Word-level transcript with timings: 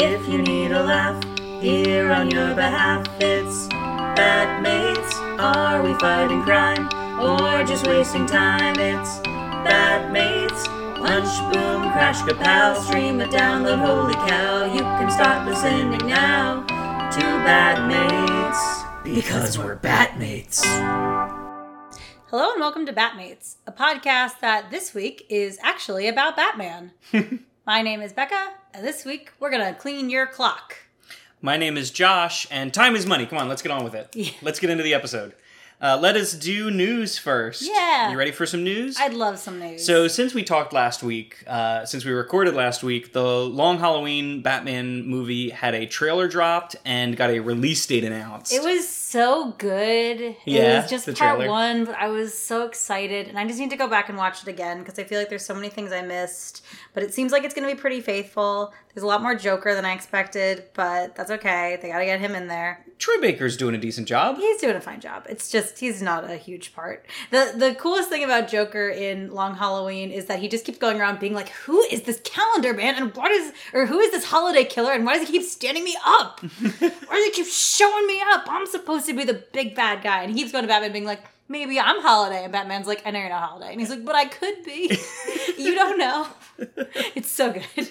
If 0.00 0.28
you 0.28 0.38
need 0.38 0.70
a 0.70 0.80
laugh, 0.84 1.20
here 1.60 2.12
on 2.12 2.30
your 2.30 2.54
behalf, 2.54 3.04
it's 3.18 3.66
Bat 3.66 4.62
Mates. 4.62 5.16
Are 5.40 5.82
we 5.82 5.92
fighting 5.94 6.40
crime 6.42 6.86
or 7.20 7.64
just 7.64 7.84
wasting 7.84 8.24
time? 8.24 8.78
It's 8.78 9.18
Bat 9.18 10.12
Mates. 10.12 10.68
Punch, 10.68 11.52
boom, 11.52 11.90
crash, 11.90 12.20
kapow, 12.20 12.80
stream 12.80 13.20
it, 13.20 13.30
download, 13.30 13.84
holy 13.84 14.14
cow. 14.14 14.72
You 14.72 14.82
can 14.82 15.10
start 15.10 15.48
listening 15.48 15.90
now 16.06 16.60
to 17.10 17.20
Bat 17.42 17.88
Mates. 17.88 18.84
Because 19.02 19.58
we're 19.58 19.78
Batmates. 19.78 20.64
Hello 22.30 22.52
and 22.52 22.60
welcome 22.60 22.86
to 22.86 22.92
Batmates, 22.92 23.56
a 23.66 23.72
podcast 23.72 24.38
that 24.42 24.70
this 24.70 24.94
week 24.94 25.26
is 25.28 25.58
actually 25.60 26.06
about 26.06 26.36
Batman. 26.36 26.92
My 27.68 27.82
name 27.82 28.00
is 28.00 28.14
Becca, 28.14 28.54
and 28.72 28.82
this 28.82 29.04
week 29.04 29.30
we're 29.38 29.50
gonna 29.50 29.74
clean 29.74 30.08
your 30.08 30.26
clock. 30.26 30.74
My 31.42 31.58
name 31.58 31.76
is 31.76 31.90
Josh, 31.90 32.46
and 32.50 32.72
time 32.72 32.96
is 32.96 33.04
money. 33.04 33.26
Come 33.26 33.36
on, 33.36 33.46
let's 33.46 33.60
get 33.60 33.70
on 33.70 33.84
with 33.84 33.94
it. 33.94 34.08
Yeah. 34.16 34.30
Let's 34.40 34.58
get 34.58 34.70
into 34.70 34.82
the 34.82 34.94
episode. 34.94 35.34
Uh, 35.78 35.98
let 36.00 36.16
us 36.16 36.32
do 36.32 36.70
news 36.70 37.18
first. 37.18 37.60
Yeah. 37.62 38.10
You 38.10 38.16
ready 38.16 38.30
for 38.32 38.46
some 38.46 38.64
news? 38.64 38.96
I'd 38.98 39.12
love 39.12 39.38
some 39.38 39.60
news. 39.60 39.84
so, 39.84 40.08
since 40.08 40.32
we 40.32 40.44
talked 40.44 40.72
last 40.72 41.02
week, 41.02 41.44
uh, 41.46 41.84
since 41.84 42.06
we 42.06 42.10
recorded 42.10 42.54
last 42.54 42.82
week, 42.82 43.12
the 43.12 43.22
Long 43.22 43.78
Halloween 43.78 44.40
Batman 44.40 45.06
movie 45.06 45.50
had 45.50 45.74
a 45.74 45.84
trailer 45.84 46.26
dropped 46.26 46.74
and 46.86 47.18
got 47.18 47.28
a 47.28 47.40
release 47.40 47.84
date 47.86 48.02
announced. 48.02 48.50
it 48.50 48.62
was 48.62 48.88
so 49.10 49.54
good. 49.58 50.36
Yeah, 50.44 50.78
it 50.78 50.82
was 50.82 50.90
just 50.90 51.06
part 51.06 51.16
trailer. 51.16 51.48
one, 51.48 51.84
but 51.84 51.94
I 51.96 52.08
was 52.08 52.36
so 52.36 52.66
excited, 52.66 53.28
and 53.28 53.38
I 53.38 53.46
just 53.46 53.58
need 53.58 53.70
to 53.70 53.76
go 53.76 53.88
back 53.88 54.08
and 54.08 54.18
watch 54.18 54.42
it 54.42 54.48
again 54.48 54.80
because 54.80 54.98
I 54.98 55.04
feel 55.04 55.18
like 55.18 55.28
there's 55.28 55.44
so 55.44 55.54
many 55.54 55.68
things 55.68 55.92
I 55.92 56.02
missed. 56.02 56.64
But 56.94 57.02
it 57.02 57.14
seems 57.14 57.32
like 57.32 57.44
it's 57.44 57.54
gonna 57.54 57.66
be 57.66 57.74
pretty 57.74 58.00
faithful. 58.00 58.72
There's 58.94 59.04
a 59.04 59.06
lot 59.06 59.22
more 59.22 59.34
Joker 59.34 59.74
than 59.74 59.84
I 59.84 59.92
expected, 59.92 60.64
but 60.74 61.14
that's 61.14 61.30
okay. 61.30 61.78
They 61.80 61.88
gotta 61.88 62.04
get 62.04 62.20
him 62.20 62.34
in 62.34 62.48
there. 62.48 62.84
Troy 62.98 63.20
Baker's 63.20 63.56
doing 63.56 63.76
a 63.76 63.78
decent 63.78 64.08
job. 64.08 64.38
He's 64.38 64.60
doing 64.60 64.74
a 64.74 64.80
fine 64.80 65.00
job. 65.00 65.24
It's 65.28 65.50
just 65.50 65.78
he's 65.78 66.02
not 66.02 66.28
a 66.28 66.36
huge 66.36 66.74
part. 66.74 67.06
The 67.30 67.52
the 67.56 67.76
coolest 67.76 68.08
thing 68.08 68.24
about 68.24 68.48
Joker 68.48 68.88
in 68.88 69.30
Long 69.30 69.54
Halloween 69.54 70.10
is 70.10 70.26
that 70.26 70.40
he 70.40 70.48
just 70.48 70.64
keeps 70.64 70.78
going 70.78 71.00
around 71.00 71.20
being 71.20 71.32
like, 71.32 71.50
"Who 71.50 71.80
is 71.84 72.02
this 72.02 72.20
calendar 72.24 72.74
man? 72.74 72.96
And 72.96 73.14
what 73.14 73.30
is 73.30 73.52
or 73.72 73.86
who 73.86 74.00
is 74.00 74.10
this 74.10 74.24
holiday 74.24 74.64
killer? 74.64 74.92
And 74.92 75.04
why 75.04 75.16
does 75.16 75.28
he 75.28 75.38
keep 75.38 75.48
standing 75.48 75.84
me 75.84 75.96
up? 76.04 76.40
why 76.60 76.90
does 76.90 77.24
he 77.24 77.30
keep 77.30 77.46
showing 77.46 78.06
me 78.06 78.20
up? 78.32 78.46
I'm 78.48 78.66
supposed 78.66 78.97
to 79.06 79.14
be 79.14 79.24
the 79.24 79.42
big 79.52 79.74
bad 79.74 80.02
guy." 80.02 80.22
And 80.22 80.30
he 80.32 80.36
keeps 80.38 80.52
going 80.52 80.62
to 80.64 80.68
Batman 80.68 80.92
being 80.92 81.04
like, 81.04 81.22
"Maybe 81.48 81.78
I'm 81.80 82.00
Holiday." 82.02 82.44
And 82.44 82.52
Batman's 82.52 82.86
like, 82.86 83.02
"I 83.06 83.10
know 83.10 83.18
you're 83.20 83.28
not 83.28 83.48
Holiday." 83.48 83.70
And 83.72 83.80
he's 83.80 83.90
like, 83.90 84.04
"But 84.04 84.14
I 84.16 84.24
could 84.26 84.64
be. 84.64 84.96
you 85.58 85.74
don't 85.74 85.98
know." 85.98 86.26
It's 87.14 87.30
so 87.30 87.52
good. 87.52 87.88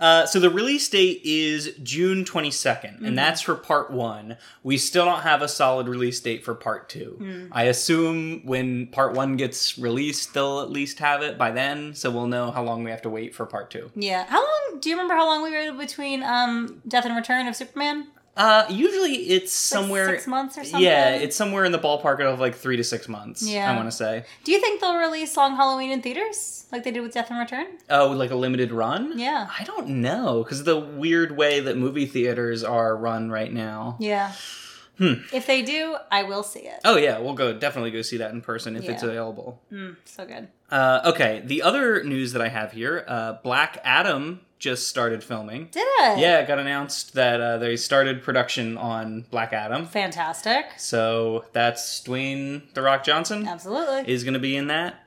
Uh, 0.00 0.24
so 0.26 0.38
the 0.38 0.48
release 0.48 0.88
date 0.88 1.20
is 1.24 1.74
June 1.82 2.24
22nd, 2.24 2.94
Mm-hmm. 2.98 3.04
and 3.04 3.18
that's 3.18 3.40
for 3.40 3.56
part 3.56 3.90
one. 3.90 4.36
We 4.62 4.78
still 4.78 5.04
don't 5.04 5.22
have 5.22 5.42
a 5.42 5.48
solid 5.48 5.88
release 5.88 6.20
date 6.20 6.44
for 6.44 6.54
part 6.54 6.88
two. 6.88 7.18
Mm. 7.20 7.48
I 7.50 7.64
assume 7.64 8.46
when 8.46 8.86
part 8.86 9.14
one 9.14 9.36
gets 9.36 9.76
released, 9.76 10.34
they'll 10.34 10.60
at 10.60 10.70
least 10.70 11.00
have 11.00 11.22
it 11.22 11.36
by 11.36 11.50
then, 11.50 11.94
so 11.96 12.12
we'll 12.12 12.28
know 12.28 12.52
how 12.52 12.62
long 12.62 12.84
we 12.84 12.92
have 12.92 13.02
to 13.02 13.10
wait 13.10 13.34
for 13.34 13.44
part 13.44 13.70
two. 13.72 13.90
Yeah. 13.96 14.24
How 14.26 14.38
long? 14.38 14.78
Do 14.80 14.88
you 14.88 14.94
remember 14.94 15.14
how 15.14 15.26
long 15.26 15.42
we 15.42 15.50
waited 15.50 15.76
between 15.76 16.22
um, 16.22 16.80
Death 16.86 17.04
and 17.04 17.16
Return 17.16 17.48
of 17.48 17.56
Superman? 17.56 18.06
Uh, 18.38 18.64
usually 18.70 19.14
it's 19.30 19.52
somewhere 19.52 20.06
Like 20.06 20.14
six 20.14 20.26
months 20.28 20.56
or 20.56 20.62
something. 20.62 20.80
Yeah, 20.80 21.10
it's 21.10 21.34
somewhere 21.34 21.64
in 21.64 21.72
the 21.72 21.78
ballpark 21.78 22.20
of 22.20 22.38
like 22.38 22.54
three 22.54 22.76
to 22.76 22.84
six 22.84 23.08
months. 23.08 23.42
Yeah. 23.42 23.70
I 23.70 23.74
want 23.74 23.90
to 23.90 23.96
say. 23.96 24.24
Do 24.44 24.52
you 24.52 24.60
think 24.60 24.80
they'll 24.80 24.96
release 24.96 25.36
Long 25.36 25.56
Halloween 25.56 25.90
in 25.90 26.02
theaters 26.02 26.66
like 26.70 26.84
they 26.84 26.92
did 26.92 27.00
with 27.00 27.12
Death 27.12 27.30
and 27.30 27.40
Return? 27.40 27.66
Oh, 27.90 28.12
like 28.12 28.30
a 28.30 28.36
limited 28.36 28.70
run? 28.70 29.18
Yeah. 29.18 29.48
I 29.58 29.64
don't 29.64 29.88
know 29.88 30.44
because 30.44 30.62
the 30.62 30.78
weird 30.78 31.36
way 31.36 31.58
that 31.58 31.76
movie 31.76 32.06
theaters 32.06 32.62
are 32.62 32.96
run 32.96 33.28
right 33.28 33.52
now. 33.52 33.96
Yeah. 33.98 34.32
Hmm. 34.98 35.14
If 35.32 35.46
they 35.46 35.62
do, 35.62 35.96
I 36.10 36.24
will 36.24 36.42
see 36.44 36.60
it. 36.60 36.80
Oh 36.84 36.96
yeah, 36.96 37.18
we'll 37.18 37.34
go 37.34 37.52
definitely 37.52 37.92
go 37.92 38.02
see 38.02 38.18
that 38.18 38.32
in 38.32 38.40
person 38.40 38.76
if 38.76 38.88
it's 38.88 39.02
available. 39.04 39.62
Mm, 39.72 39.96
so 40.04 40.26
good. 40.26 40.48
Uh, 40.70 41.00
okay, 41.06 41.40
the 41.44 41.62
other 41.62 42.02
news 42.02 42.32
that 42.32 42.42
I 42.42 42.48
have 42.48 42.72
here, 42.72 43.04
uh, 43.06 43.34
Black 43.44 43.78
Adam 43.84 44.40
just 44.58 44.88
started 44.88 45.22
filming. 45.22 45.68
Did 45.70 45.80
it? 45.80 46.18
Yeah, 46.18 46.40
it 46.40 46.48
got 46.48 46.58
announced 46.58 47.14
that 47.14 47.40
uh, 47.40 47.58
they 47.58 47.76
started 47.76 48.22
production 48.22 48.76
on 48.76 49.24
Black 49.30 49.52
Adam. 49.52 49.86
Fantastic. 49.86 50.66
So 50.76 51.44
that's 51.52 52.00
Dwayne 52.02 52.62
the 52.74 52.82
Rock 52.82 53.04
Johnson 53.04 53.46
Absolutely. 53.46 54.12
is 54.12 54.24
going 54.24 54.34
to 54.34 54.40
be 54.40 54.56
in 54.56 54.66
that. 54.68 55.04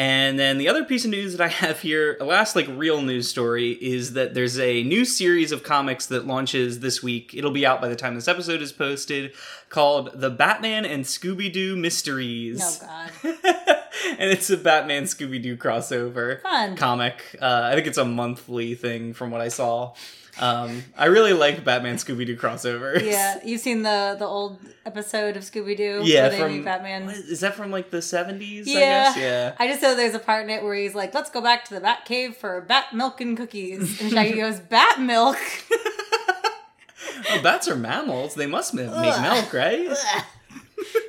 And 0.00 0.38
then 0.38 0.56
the 0.56 0.66
other 0.66 0.82
piece 0.82 1.04
of 1.04 1.10
news 1.10 1.36
that 1.36 1.42
I 1.44 1.48
have 1.66 1.80
here, 1.80 2.16
the 2.18 2.24
last 2.24 2.56
like 2.56 2.66
real 2.70 3.02
news 3.02 3.28
story, 3.28 3.72
is 3.72 4.14
that 4.14 4.32
there's 4.32 4.58
a 4.58 4.82
new 4.82 5.04
series 5.04 5.52
of 5.52 5.62
comics 5.62 6.06
that 6.06 6.26
launches 6.26 6.80
this 6.80 7.02
week. 7.02 7.34
It'll 7.34 7.50
be 7.50 7.66
out 7.66 7.82
by 7.82 7.88
the 7.88 7.96
time 7.96 8.14
this 8.14 8.26
episode 8.26 8.62
is 8.62 8.72
posted, 8.72 9.34
called 9.68 10.12
The 10.14 10.30
Batman 10.30 10.86
and 10.86 11.04
Scooby 11.04 11.52
Doo 11.52 11.76
Mysteries. 11.76 12.80
oh 12.82 12.86
God. 13.22 13.36
and 14.18 14.30
it's 14.30 14.48
a 14.48 14.56
Batman 14.56 15.02
Scooby 15.02 15.42
Doo 15.42 15.58
crossover 15.58 16.40
Fun. 16.40 16.76
comic. 16.76 17.36
Uh, 17.38 17.68
I 17.70 17.74
think 17.74 17.86
it's 17.86 17.98
a 17.98 18.04
monthly 18.06 18.74
thing 18.74 19.12
from 19.12 19.30
what 19.30 19.42
I 19.42 19.48
saw. 19.48 19.92
Um, 20.40 20.84
I 20.96 21.06
really 21.06 21.34
like 21.34 21.64
Batman 21.64 21.96
Scooby 21.96 22.26
Doo 22.26 22.36
crossovers. 22.36 23.02
Yeah, 23.10 23.40
you've 23.44 23.60
seen 23.60 23.82
the 23.82 24.16
the 24.18 24.24
old 24.24 24.58
episode 24.86 25.36
of 25.36 25.42
Scooby 25.42 25.76
Doo 25.76 26.00
yeah. 26.04 26.22
where 26.22 26.30
they 26.30 26.38
From 26.38 26.64
Batman. 26.64 27.10
is, 27.10 27.18
is 27.28 27.40
that 27.40 27.54
from 27.54 27.70
like 27.70 27.90
the 27.90 28.00
seventies? 28.00 28.66
Yeah. 28.66 28.78
I 28.78 28.80
guess. 28.80 29.16
Yeah. 29.16 29.54
I 29.58 29.68
just 29.68 29.82
know 29.82 29.94
there's 29.94 30.14
a 30.14 30.18
part 30.18 30.44
in 30.44 30.50
it 30.50 30.62
where 30.62 30.74
he's 30.74 30.94
like, 30.94 31.14
"Let's 31.14 31.30
go 31.30 31.40
back 31.40 31.64
to 31.66 31.74
the 31.74 31.80
Bat 31.80 32.04
Cave 32.06 32.36
for 32.36 32.60
bat 32.62 32.94
milk 32.94 33.20
and 33.20 33.36
cookies," 33.36 34.00
and 34.00 34.10
Shaggy 34.10 34.32
goes, 34.36 34.60
"Bat 34.60 35.00
milk." 35.00 35.36
oh, 37.30 37.40
bats 37.42 37.68
are 37.68 37.76
mammals. 37.76 38.34
They 38.34 38.46
must 38.46 38.72
make 38.74 38.88
Ugh. 38.90 39.22
milk, 39.22 39.52
right? 39.52 39.88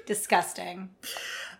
Disgusting. 0.05 0.89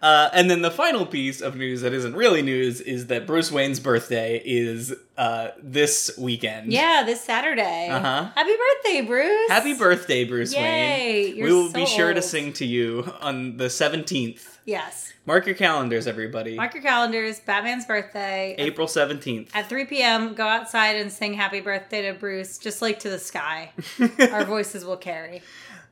Uh, 0.01 0.29
and 0.33 0.49
then 0.49 0.63
the 0.63 0.71
final 0.71 1.05
piece 1.05 1.41
of 1.41 1.55
news 1.55 1.81
that 1.81 1.93
isn't 1.93 2.15
really 2.15 2.41
news 2.41 2.81
is 2.81 3.07
that 3.07 3.27
Bruce 3.27 3.51
Wayne's 3.51 3.79
birthday 3.79 4.41
is 4.43 4.93
uh, 5.21 5.51
this 5.61 6.11
weekend. 6.17 6.73
Yeah, 6.73 7.03
this 7.05 7.21
Saturday. 7.21 7.89
Uh-huh. 7.89 8.31
Happy 8.33 8.53
birthday, 8.57 9.01
Bruce. 9.01 9.49
Happy 9.49 9.75
birthday, 9.75 10.23
Bruce 10.25 10.51
Yay, 10.51 11.33
Wayne. 11.33 11.43
we 11.43 11.53
will 11.53 11.67
so 11.67 11.73
be 11.75 11.85
sure 11.85 12.11
to 12.11 12.23
sing 12.23 12.53
to 12.53 12.65
you 12.65 13.13
on 13.21 13.57
the 13.57 13.65
17th. 13.65 14.57
Yes. 14.65 15.13
Mark 15.27 15.45
your 15.45 15.53
calendars, 15.53 16.07
everybody. 16.07 16.55
Mark 16.55 16.73
your 16.73 16.81
calendars. 16.81 17.39
Batman's 17.39 17.85
birthday. 17.85 18.55
April 18.57 18.87
17th. 18.87 19.49
At 19.53 19.69
3 19.69 19.85
p.m., 19.85 20.33
go 20.33 20.47
outside 20.47 20.95
and 20.95 21.11
sing 21.11 21.35
happy 21.35 21.61
birthday 21.61 22.01
to 22.11 22.17
Bruce, 22.17 22.57
just 22.57 22.81
like 22.81 22.97
to 22.99 23.09
the 23.11 23.19
sky. 23.19 23.73
Our 24.31 24.43
voices 24.43 24.83
will 24.83 24.97
carry. 24.97 25.43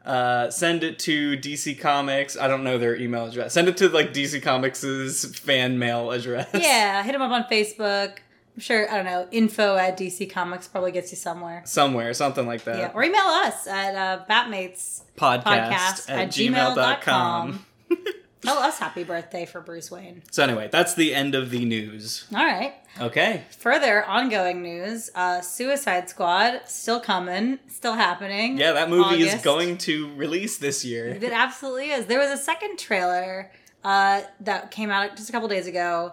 Uh, 0.03 0.49
send 0.49 0.83
it 0.83 0.97
to 0.97 1.37
DC 1.37 1.79
Comics. 1.79 2.35
I 2.35 2.47
don't 2.47 2.63
know 2.63 2.79
their 2.79 2.95
email 2.95 3.25
address. 3.27 3.53
Send 3.53 3.67
it 3.67 3.77
to 3.77 3.89
like 3.89 4.11
DC 4.11 4.41
Comics' 4.41 5.25
fan 5.37 5.77
mail 5.77 6.09
address. 6.09 6.49
Yeah, 6.55 7.03
hit 7.03 7.11
them 7.11 7.21
up 7.21 7.31
on 7.31 7.43
Facebook. 7.43 8.17
I'm 8.59 8.63
sure, 8.63 8.91
I 8.91 8.97
don't 8.97 9.05
know, 9.05 9.25
info 9.31 9.77
at 9.77 9.97
DC 9.97 10.29
Comics 10.29 10.67
probably 10.67 10.91
gets 10.91 11.13
you 11.13 11.15
somewhere. 11.15 11.61
Somewhere, 11.65 12.13
something 12.13 12.45
like 12.45 12.65
that. 12.65 12.77
Yeah, 12.77 12.91
or 12.93 13.05
email 13.05 13.21
us 13.21 13.65
at 13.67 13.95
uh, 13.95 14.25
Batmates 14.29 15.03
Podcast, 15.15 15.45
podcast 15.45 16.09
at, 16.09 16.19
at 16.19 16.27
gmail.com. 16.27 17.65
gmail.com. 17.89 18.05
Tell 18.41 18.57
us 18.57 18.77
happy 18.77 19.05
birthday 19.05 19.45
for 19.45 19.61
Bruce 19.61 19.89
Wayne. 19.89 20.23
So, 20.29 20.43
anyway, 20.43 20.67
that's 20.69 20.93
the 20.93 21.15
end 21.15 21.35
of 21.35 21.51
the 21.51 21.63
news. 21.63 22.25
All 22.35 22.43
right. 22.43 22.73
Okay. 22.99 23.45
Further 23.59 24.03
ongoing 24.03 24.61
news 24.61 25.09
uh, 25.15 25.39
Suicide 25.39 26.09
Squad, 26.09 26.63
still 26.65 26.99
coming, 26.99 27.59
still 27.69 27.93
happening. 27.93 28.57
Yeah, 28.57 28.73
that 28.73 28.89
movie 28.89 29.23
is 29.23 29.41
going 29.41 29.77
to 29.77 30.13
release 30.15 30.57
this 30.57 30.83
year. 30.83 31.07
It 31.07 31.23
absolutely 31.23 31.91
is. 31.91 32.07
There 32.07 32.19
was 32.19 32.37
a 32.37 32.43
second 32.43 32.77
trailer 32.77 33.51
uh, 33.85 34.23
that 34.41 34.71
came 34.71 34.91
out 34.91 35.15
just 35.15 35.29
a 35.29 35.31
couple 35.31 35.47
days 35.47 35.65
ago. 35.65 36.11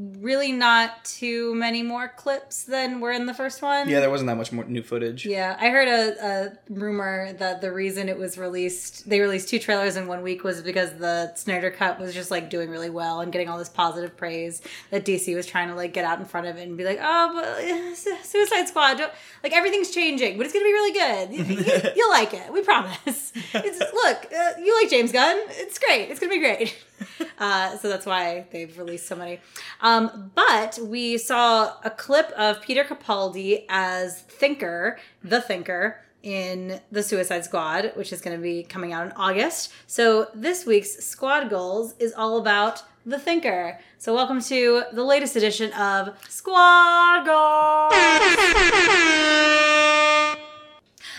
Really, 0.00 0.52
not 0.52 1.04
too 1.04 1.56
many 1.56 1.82
more 1.82 2.06
clips 2.06 2.62
than 2.62 3.00
were 3.00 3.10
in 3.10 3.26
the 3.26 3.34
first 3.34 3.62
one. 3.62 3.88
Yeah, 3.88 3.98
there 3.98 4.10
wasn't 4.10 4.28
that 4.28 4.36
much 4.36 4.52
more 4.52 4.64
new 4.64 4.80
footage. 4.80 5.26
Yeah, 5.26 5.56
I 5.58 5.70
heard 5.70 5.88
a, 5.88 6.24
a 6.24 6.72
rumor 6.72 7.32
that 7.32 7.60
the 7.60 7.72
reason 7.72 8.08
it 8.08 8.16
was 8.16 8.38
released, 8.38 9.10
they 9.10 9.18
released 9.18 9.48
two 9.48 9.58
trailers 9.58 9.96
in 9.96 10.06
one 10.06 10.22
week, 10.22 10.44
was 10.44 10.62
because 10.62 10.94
the 10.98 11.34
Snyder 11.34 11.72
Cut 11.72 11.98
was 11.98 12.14
just 12.14 12.30
like 12.30 12.48
doing 12.48 12.70
really 12.70 12.90
well 12.90 13.22
and 13.22 13.32
getting 13.32 13.48
all 13.48 13.58
this 13.58 13.68
positive 13.68 14.16
praise 14.16 14.62
that 14.92 15.04
DC 15.04 15.34
was 15.34 15.46
trying 15.46 15.66
to 15.66 15.74
like 15.74 15.94
get 15.94 16.04
out 16.04 16.20
in 16.20 16.24
front 16.24 16.46
of 16.46 16.56
it 16.58 16.68
and 16.68 16.76
be 16.76 16.84
like, 16.84 17.00
oh, 17.02 17.30
but 17.34 17.48
uh, 17.48 18.22
Suicide 18.22 18.68
Squad, 18.68 18.98
don't, 18.98 19.12
like 19.42 19.52
everything's 19.52 19.90
changing, 19.90 20.36
but 20.36 20.46
it's 20.46 20.52
gonna 20.54 20.64
be 20.64 20.72
really 20.72 20.92
good. 20.92 21.32
You, 21.32 21.90
you'll 21.96 22.10
like 22.10 22.32
it, 22.32 22.52
we 22.52 22.62
promise. 22.62 23.32
It's, 23.52 23.80
look, 23.80 24.32
uh, 24.32 24.60
you 24.62 24.80
like 24.80 24.90
James 24.90 25.10
Gunn, 25.10 25.40
it's 25.48 25.80
great, 25.80 26.08
it's 26.08 26.20
gonna 26.20 26.30
be 26.30 26.38
great. 26.38 26.76
Uh, 27.40 27.78
so 27.78 27.88
that's 27.88 28.04
why 28.04 28.44
they've 28.50 28.76
released 28.76 29.06
so 29.06 29.14
many. 29.14 29.38
Um, 29.80 30.32
but 30.34 30.76
we 30.82 31.18
saw 31.18 31.74
a 31.84 31.90
clip 31.90 32.32
of 32.32 32.60
Peter 32.60 32.82
Capaldi 32.82 33.64
as 33.68 34.22
Thinker, 34.22 34.98
the 35.22 35.40
Thinker, 35.40 36.00
in 36.22 36.80
the 36.90 37.02
Suicide 37.02 37.44
Squad, 37.44 37.92
which 37.94 38.12
is 38.12 38.20
going 38.20 38.36
to 38.36 38.42
be 38.42 38.64
coming 38.64 38.92
out 38.92 39.06
in 39.06 39.12
August. 39.12 39.72
So 39.86 40.28
this 40.34 40.66
week's 40.66 41.04
Squad 41.04 41.48
Goals 41.48 41.94
is 41.98 42.12
all 42.12 42.38
about 42.38 42.82
the 43.06 43.18
Thinker. 43.18 43.78
So 43.98 44.14
welcome 44.14 44.40
to 44.42 44.82
the 44.92 45.04
latest 45.04 45.36
edition 45.36 45.72
of 45.72 46.16
Squad 46.28 47.24
Goals. 47.24 47.92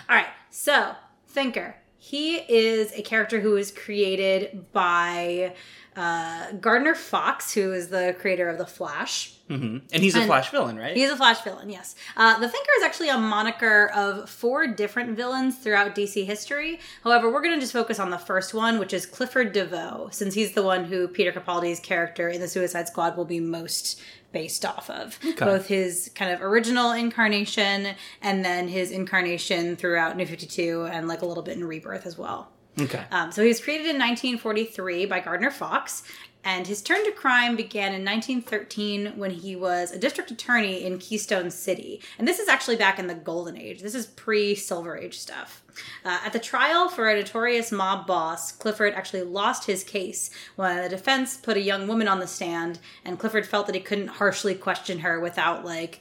All 0.10 0.16
right, 0.16 0.28
so 0.50 0.94
Thinker. 1.28 1.75
He 2.10 2.38
is 2.38 2.92
a 2.94 3.04
character 3.04 3.40
who 3.40 3.52
was 3.52 3.70
created 3.70 4.74
by 4.74 5.54
uh, 5.95 6.51
Gardner 6.53 6.95
Fox, 6.95 7.53
who 7.53 7.74
is 7.74 7.89
the 7.89 8.15
creator 8.19 8.47
of 8.47 8.57
The 8.57 8.65
Flash. 8.65 9.33
hmm 9.47 9.80
And 9.91 10.03
he's 10.03 10.15
a 10.15 10.19
And- 10.19 10.27
Flash 10.27 10.51
villain, 10.51 10.77
right? 10.77 10.95
He's 10.95 11.09
a 11.09 11.18
Flash 11.18 11.41
villain, 11.41 11.69
yes. 11.69 11.95
Uh, 12.15 12.39
the 12.39 12.47
Thinker 12.47 12.69
is 12.77 12.83
actually 12.83 13.09
a 13.09 13.18
moniker 13.18 13.89
of 13.95 14.30
four 14.30 14.68
different 14.68 15.15
villains 15.18 15.57
throughout 15.57 15.95
DC 15.95 16.25
history. 16.25 16.80
However, 17.03 17.30
we're 17.31 17.41
going 17.41 17.56
to 17.56 17.59
just 17.59 17.74
focus 17.74 18.00
on 18.00 18.09
the 18.12 18.18
first 18.18 18.53
one, 18.53 18.80
which 18.80 18.94
is 18.94 19.06
Clifford 19.06 19.51
DeVoe, 19.53 20.09
since 20.12 20.33
he's 20.36 20.53
the 20.53 20.63
one 20.63 20.86
who 20.86 21.07
Peter 21.07 21.31
Capaldi's 21.31 21.80
character 21.80 22.30
in 22.30 22.39
the 22.39 22.47
Suicide 22.47 22.88
Squad 22.88 23.18
will 23.18 23.25
be 23.25 23.39
most 23.39 24.00
based 24.31 24.63
off 24.63 24.89
of. 24.91 25.18
Both 25.39 25.65
his 25.68 26.12
kind 26.13 26.31
of 26.31 26.41
original 26.44 26.91
incarnation 26.91 27.95
and 28.21 28.45
then 28.45 28.68
his 28.68 28.91
incarnation 28.91 29.75
throughout 29.75 30.15
New 30.15 30.27
52 30.27 30.83
and 30.91 31.07
like 31.07 31.24
a 31.24 31.25
little 31.25 31.41
bit 31.41 31.57
in 31.57 31.63
Rebirth 31.65 32.06
as 32.06 32.15
well. 32.18 32.51
Okay. 32.81 33.04
Um, 33.12 33.31
so 33.31 33.42
he 33.42 33.48
was 33.48 33.62
created 33.62 33.88
in 33.88 33.98
1943 33.98 35.06
by 35.06 35.20
Gardner 35.20 35.52
Fox, 35.52 36.04
and 36.44 36.66
his 36.66 36.81
turn 36.81 37.04
to 37.04 37.12
crime 37.12 37.56
began 37.56 37.94
in 37.94 38.06
1913 38.06 39.18
when 39.18 39.31
he 39.31 39.56
was 39.56 39.92
a 39.92 40.00
district 40.00 40.31
attorney 40.31 40.86
in 40.86 40.98
Keystone 40.98 41.52
City. 41.52 42.02
And 42.18 42.28
this 42.28 42.40
is 42.40 42.48
actually 42.48 42.78
back 42.78 42.98
in 42.98 43.08
the 43.08 43.14
Golden 43.14 43.58
Age. 43.58 43.81
This 43.81 43.94
is 43.94 44.08
pre 44.08 44.56
Silver 44.56 44.98
Age 44.98 45.20
stuff. 45.20 45.64
Uh, 46.06 46.20
at 46.26 46.34
the 46.34 46.40
trial 46.40 46.88
for 46.88 47.10
a 47.10 47.16
notorious 47.16 47.72
mob 47.72 48.08
boss, 48.08 48.52
Clifford 48.54 48.94
actually 48.94 49.24
lost 49.24 49.66
his 49.66 49.84
case 49.84 50.30
when 50.56 50.82
the 50.82 50.90
defense 50.90 51.36
put 51.36 51.58
a 51.58 51.62
young 51.62 51.88
woman 51.88 52.08
on 52.08 52.20
the 52.20 52.28
stand, 52.28 52.80
and 53.04 53.20
Clifford 53.20 53.46
felt 53.46 53.66
that 53.66 53.75
he 53.75 53.82
couldn't 53.82 54.08
harshly 54.08 54.56
question 54.56 55.00
her 55.00 55.20
without, 55.20 55.66
like, 55.66 56.00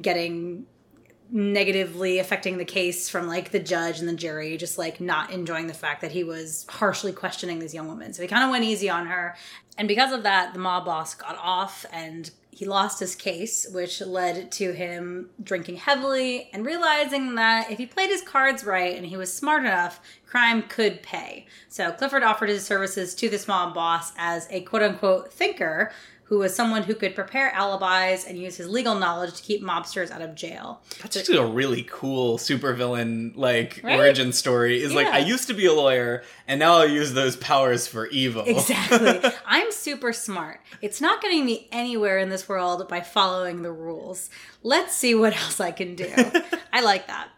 getting 0.00 0.66
negatively 1.30 2.18
affecting 2.18 2.58
the 2.58 2.64
case 2.64 3.08
from 3.08 3.26
like 3.26 3.50
the 3.50 3.58
judge 3.58 3.98
and 4.00 4.08
the 4.08 4.14
jury 4.14 4.56
just 4.56 4.78
like 4.78 5.00
not 5.00 5.30
enjoying 5.30 5.66
the 5.66 5.74
fact 5.74 6.00
that 6.00 6.12
he 6.12 6.24
was 6.24 6.66
harshly 6.68 7.12
questioning 7.12 7.58
this 7.58 7.74
young 7.74 7.88
woman. 7.88 8.12
So 8.12 8.22
he 8.22 8.28
kind 8.28 8.44
of 8.44 8.50
went 8.50 8.64
easy 8.64 8.88
on 8.88 9.06
her. 9.06 9.36
And 9.78 9.88
because 9.88 10.12
of 10.12 10.22
that 10.22 10.52
the 10.52 10.58
mob 10.58 10.84
boss 10.84 11.14
got 11.14 11.36
off 11.38 11.84
and 11.92 12.30
he 12.50 12.64
lost 12.64 13.00
his 13.00 13.14
case 13.14 13.66
which 13.70 14.00
led 14.00 14.50
to 14.50 14.72
him 14.72 15.28
drinking 15.42 15.76
heavily 15.76 16.48
and 16.52 16.64
realizing 16.64 17.34
that 17.34 17.70
if 17.70 17.76
he 17.76 17.86
played 17.86 18.08
his 18.08 18.22
cards 18.22 18.64
right 18.64 18.96
and 18.96 19.04
he 19.04 19.16
was 19.16 19.32
smart 19.32 19.64
enough 19.64 20.00
crime 20.26 20.62
could 20.62 21.02
pay. 21.02 21.46
So 21.68 21.92
clifford 21.92 22.22
offered 22.22 22.48
his 22.48 22.64
services 22.64 23.14
to 23.16 23.28
this 23.28 23.48
mob 23.48 23.74
boss 23.74 24.12
as 24.16 24.46
a 24.50 24.62
quote-unquote 24.62 25.32
thinker 25.32 25.92
who 26.28 26.38
was 26.38 26.54
someone 26.54 26.82
who 26.82 26.94
could 26.94 27.14
prepare 27.14 27.52
alibis 27.54 28.24
and 28.26 28.36
use 28.36 28.56
his 28.56 28.68
legal 28.68 28.94
knowledge 28.96 29.34
to 29.34 29.42
keep 29.42 29.62
mobsters 29.62 30.10
out 30.10 30.20
of 30.22 30.34
jail. 30.34 30.80
That's 31.00 31.16
actually 31.16 31.38
a 31.38 31.46
really 31.46 31.84
cool 31.88 32.36
supervillain 32.36 33.32
like 33.36 33.80
Right? 33.84 33.98
origin 33.98 34.32
story. 34.32 34.82
Is 34.82 34.92
like 34.92 35.06
I 35.06 35.18
used 35.18 35.46
to 35.48 35.54
be 35.54 35.66
a 35.66 35.72
lawyer 35.72 36.22
and 36.48 36.58
now 36.58 36.78
I'll 36.78 36.88
use 36.88 37.12
those 37.12 37.36
powers 37.36 37.86
for 37.86 38.06
evil. 38.08 38.42
Exactly. 38.44 39.20
I'm 39.46 39.70
super 39.70 40.12
smart. 40.12 40.60
It's 40.82 41.00
not 41.00 41.22
getting 41.22 41.44
me 41.46 41.68
anywhere 41.70 42.18
in 42.18 42.28
this 42.28 42.48
world 42.48 42.88
by 42.88 43.00
following 43.02 43.62
the 43.62 43.72
rules. 43.72 44.28
Let's 44.62 44.94
see 44.96 45.14
what 45.14 45.36
else 45.36 45.60
I 45.60 45.70
can 45.70 45.94
do. 45.94 46.12
I 46.72 46.80
like 46.82 47.06
that. 47.06 47.28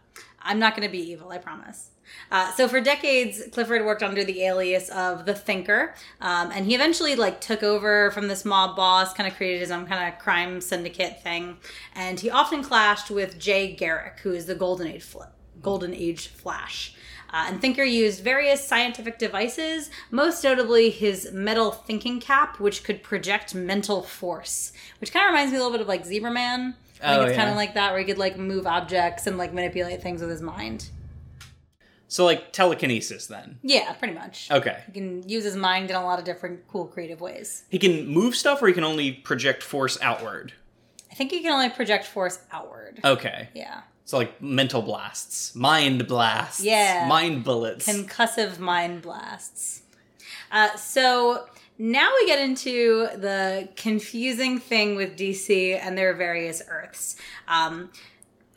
I'm 0.49 0.57
not 0.57 0.75
going 0.75 0.87
to 0.87 0.91
be 0.91 1.11
evil, 1.11 1.29
I 1.29 1.37
promise. 1.37 1.91
Uh, 2.31 2.51
so 2.53 2.67
for 2.67 2.81
decades, 2.81 3.43
Clifford 3.51 3.85
worked 3.85 4.01
under 4.01 4.23
the 4.23 4.41
alias 4.41 4.89
of 4.89 5.27
the 5.27 5.35
Thinker, 5.35 5.93
um, 6.21 6.51
and 6.51 6.65
he 6.65 6.73
eventually 6.73 7.15
like 7.15 7.39
took 7.39 7.61
over 7.61 8.09
from 8.09 8.27
this 8.27 8.43
mob 8.43 8.75
boss, 8.75 9.13
kind 9.13 9.29
of 9.29 9.37
created 9.37 9.61
his 9.61 9.69
own 9.69 9.85
kind 9.85 10.11
of 10.11 10.19
crime 10.19 10.59
syndicate 10.59 11.21
thing, 11.21 11.57
and 11.93 12.19
he 12.19 12.31
often 12.31 12.63
clashed 12.63 13.11
with 13.11 13.37
Jay 13.37 13.75
Garrick, 13.75 14.21
who 14.23 14.31
is 14.31 14.47
the 14.47 14.55
Golden 14.55 14.87
Age 14.87 15.03
Fl- 15.03 15.21
Golden 15.61 15.93
Age 15.93 16.29
Flash. 16.29 16.95
Uh, 17.31 17.45
and 17.47 17.61
Thinker 17.61 17.83
used 17.83 18.23
various 18.23 18.67
scientific 18.67 19.19
devices, 19.19 19.91
most 20.09 20.43
notably 20.43 20.89
his 20.89 21.31
metal 21.31 21.69
thinking 21.69 22.19
cap, 22.19 22.59
which 22.59 22.83
could 22.83 23.03
project 23.03 23.53
mental 23.53 24.01
force, 24.01 24.71
which 24.99 25.13
kind 25.13 25.27
of 25.27 25.31
reminds 25.31 25.51
me 25.51 25.57
a 25.57 25.59
little 25.59 25.71
bit 25.71 25.81
of 25.81 25.87
like 25.87 26.05
Zebra 26.05 26.31
Man. 26.31 26.73
I 27.01 27.13
think 27.13 27.21
Oh, 27.23 27.25
it's 27.27 27.37
kind 27.37 27.49
of 27.49 27.55
like 27.55 27.73
that, 27.75 27.91
where 27.91 27.99
he 27.99 28.05
could 28.05 28.17
like 28.17 28.37
move 28.37 28.67
objects 28.67 29.25
and 29.27 29.37
like 29.37 29.53
manipulate 29.53 30.01
things 30.01 30.21
with 30.21 30.29
his 30.29 30.41
mind. 30.41 30.89
So 32.07 32.25
like 32.25 32.51
telekinesis 32.51 33.27
then. 33.27 33.59
Yeah, 33.61 33.93
pretty 33.93 34.15
much. 34.15 34.49
Okay. 34.49 34.81
He 34.87 34.91
can 34.93 35.27
use 35.29 35.43
his 35.43 35.55
mind 35.55 35.89
in 35.91 35.95
a 35.95 36.03
lot 36.03 36.17
of 36.19 36.25
different 36.25 36.67
cool, 36.67 36.85
creative 36.87 37.21
ways. 37.21 37.65
He 37.69 37.77
can 37.77 38.07
move 38.07 38.35
stuff 38.35 38.61
or 38.63 38.67
he 38.67 38.73
can 38.73 38.83
only 38.83 39.11
project 39.11 39.61
force 39.61 39.97
outward. 40.01 40.53
I 41.11 41.15
think 41.15 41.31
he 41.31 41.41
can 41.41 41.51
only 41.51 41.69
project 41.69 42.05
force 42.05 42.39
outward. 42.51 42.99
Okay. 43.05 43.49
Yeah. 43.53 43.81
So 44.05 44.17
like 44.17 44.41
mental 44.41 44.81
blasts, 44.81 45.53
mind 45.55 46.07
blasts, 46.07 46.63
Yeah. 46.63 47.05
mind 47.07 47.43
bullets. 47.43 47.87
concussive 47.87 48.57
mind 48.57 49.03
blasts. 49.03 49.83
Uh, 50.51 50.75
so 50.75 51.45
now 51.79 52.11
we 52.19 52.27
get 52.27 52.39
into 52.39 53.07
the 53.15 53.69
confusing 53.77 54.59
thing 54.59 54.95
with 54.95 55.17
DC 55.17 55.79
and 55.81 55.97
their 55.97 56.13
various 56.13 56.61
Earths. 56.69 57.15
Um, 57.47 57.89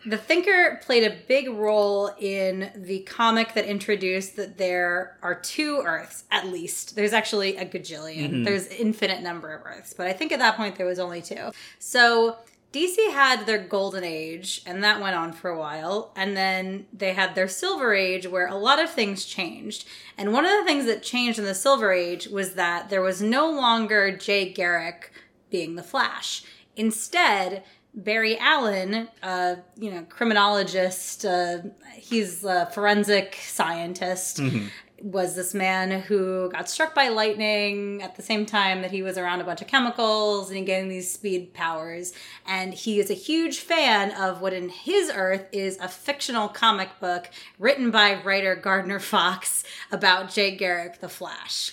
the 0.05 0.17
Thinker 0.17 0.81
played 0.83 1.05
a 1.05 1.17
big 1.29 1.49
role 1.49 2.11
in 2.19 2.73
the 2.75 3.01
comic 3.01 3.55
that 3.55 3.65
introduced 3.67 4.35
that 4.35 4.59
there 4.59 5.17
are 5.23 5.37
two 5.37 5.81
Earths, 5.87 6.25
at 6.33 6.49
least. 6.49 6.97
There's 6.97 7.13
actually 7.13 7.57
a 7.57 7.65
gajillion. 7.65 8.45
There's 8.45 8.67
infinite 8.67 9.23
number 9.23 9.53
of 9.55 9.65
Earths, 9.65 9.95
but 9.95 10.09
I 10.09 10.13
think 10.13 10.33
at 10.33 10.41
that 10.41 10.57
point 10.57 10.75
there 10.75 10.87
was 10.87 10.99
only 10.99 11.23
two. 11.23 11.53
So 11.79 12.39
DC 12.73 13.13
had 13.13 13.45
their 13.45 13.63
golden 13.63 14.03
age, 14.03 14.63
and 14.65 14.83
that 14.83 15.01
went 15.01 15.15
on 15.15 15.33
for 15.33 15.51
a 15.51 15.59
while. 15.59 16.13
And 16.17 16.35
then 16.37 16.87
they 16.93 17.13
had 17.13 17.35
their 17.35 17.49
silver 17.49 17.93
age, 17.95 18.27
where 18.27 18.47
a 18.47 18.57
lot 18.57 18.83
of 18.83 18.91
things 18.91 19.27
changed. 19.27 19.87
And 20.17 20.33
one 20.33 20.47
of 20.47 20.53
the 20.53 20.65
things 20.65 20.87
that 20.87 21.03
changed 21.03 21.39
in 21.39 21.45
the 21.45 21.55
silver 21.55 21.93
age 21.93 22.29
was 22.29 22.55
that 22.55 22.89
there 22.89 23.03
was 23.03 23.21
no 23.21 23.51
longer 23.51 24.17
Jay 24.17 24.51
Garrick 24.51 25.13
being 25.51 25.75
the 25.75 25.83
Flash. 25.83 26.45
Instead, 26.75 27.63
Barry 27.95 28.39
Allen, 28.39 29.09
uh, 29.23 29.57
you 29.77 29.91
know, 29.91 30.07
criminologist, 30.09 31.27
uh, 31.27 31.59
he's 31.95 32.43
a 32.43 32.67
forensic 32.73 33.37
scientist, 33.47 34.41
was 35.03 35.35
this 35.35 35.53
man 35.53 36.03
who 36.03 36.49
got 36.51 36.71
struck 36.71 36.95
by 36.95 37.09
lightning 37.09 38.01
at 38.03 38.15
the 38.15 38.23
same 38.23 38.47
time 38.47 38.83
that 38.83 38.93
he 38.93 39.03
was 39.03 39.19
around 39.19 39.41
a 39.41 39.45
bunch 39.45 39.61
of 39.61 39.67
chemicals 39.67 40.51
and 40.51 40.65
getting 40.65 40.89
these 40.89 41.13
speed 41.13 41.53
powers. 41.53 42.13
And 42.47 42.73
he 42.73 43.01
is 43.01 43.11
a 43.11 43.15
huge 43.15 43.59
fan 43.59 44.13
of 44.13 44.41
what 44.41 44.53
in 44.53 44.69
his 44.69 45.11
Earth 45.13 45.47
is 45.51 45.77
a 45.79 45.89
fictional 45.89 46.49
comic 46.49 47.01
book 47.01 47.29
written 47.59 47.91
by 47.91 48.23
writer 48.23 48.55
Gardner 48.55 49.01
Fox 49.01 49.65
about 49.91 50.31
Jay 50.31 50.55
Garrick 50.57 51.01
the 51.01 51.09
Flash. 51.09 51.73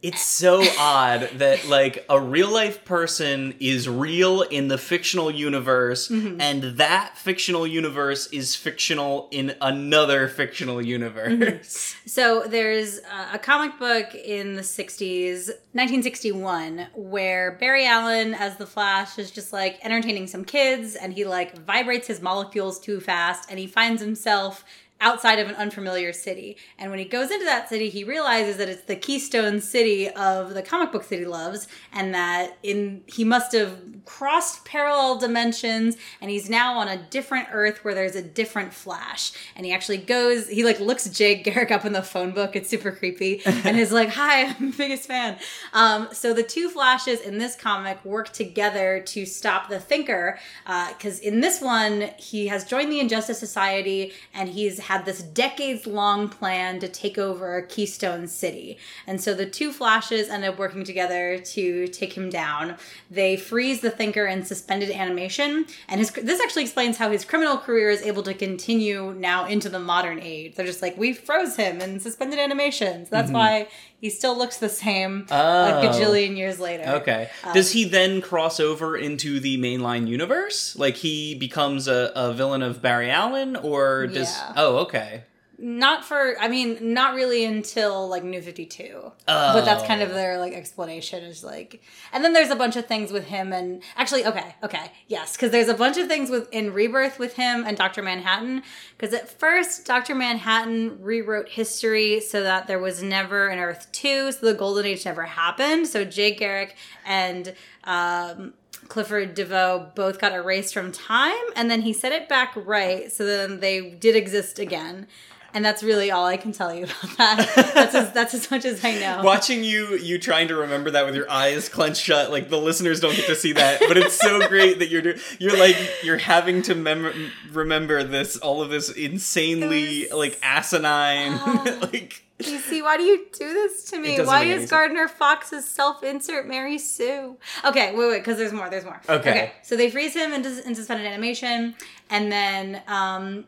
It's 0.00 0.22
so 0.22 0.62
odd 0.78 1.28
that 1.38 1.66
like 1.66 2.04
a 2.08 2.20
real 2.20 2.50
life 2.52 2.84
person 2.84 3.54
is 3.58 3.88
real 3.88 4.42
in 4.42 4.68
the 4.68 4.78
fictional 4.78 5.30
universe 5.30 6.08
Mm-hmm. 6.08 6.40
and 6.40 6.62
that 6.78 7.16
fictional 7.16 7.66
universe 7.66 8.28
is 8.28 8.54
fictional 8.54 9.28
in 9.32 9.54
another 9.60 10.28
fictional 10.28 10.80
universe. 10.80 11.96
So 12.06 12.44
there's 12.46 13.00
a 13.32 13.38
comic 13.38 13.78
book 13.78 14.14
in 14.14 14.54
the 14.54 14.62
60s, 14.62 15.48
1961, 15.72 16.88
where 16.94 17.56
Barry 17.60 17.86
Allen 17.86 18.34
as 18.34 18.56
the 18.56 18.66
Flash 18.66 19.18
is 19.18 19.30
just 19.30 19.52
like 19.52 19.78
entertaining 19.84 20.26
some 20.26 20.44
kids 20.44 20.94
and 20.94 21.12
he 21.12 21.24
like 21.24 21.58
vibrates 21.58 22.06
his 22.06 22.22
molecules 22.22 22.78
too 22.78 23.00
fast 23.00 23.50
and 23.50 23.58
he 23.58 23.66
finds 23.66 24.00
himself 24.00 24.64
outside 25.00 25.38
of 25.38 25.48
an 25.48 25.54
unfamiliar 25.54 26.12
city. 26.12 26.56
And 26.78 26.90
when 26.90 26.98
he 26.98 27.04
goes 27.04 27.30
into 27.30 27.44
that 27.44 27.68
city, 27.68 27.88
he 27.88 28.02
realizes 28.02 28.56
that 28.56 28.68
it's 28.68 28.82
the 28.82 28.96
keystone 28.96 29.60
city 29.60 30.08
of 30.08 30.54
the 30.54 30.62
comic 30.62 30.90
book 30.90 31.08
that 31.08 31.18
he 31.18 31.24
loves 31.24 31.68
and 31.92 32.12
that 32.14 32.58
in 32.62 33.02
he 33.06 33.24
must 33.24 33.52
have 33.52 33.78
crossed 34.04 34.64
parallel 34.64 35.18
dimensions 35.18 35.96
and 36.20 36.30
he's 36.30 36.50
now 36.50 36.78
on 36.78 36.88
a 36.88 36.96
different 36.96 37.48
earth 37.52 37.84
where 37.84 37.94
there's 37.94 38.16
a 38.16 38.22
different 38.22 38.74
Flash. 38.74 39.32
And 39.54 39.64
he 39.64 39.72
actually 39.72 39.98
goes, 39.98 40.48
he 40.48 40.64
like 40.64 40.80
looks 40.80 41.08
Jay 41.08 41.36
Garrick 41.42 41.70
up 41.70 41.84
in 41.84 41.92
the 41.92 42.02
phone 42.02 42.32
book. 42.32 42.56
It's 42.56 42.68
super 42.68 42.90
creepy 42.90 43.42
and 43.46 43.78
is 43.78 43.92
like, 43.92 44.08
"Hi, 44.10 44.46
I'm 44.46 44.70
the 44.70 44.76
biggest 44.76 45.06
fan." 45.06 45.38
Um, 45.72 46.08
so 46.12 46.32
the 46.32 46.42
two 46.42 46.68
Flashes 46.68 47.20
in 47.20 47.38
this 47.38 47.54
comic 47.54 48.04
work 48.04 48.32
together 48.32 49.02
to 49.06 49.26
stop 49.26 49.68
the 49.68 49.78
Thinker 49.78 50.38
because 50.66 51.18
in 51.18 51.40
this 51.40 51.60
one 51.60 52.10
he 52.18 52.48
has 52.48 52.64
joined 52.64 52.90
the 52.90 53.00
Injustice 53.00 53.38
Society 53.38 54.12
and 54.34 54.48
he's 54.48 54.78
had 54.88 55.04
this 55.04 55.22
decades 55.22 55.86
long 55.86 56.30
plan 56.30 56.80
to 56.80 56.88
take 56.88 57.18
over 57.18 57.60
Keystone 57.68 58.26
City. 58.26 58.78
And 59.06 59.20
so 59.20 59.34
the 59.34 59.44
two 59.44 59.70
Flashes 59.70 60.30
end 60.30 60.46
up 60.46 60.58
working 60.58 60.82
together 60.82 61.38
to 61.38 61.88
take 61.88 62.14
him 62.14 62.30
down. 62.30 62.76
They 63.10 63.36
freeze 63.36 63.82
the 63.82 63.90
Thinker 63.90 64.24
in 64.24 64.46
suspended 64.46 64.90
animation, 64.90 65.66
and 65.88 66.00
his 66.00 66.10
this 66.10 66.40
actually 66.40 66.62
explains 66.62 66.96
how 66.96 67.10
his 67.10 67.26
criminal 67.26 67.58
career 67.58 67.90
is 67.90 68.00
able 68.00 68.22
to 68.22 68.32
continue 68.32 69.12
now 69.12 69.44
into 69.44 69.68
the 69.68 69.78
modern 69.78 70.20
age. 70.20 70.54
They're 70.54 70.64
just 70.64 70.80
like, 70.80 70.96
we 70.96 71.12
froze 71.12 71.56
him 71.56 71.82
in 71.82 72.00
suspended 72.00 72.38
animation. 72.38 73.04
So 73.04 73.10
that's 73.10 73.26
mm-hmm. 73.26 73.34
why 73.34 73.68
he 74.00 74.10
still 74.10 74.36
looks 74.36 74.58
the 74.58 74.68
same. 74.68 75.26
Oh. 75.30 75.78
a 75.80 75.82
gajillion 75.84 76.36
years 76.36 76.60
later. 76.60 76.84
Okay. 76.84 77.30
Um, 77.44 77.52
does 77.54 77.72
he 77.72 77.84
then 77.84 78.20
cross 78.20 78.60
over 78.60 78.96
into 78.96 79.40
the 79.40 79.58
mainline 79.58 80.06
universe? 80.06 80.76
Like 80.76 80.96
he 80.96 81.34
becomes 81.34 81.88
a, 81.88 82.12
a 82.14 82.32
villain 82.32 82.62
of 82.62 82.80
Barry 82.80 83.10
Allen 83.10 83.56
or 83.56 84.06
does 84.06 84.36
Yeah. 84.36 84.52
Oh, 84.56 84.76
okay. 84.78 85.24
Not 85.60 86.04
for 86.04 86.36
I 86.40 86.46
mean, 86.48 86.78
not 86.94 87.14
really 87.14 87.44
until 87.44 88.08
like 88.08 88.22
New 88.22 88.40
52. 88.40 89.12
But 89.26 89.64
that's 89.64 89.82
kind 89.84 90.02
of 90.02 90.10
Oh. 90.10 90.14
their 90.14 90.38
like 90.38 90.52
explanation 90.54 91.24
is 91.24 91.42
like 91.42 91.82
and 92.12 92.24
then 92.24 92.32
there's 92.32 92.50
a 92.50 92.56
bunch 92.56 92.76
of 92.76 92.86
things 92.86 93.10
with 93.10 93.24
him 93.24 93.52
and 93.52 93.82
actually 93.96 94.24
okay, 94.24 94.54
okay. 94.62 94.92
Yes, 95.08 95.36
cuz 95.36 95.50
there's 95.50 95.68
a 95.68 95.74
bunch 95.74 95.96
of 95.96 96.06
things 96.06 96.30
with 96.30 96.48
in 96.52 96.72
Rebirth 96.72 97.18
with 97.18 97.34
him 97.34 97.64
and 97.66 97.76
Dr. 97.76 98.02
Manhattan 98.02 98.62
cuz 98.98 99.12
at 99.12 99.28
first 99.28 99.84
Dr. 99.84 100.14
Manhattan 100.14 100.98
rewrote 101.02 101.48
history 101.48 102.20
so 102.20 102.42
that 102.44 102.66
there 102.68 102.78
was 102.78 103.02
never 103.02 103.48
an 103.48 103.58
Earth 103.58 103.88
2, 103.92 104.32
so 104.32 104.46
the 104.46 104.54
golden 104.54 104.86
age 104.86 105.04
never 105.04 105.24
happened. 105.24 105.88
So 105.88 106.04
Jay 106.04 106.30
Garrick 106.32 106.76
and 107.04 107.54
um 107.84 108.54
Clifford 108.86 109.34
DeVoe 109.34 109.90
both 109.94 110.18
got 110.18 110.32
erased 110.32 110.72
from 110.72 110.92
time, 110.92 111.34
and 111.56 111.70
then 111.70 111.82
he 111.82 111.92
set 111.92 112.12
it 112.12 112.26
back 112.28 112.54
right, 112.56 113.12
so 113.12 113.26
then 113.26 113.60
they 113.60 113.90
did 113.90 114.16
exist 114.16 114.58
again. 114.58 115.06
And 115.54 115.64
that's 115.64 115.82
really 115.82 116.10
all 116.10 116.26
I 116.26 116.36
can 116.36 116.52
tell 116.52 116.74
you 116.74 116.84
about 116.84 117.16
that. 117.18 117.72
That's 117.74 117.94
as, 117.94 118.12
that's 118.12 118.34
as 118.34 118.50
much 118.50 118.64
as 118.66 118.84
I 118.84 118.98
know. 118.98 119.22
Watching 119.24 119.64
you, 119.64 119.96
you 119.96 120.18
trying 120.18 120.48
to 120.48 120.56
remember 120.56 120.90
that 120.90 121.06
with 121.06 121.14
your 121.14 121.30
eyes 121.30 121.68
clenched 121.70 122.02
shut, 122.02 122.30
like 122.30 122.50
the 122.50 122.58
listeners 122.58 123.00
don't 123.00 123.16
get 123.16 123.26
to 123.26 123.34
see 123.34 123.52
that, 123.54 123.80
but 123.88 123.96
it's 123.96 124.14
so 124.14 124.46
great 124.48 124.78
that 124.80 124.88
you're 124.90 125.02
do- 125.02 125.18
you're 125.38 125.56
like 125.58 125.76
you're 126.04 126.18
having 126.18 126.60
to 126.62 126.74
mem- 126.74 127.32
remember 127.52 128.04
this 128.04 128.36
all 128.36 128.60
of 128.62 128.68
this 128.70 128.90
insanely 128.90 130.06
was- 130.10 130.12
like 130.18 130.38
asinine 130.42 131.32
Ah. 131.40 131.78
like 131.92 132.22
You 132.38 132.58
see, 132.58 132.82
why 132.82 132.96
do 132.98 133.02
you 133.04 133.26
do 133.32 133.52
this 133.52 133.84
to 133.90 133.98
me? 133.98 134.20
Why 134.20 134.40
make 134.40 134.42
any 134.42 134.50
is 134.50 134.58
sense. 134.60 134.70
Gardner 134.70 135.08
Fox's 135.08 135.64
self-insert 135.68 136.46
Mary 136.46 136.78
Sue? 136.78 137.36
Okay, 137.64 137.94
wait, 137.96 138.08
wait, 138.08 138.18
because 138.18 138.36
there's 138.36 138.52
more. 138.52 138.68
There's 138.70 138.84
more. 138.84 139.00
Okay. 139.08 139.52
So 139.62 139.76
they 139.76 139.90
freeze 139.90 140.14
him 140.14 140.32
into, 140.32 140.50
into 140.64 140.76
suspended 140.76 141.06
animation, 141.06 141.74
and 142.10 142.30
then 142.30 142.80
um, 142.86 143.44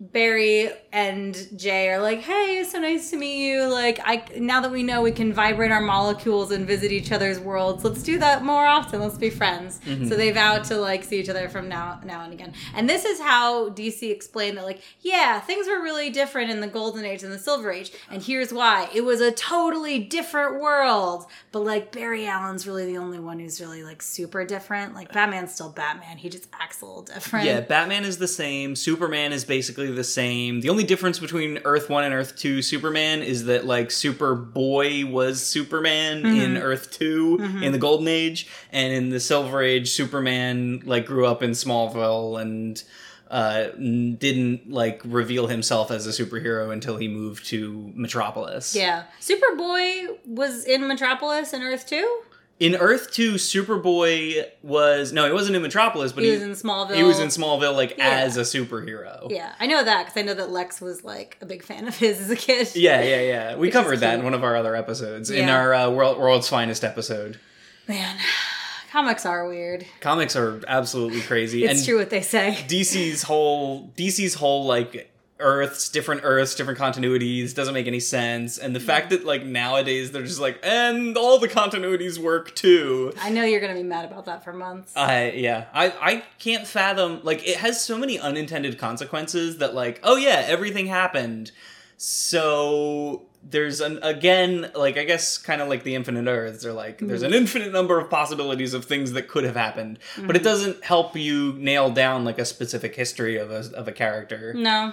Barry 0.00 0.70
and 0.92 1.36
Jay 1.58 1.90
are 1.90 2.00
like, 2.00 2.20
"Hey, 2.20 2.58
it's 2.58 2.72
so 2.72 2.80
nice 2.80 3.10
to 3.10 3.18
meet 3.18 3.46
you. 3.46 3.66
Like, 3.70 4.00
I 4.02 4.24
now 4.38 4.62
that 4.62 4.70
we 4.70 4.82
know 4.82 5.02
we 5.02 5.12
can 5.12 5.30
vibrate 5.30 5.70
our 5.70 5.80
molecules 5.82 6.50
and 6.52 6.66
visit 6.66 6.90
each 6.90 7.12
other's 7.12 7.38
worlds, 7.38 7.84
let's 7.84 8.02
do 8.02 8.18
that 8.18 8.42
more 8.42 8.64
often. 8.64 9.00
Let's 9.00 9.18
be 9.18 9.28
friends." 9.28 9.78
Mm-hmm. 9.84 10.08
So 10.08 10.16
they 10.16 10.30
vow 10.30 10.58
to 10.58 10.78
like 10.78 11.04
see 11.04 11.20
each 11.20 11.28
other 11.28 11.50
from 11.50 11.68
now 11.68 12.00
now 12.02 12.24
and 12.24 12.32
again. 12.32 12.54
And 12.74 12.88
this 12.88 13.04
is 13.04 13.20
how 13.20 13.68
DC 13.68 14.10
explained 14.10 14.56
that, 14.56 14.64
like, 14.64 14.80
yeah, 15.02 15.38
things 15.40 15.66
were 15.66 15.82
really 15.82 16.08
different 16.08 16.50
in 16.50 16.60
the 16.60 16.66
Golden 16.66 17.04
Age 17.04 17.22
and 17.22 17.30
the 17.30 17.38
Silver 17.38 17.70
Age, 17.70 17.92
and 18.10 18.22
here's 18.22 18.54
why: 18.54 18.88
it 18.94 19.02
was 19.02 19.20
a 19.20 19.30
totally 19.30 19.98
different 19.98 20.62
world. 20.62 21.26
But 21.52 21.60
like 21.60 21.92
Barry 21.92 22.26
Allen's 22.26 22.66
really 22.66 22.86
the 22.86 22.96
only 22.96 23.18
one 23.18 23.38
who's 23.38 23.60
really 23.60 23.82
like 23.82 24.00
super 24.00 24.46
different. 24.46 24.94
Like 24.94 25.12
Batman's 25.12 25.52
still 25.52 25.70
Batman. 25.70 26.16
He 26.16 26.30
just 26.30 26.48
acts 26.58 26.80
a 26.80 26.86
little 26.86 27.02
different. 27.02 27.44
yeah, 27.44 27.60
Batman 27.60 28.04
is 28.04 28.16
the 28.16 28.28
same, 28.28 28.74
Superman 28.74 29.34
is 29.34 29.44
basically 29.44 29.89
the 29.90 30.04
same. 30.04 30.60
The 30.60 30.68
only 30.68 30.84
difference 30.84 31.18
between 31.18 31.58
Earth 31.64 31.88
1 31.90 32.04
and 32.04 32.14
Earth 32.14 32.36
2 32.36 32.62
Superman 32.62 33.22
is 33.22 33.44
that 33.44 33.66
like 33.66 33.88
Superboy 33.88 35.10
was 35.10 35.44
Superman 35.46 36.24
in 36.26 36.56
Earth 36.56 36.90
2 36.92 37.60
in 37.62 37.72
the 37.72 37.78
Golden 37.78 38.08
Age 38.08 38.48
and 38.72 38.92
in 38.92 39.10
the 39.10 39.20
Silver 39.20 39.62
Age 39.62 39.90
Superman 39.90 40.82
like 40.84 41.06
grew 41.06 41.26
up 41.26 41.42
in 41.42 41.50
Smallville 41.50 42.40
and 42.40 42.82
uh, 43.30 43.68
didn't 43.68 44.70
like 44.70 45.00
reveal 45.04 45.46
himself 45.46 45.90
as 45.90 46.06
a 46.06 46.10
superhero 46.10 46.72
until 46.72 46.96
he 46.96 47.06
moved 47.06 47.46
to 47.46 47.92
Metropolis. 47.94 48.74
Yeah. 48.74 49.04
Superboy 49.20 50.18
was 50.26 50.64
in 50.64 50.86
Metropolis 50.88 51.52
in 51.52 51.62
Earth 51.62 51.86
too? 51.86 52.22
In 52.60 52.76
Earth 52.76 53.10
2, 53.12 53.34
Superboy 53.34 54.44
was 54.62 55.12
no, 55.14 55.26
he 55.26 55.32
wasn't 55.32 55.56
in 55.56 55.62
Metropolis, 55.62 56.12
but 56.12 56.22
He 56.24 56.28
he, 56.30 56.34
was 56.36 56.42
in 56.42 56.50
Smallville. 56.52 56.94
he 56.94 57.02
was 57.02 57.18
in 57.18 57.28
Smallville 57.28 57.74
like 57.74 57.96
Yeah. 57.96 58.08
as 58.10 58.36
a 58.36 58.42
superhero. 58.42 59.30
Yeah, 59.30 59.52
I 59.58 59.66
know 59.66 59.82
that 59.82 60.04
because 60.06 60.20
I 60.20 60.26
know 60.26 60.34
that 60.34 60.50
Lex 60.50 60.80
was 60.80 61.02
like 61.02 61.38
a 61.40 61.46
big 61.46 61.62
fan 61.62 61.88
of 61.88 61.96
his 61.96 62.20
as 62.20 62.30
a 62.30 62.36
kid. 62.36 62.68
Yeah, 62.74 63.02
yeah, 63.02 63.20
yeah. 63.22 63.56
We 63.56 63.70
covered 63.70 64.00
that 64.00 64.18
in 64.18 64.24
one 64.24 64.34
of 64.34 64.44
our 64.44 64.56
other 64.56 64.76
episodes, 64.76 65.30
in 65.30 65.48
our 65.48 65.72
uh, 65.72 65.90
World, 65.90 66.18
World's 66.18 66.48
Finest 66.48 66.84
episode. 66.84 67.40
Man, 67.88 68.16
comics 68.92 69.24
are 69.24 69.48
weird. 69.48 69.86
Comics 70.00 70.36
are 70.36 70.60
absolutely 70.68 71.22
crazy, 71.22 71.64
It's 71.64 71.80
and 71.80 71.88
true 71.88 71.98
what 71.98 72.10
they 72.10 72.20
say. 72.20 72.58
DC's 72.68 73.22
whole 73.22 73.88
DC's 73.96 74.34
whole 74.34 74.66
like 74.66 75.09
Earths, 75.40 75.88
different 75.88 76.22
Earths, 76.24 76.54
different 76.54 76.78
continuities 76.78 77.54
doesn't 77.54 77.74
make 77.74 77.86
any 77.86 78.00
sense, 78.00 78.58
and 78.58 78.74
the 78.74 78.80
fact 78.80 79.10
that 79.10 79.24
like 79.24 79.44
nowadays 79.44 80.12
they're 80.12 80.22
just 80.22 80.40
like, 80.40 80.58
and 80.62 81.16
all 81.16 81.38
the 81.38 81.48
continuities 81.48 82.18
work 82.18 82.54
too. 82.54 83.12
I 83.20 83.30
know 83.30 83.44
you're 83.44 83.60
gonna 83.60 83.74
be 83.74 83.82
mad 83.82 84.04
about 84.04 84.26
that 84.26 84.44
for 84.44 84.52
months. 84.52 84.96
I 84.96 85.30
yeah, 85.30 85.66
I 85.72 85.86
I 85.86 86.24
can't 86.38 86.66
fathom 86.66 87.20
like 87.22 87.46
it 87.46 87.56
has 87.56 87.84
so 87.84 87.98
many 87.98 88.18
unintended 88.18 88.78
consequences 88.78 89.58
that 89.58 89.74
like 89.74 90.00
oh 90.02 90.16
yeah 90.16 90.44
everything 90.46 90.86
happened, 90.86 91.52
so 91.96 93.26
there's 93.42 93.80
an 93.80 93.98
again 94.02 94.70
like 94.74 94.98
I 94.98 95.04
guess 95.04 95.38
kind 95.38 95.62
of 95.62 95.68
like 95.68 95.82
the 95.82 95.94
infinite 95.94 96.28
Earths 96.28 96.64
are 96.64 96.72
like 96.72 96.98
there's 96.98 97.22
an 97.22 97.30
mm-hmm. 97.30 97.40
infinite 97.40 97.72
number 97.72 97.98
of 97.98 98.10
possibilities 98.10 98.74
of 98.74 98.84
things 98.84 99.12
that 99.12 99.28
could 99.28 99.44
have 99.44 99.56
happened, 99.56 99.98
but 100.16 100.36
it 100.36 100.40
mm-hmm. 100.40 100.44
doesn't 100.44 100.84
help 100.84 101.16
you 101.16 101.54
nail 101.54 101.90
down 101.90 102.24
like 102.24 102.38
a 102.38 102.44
specific 102.44 102.94
history 102.94 103.36
of 103.36 103.50
a 103.50 103.70
of 103.74 103.88
a 103.88 103.92
character. 103.92 104.52
no, 104.54 104.92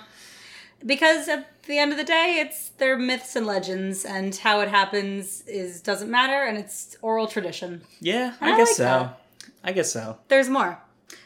because 0.85 1.27
at 1.27 1.47
the 1.63 1.77
end 1.77 1.91
of 1.91 1.97
the 1.97 2.03
day, 2.03 2.37
it's 2.39 2.69
they're 2.77 2.97
myths 2.97 3.35
and 3.35 3.45
legends, 3.45 4.05
and 4.05 4.35
how 4.35 4.61
it 4.61 4.69
happens 4.69 5.41
is 5.41 5.81
doesn't 5.81 6.09
matter, 6.09 6.43
and 6.43 6.57
it's 6.57 6.97
oral 7.01 7.27
tradition. 7.27 7.81
Yeah, 7.99 8.33
I 8.41 8.53
I, 8.53 8.57
guess 8.57 8.69
like 8.69 8.77
so. 8.77 8.83
that. 8.83 9.21
I 9.63 9.71
guess 9.71 9.91
so. 9.91 10.17
There's 10.27 10.49
more. 10.49 10.81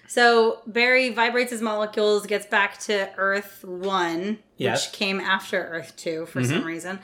So 0.07 0.59
Barry 0.67 1.09
vibrates 1.09 1.51
his 1.51 1.61
molecules, 1.61 2.25
gets 2.25 2.45
back 2.45 2.79
to 2.79 3.09
Earth 3.15 3.63
One, 3.63 4.39
Yes. 4.57 4.87
which 4.87 4.93
came 4.97 5.21
after 5.21 5.57
Earth 5.57 5.93
Two 5.95 6.25
for 6.25 6.43
some 6.43 6.57
mm-hmm. 6.57 6.67
reason, 6.67 6.99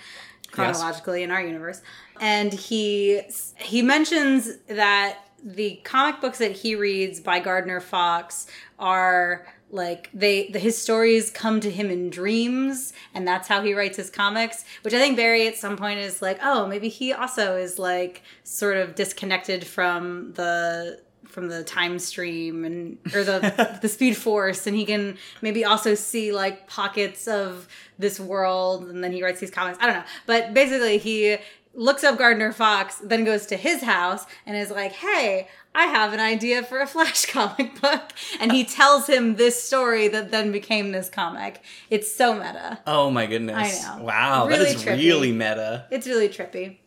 chronologically 0.52 1.24
in 1.24 1.32
our 1.32 1.42
universe. 1.42 1.82
And 2.20 2.52
he 2.52 3.22
he 3.58 3.82
mentions 3.82 4.58
that 4.68 5.20
the 5.44 5.80
comic 5.84 6.20
books 6.20 6.40
that 6.40 6.52
he 6.52 6.76
reads 6.76 7.20
by 7.20 7.40
Gardner 7.40 7.80
Fox 7.80 8.48
are 8.80 9.48
like 9.70 10.10
they 10.14 10.50
the 10.50 10.60
his 10.60 10.78
stories 10.78 11.30
come 11.30 11.60
to 11.60 11.70
him 11.70 11.90
in 11.90 12.10
dreams 12.10 12.94
and 13.14 13.28
that's 13.28 13.48
how 13.48 13.62
he 13.62 13.74
writes 13.74 13.98
his 13.98 14.10
comics 14.10 14.64
which 14.84 14.94
i 14.94 14.98
think 14.98 15.18
barry 15.18 15.46
at 15.46 15.58
some 15.58 15.76
point 15.76 16.00
is 16.00 16.22
like 16.22 16.40
oh 16.42 16.66
maybe 16.68 16.88
he 16.88 17.12
also 17.12 17.58
is 17.58 17.78
like 17.78 18.24
sort 18.44 18.78
of 18.78 18.96
disconnected 18.96 19.68
from 19.68 20.32
the 20.34 21.00
from 21.38 21.50
the 21.50 21.64
time 21.64 22.00
stream 22.00 22.66
and 22.66 22.98
or 23.14 23.24
the 23.24 23.78
the 23.82 23.88
speed 23.88 24.18
force 24.18 24.66
and 24.66 24.76
he 24.76 24.86
can 24.86 25.16
maybe 25.42 25.64
also 25.64 25.94
see 25.94 26.32
like 26.32 26.68
pockets 26.68 27.28
of 27.28 27.68
this 28.00 28.20
world 28.20 28.90
and 28.90 29.04
then 29.04 29.12
he 29.12 29.24
writes 29.24 29.40
these 29.40 29.52
comics. 29.52 29.78
I 29.80 29.86
don't 29.86 29.96
know. 29.98 30.04
But 30.26 30.54
basically 30.54 30.98
he 30.98 31.38
looks 31.74 32.04
up 32.04 32.18
gardner 32.18 32.52
fox 32.52 33.00
then 33.04 33.24
goes 33.24 33.46
to 33.46 33.56
his 33.56 33.84
house 33.84 34.26
and 34.48 34.58
is 34.58 34.72
like 34.72 34.94
hey 34.94 35.48
i 35.78 35.86
have 35.86 36.12
an 36.14 36.20
idea 36.20 36.62
for 36.64 36.80
a 36.82 36.88
flash 36.88 37.26
comic 37.38 37.80
book 37.82 38.12
and 38.42 38.52
he 38.52 38.64
tells 38.66 39.08
him 39.08 39.36
this 39.38 39.56
story 39.64 40.08
that 40.10 40.32
then 40.32 40.52
became 40.52 40.92
this 40.92 41.10
comic 41.10 41.62
it's 41.90 42.14
so 42.14 42.34
meta 42.34 42.80
Oh 42.86 43.10
my 43.10 43.26
goodness! 43.26 43.56
I 43.86 43.98
know. 43.98 44.04
Wow, 44.04 44.48
Really 44.48 44.66
that 44.66 44.76
is 44.76 44.84
trippy. 44.84 44.98
really 44.98 45.32
meta. 45.32 45.86
it's 45.92 46.08
really 46.08 46.30
trippy. 46.30 46.78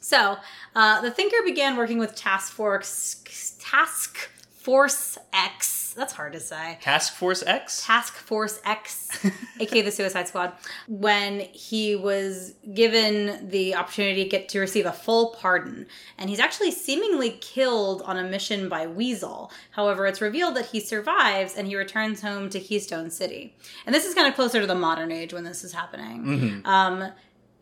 So, 0.00 0.36
uh, 0.76 1.00
the 1.00 1.10
Thinker 1.10 1.38
began 1.44 1.76
working 1.76 1.98
with 1.98 2.14
Task 2.14 2.52
Force 2.52 3.22
Task 3.60 4.30
Force 4.50 5.18
X. 5.32 5.85
That's 5.96 6.12
hard 6.12 6.34
to 6.34 6.40
say. 6.40 6.78
Task 6.82 7.14
Force 7.14 7.42
X. 7.44 7.84
Task 7.84 8.14
Force 8.14 8.60
X, 8.64 9.26
aka 9.60 9.82
the 9.82 9.90
Suicide 9.90 10.28
Squad, 10.28 10.52
when 10.86 11.40
he 11.40 11.96
was 11.96 12.54
given 12.74 13.48
the 13.48 13.74
opportunity 13.74 14.22
to 14.24 14.28
get 14.28 14.48
to 14.50 14.60
receive 14.60 14.86
a 14.86 14.92
full 14.92 15.30
pardon. 15.30 15.86
And 16.18 16.28
he's 16.28 16.40
actually 16.40 16.70
seemingly 16.70 17.30
killed 17.40 18.02
on 18.02 18.18
a 18.18 18.24
mission 18.24 18.68
by 18.68 18.86
Weasel. 18.86 19.50
However, 19.70 20.06
it's 20.06 20.20
revealed 20.20 20.54
that 20.56 20.66
he 20.66 20.80
survives 20.80 21.54
and 21.54 21.66
he 21.66 21.76
returns 21.76 22.20
home 22.20 22.50
to 22.50 22.60
Keystone 22.60 23.10
City. 23.10 23.56
And 23.86 23.94
this 23.94 24.04
is 24.04 24.14
kind 24.14 24.28
of 24.28 24.34
closer 24.34 24.60
to 24.60 24.66
the 24.66 24.74
modern 24.74 25.10
age 25.10 25.32
when 25.32 25.44
this 25.44 25.64
is 25.64 25.72
happening. 25.72 26.62
Um, 26.64 27.12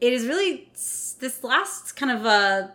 it 0.01 0.13
is 0.13 0.27
really 0.27 0.69
this 0.75 1.43
last 1.45 1.97
kind 1.97 2.11
of 2.11 2.27
uh, 2.27 2.69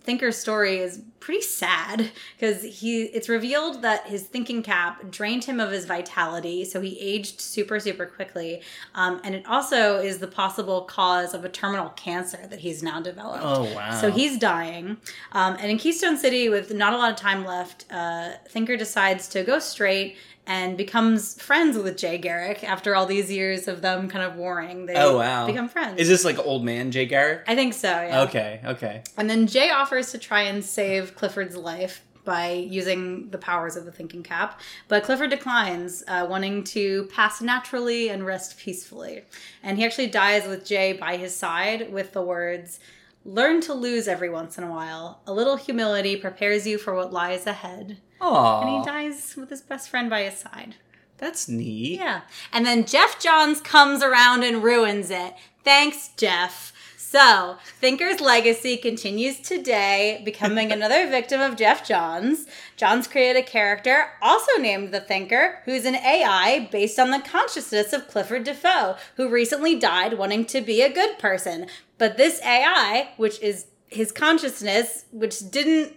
thinker 0.00 0.30
story 0.32 0.78
is 0.78 1.02
pretty 1.26 1.42
sad 1.42 2.12
because 2.38 2.62
he 2.62 3.02
it's 3.06 3.28
revealed 3.28 3.82
that 3.82 4.06
his 4.06 4.22
thinking 4.22 4.62
cap 4.62 5.10
drained 5.10 5.42
him 5.42 5.58
of 5.58 5.72
his 5.72 5.84
vitality 5.84 6.64
so 6.64 6.80
he 6.80 6.96
aged 7.00 7.40
super 7.40 7.80
super 7.80 8.06
quickly 8.06 8.62
um, 8.94 9.20
and 9.24 9.34
it 9.34 9.44
also 9.44 9.96
is 9.96 10.18
the 10.18 10.28
possible 10.28 10.82
cause 10.82 11.34
of 11.34 11.44
a 11.44 11.48
terminal 11.48 11.88
cancer 11.90 12.38
that 12.48 12.60
he's 12.60 12.80
now 12.80 13.00
developed 13.00 13.42
Oh 13.44 13.64
wow! 13.74 13.90
so 14.00 14.08
he's 14.08 14.38
dying. 14.38 14.98
Um, 15.32 15.56
and 15.58 15.68
in 15.68 15.78
Keystone 15.78 16.16
City, 16.16 16.48
with 16.48 16.72
not 16.72 16.92
a 16.92 16.96
lot 16.96 17.10
of 17.10 17.16
time 17.16 17.44
left, 17.44 17.86
uh, 17.90 18.34
Thinker 18.48 18.76
decides 18.76 19.26
to 19.28 19.42
go 19.42 19.58
straight 19.58 20.16
and 20.46 20.76
becomes 20.76 21.40
friends 21.42 21.76
with 21.76 21.96
Jay 21.96 22.18
Garrick 22.18 22.62
after 22.62 22.94
all 22.94 23.06
these 23.06 23.30
years 23.30 23.66
of 23.68 23.82
them 23.82 24.08
kind 24.08 24.24
of 24.24 24.36
warring. 24.36 24.86
They 24.86 24.94
Oh 24.96 25.18
wow! 25.18 25.46
become 25.46 25.68
friends. 25.68 25.98
Is 26.00 26.08
this 26.08 26.24
like 26.24 26.38
old 26.38 26.64
man 26.64 26.90
Jay 26.90 27.06
Garrick? 27.06 27.42
I 27.48 27.54
think 27.54 27.74
so, 27.74 27.88
yeah. 27.88 28.22
Okay, 28.22 28.60
okay. 28.64 29.02
And 29.16 29.28
then 29.28 29.46
Jay 29.46 29.70
offers 29.70 30.12
to 30.12 30.18
try 30.18 30.42
and 30.42 30.64
save 30.64 31.14
Clifford's 31.16 31.56
life 31.56 32.02
by 32.24 32.50
using 32.52 33.30
the 33.30 33.38
powers 33.38 33.76
of 33.76 33.84
the 33.84 33.92
thinking 33.92 34.22
cap. 34.24 34.60
But 34.88 35.04
Clifford 35.04 35.30
declines, 35.30 36.02
uh, 36.08 36.26
wanting 36.28 36.64
to 36.64 37.04
pass 37.04 37.40
naturally 37.40 38.08
and 38.08 38.26
rest 38.26 38.58
peacefully. 38.58 39.22
And 39.62 39.78
he 39.78 39.84
actually 39.84 40.08
dies 40.08 40.46
with 40.46 40.64
Jay 40.66 40.92
by 40.92 41.16
his 41.18 41.34
side 41.36 41.92
with 41.92 42.12
the 42.12 42.22
words, 42.22 42.80
Learn 43.24 43.60
to 43.62 43.74
lose 43.74 44.06
every 44.06 44.28
once 44.28 44.56
in 44.56 44.62
a 44.62 44.70
while. 44.70 45.20
A 45.26 45.32
little 45.32 45.56
humility 45.56 46.14
prepares 46.16 46.64
you 46.64 46.78
for 46.78 46.94
what 46.94 47.12
lies 47.12 47.44
ahead. 47.46 47.98
Aww. 48.20 48.62
And 48.62 48.70
he 48.70 48.84
dies 48.84 49.34
with 49.36 49.50
his 49.50 49.62
best 49.62 49.88
friend 49.88 50.08
by 50.08 50.22
his 50.22 50.38
side. 50.38 50.76
That's 51.18 51.48
neat. 51.48 51.98
Yeah. 51.98 52.22
And 52.52 52.66
then 52.66 52.84
Geoff 52.84 53.18
Johns 53.18 53.60
comes 53.60 54.02
around 54.02 54.42
and 54.42 54.62
ruins 54.62 55.10
it. 55.10 55.34
Thanks, 55.64 56.10
Geoff. 56.16 56.72
So, 56.96 57.56
Thinker's 57.80 58.20
legacy 58.20 58.76
continues 58.76 59.40
today, 59.40 60.20
becoming 60.24 60.72
another 60.72 61.08
victim 61.08 61.40
of 61.40 61.56
Geoff 61.56 61.86
Johns. 61.86 62.46
Johns 62.76 63.06
created 63.06 63.38
a 63.38 63.46
character, 63.46 64.10
also 64.20 64.60
named 64.60 64.92
the 64.92 65.00
Thinker, 65.00 65.60
who's 65.64 65.84
an 65.84 65.94
AI 65.94 66.68
based 66.70 66.98
on 66.98 67.10
the 67.10 67.20
consciousness 67.20 67.92
of 67.92 68.08
Clifford 68.08 68.44
DeVoe, 68.44 68.96
who 69.16 69.30
recently 69.30 69.78
died 69.78 70.18
wanting 70.18 70.44
to 70.46 70.60
be 70.60 70.82
a 70.82 70.92
good 70.92 71.18
person. 71.18 71.68
But 71.96 72.16
this 72.16 72.40
AI, 72.42 73.10
which 73.16 73.40
is 73.40 73.66
his 73.86 74.10
consciousness, 74.12 75.06
which 75.12 75.48
didn't 75.50 75.96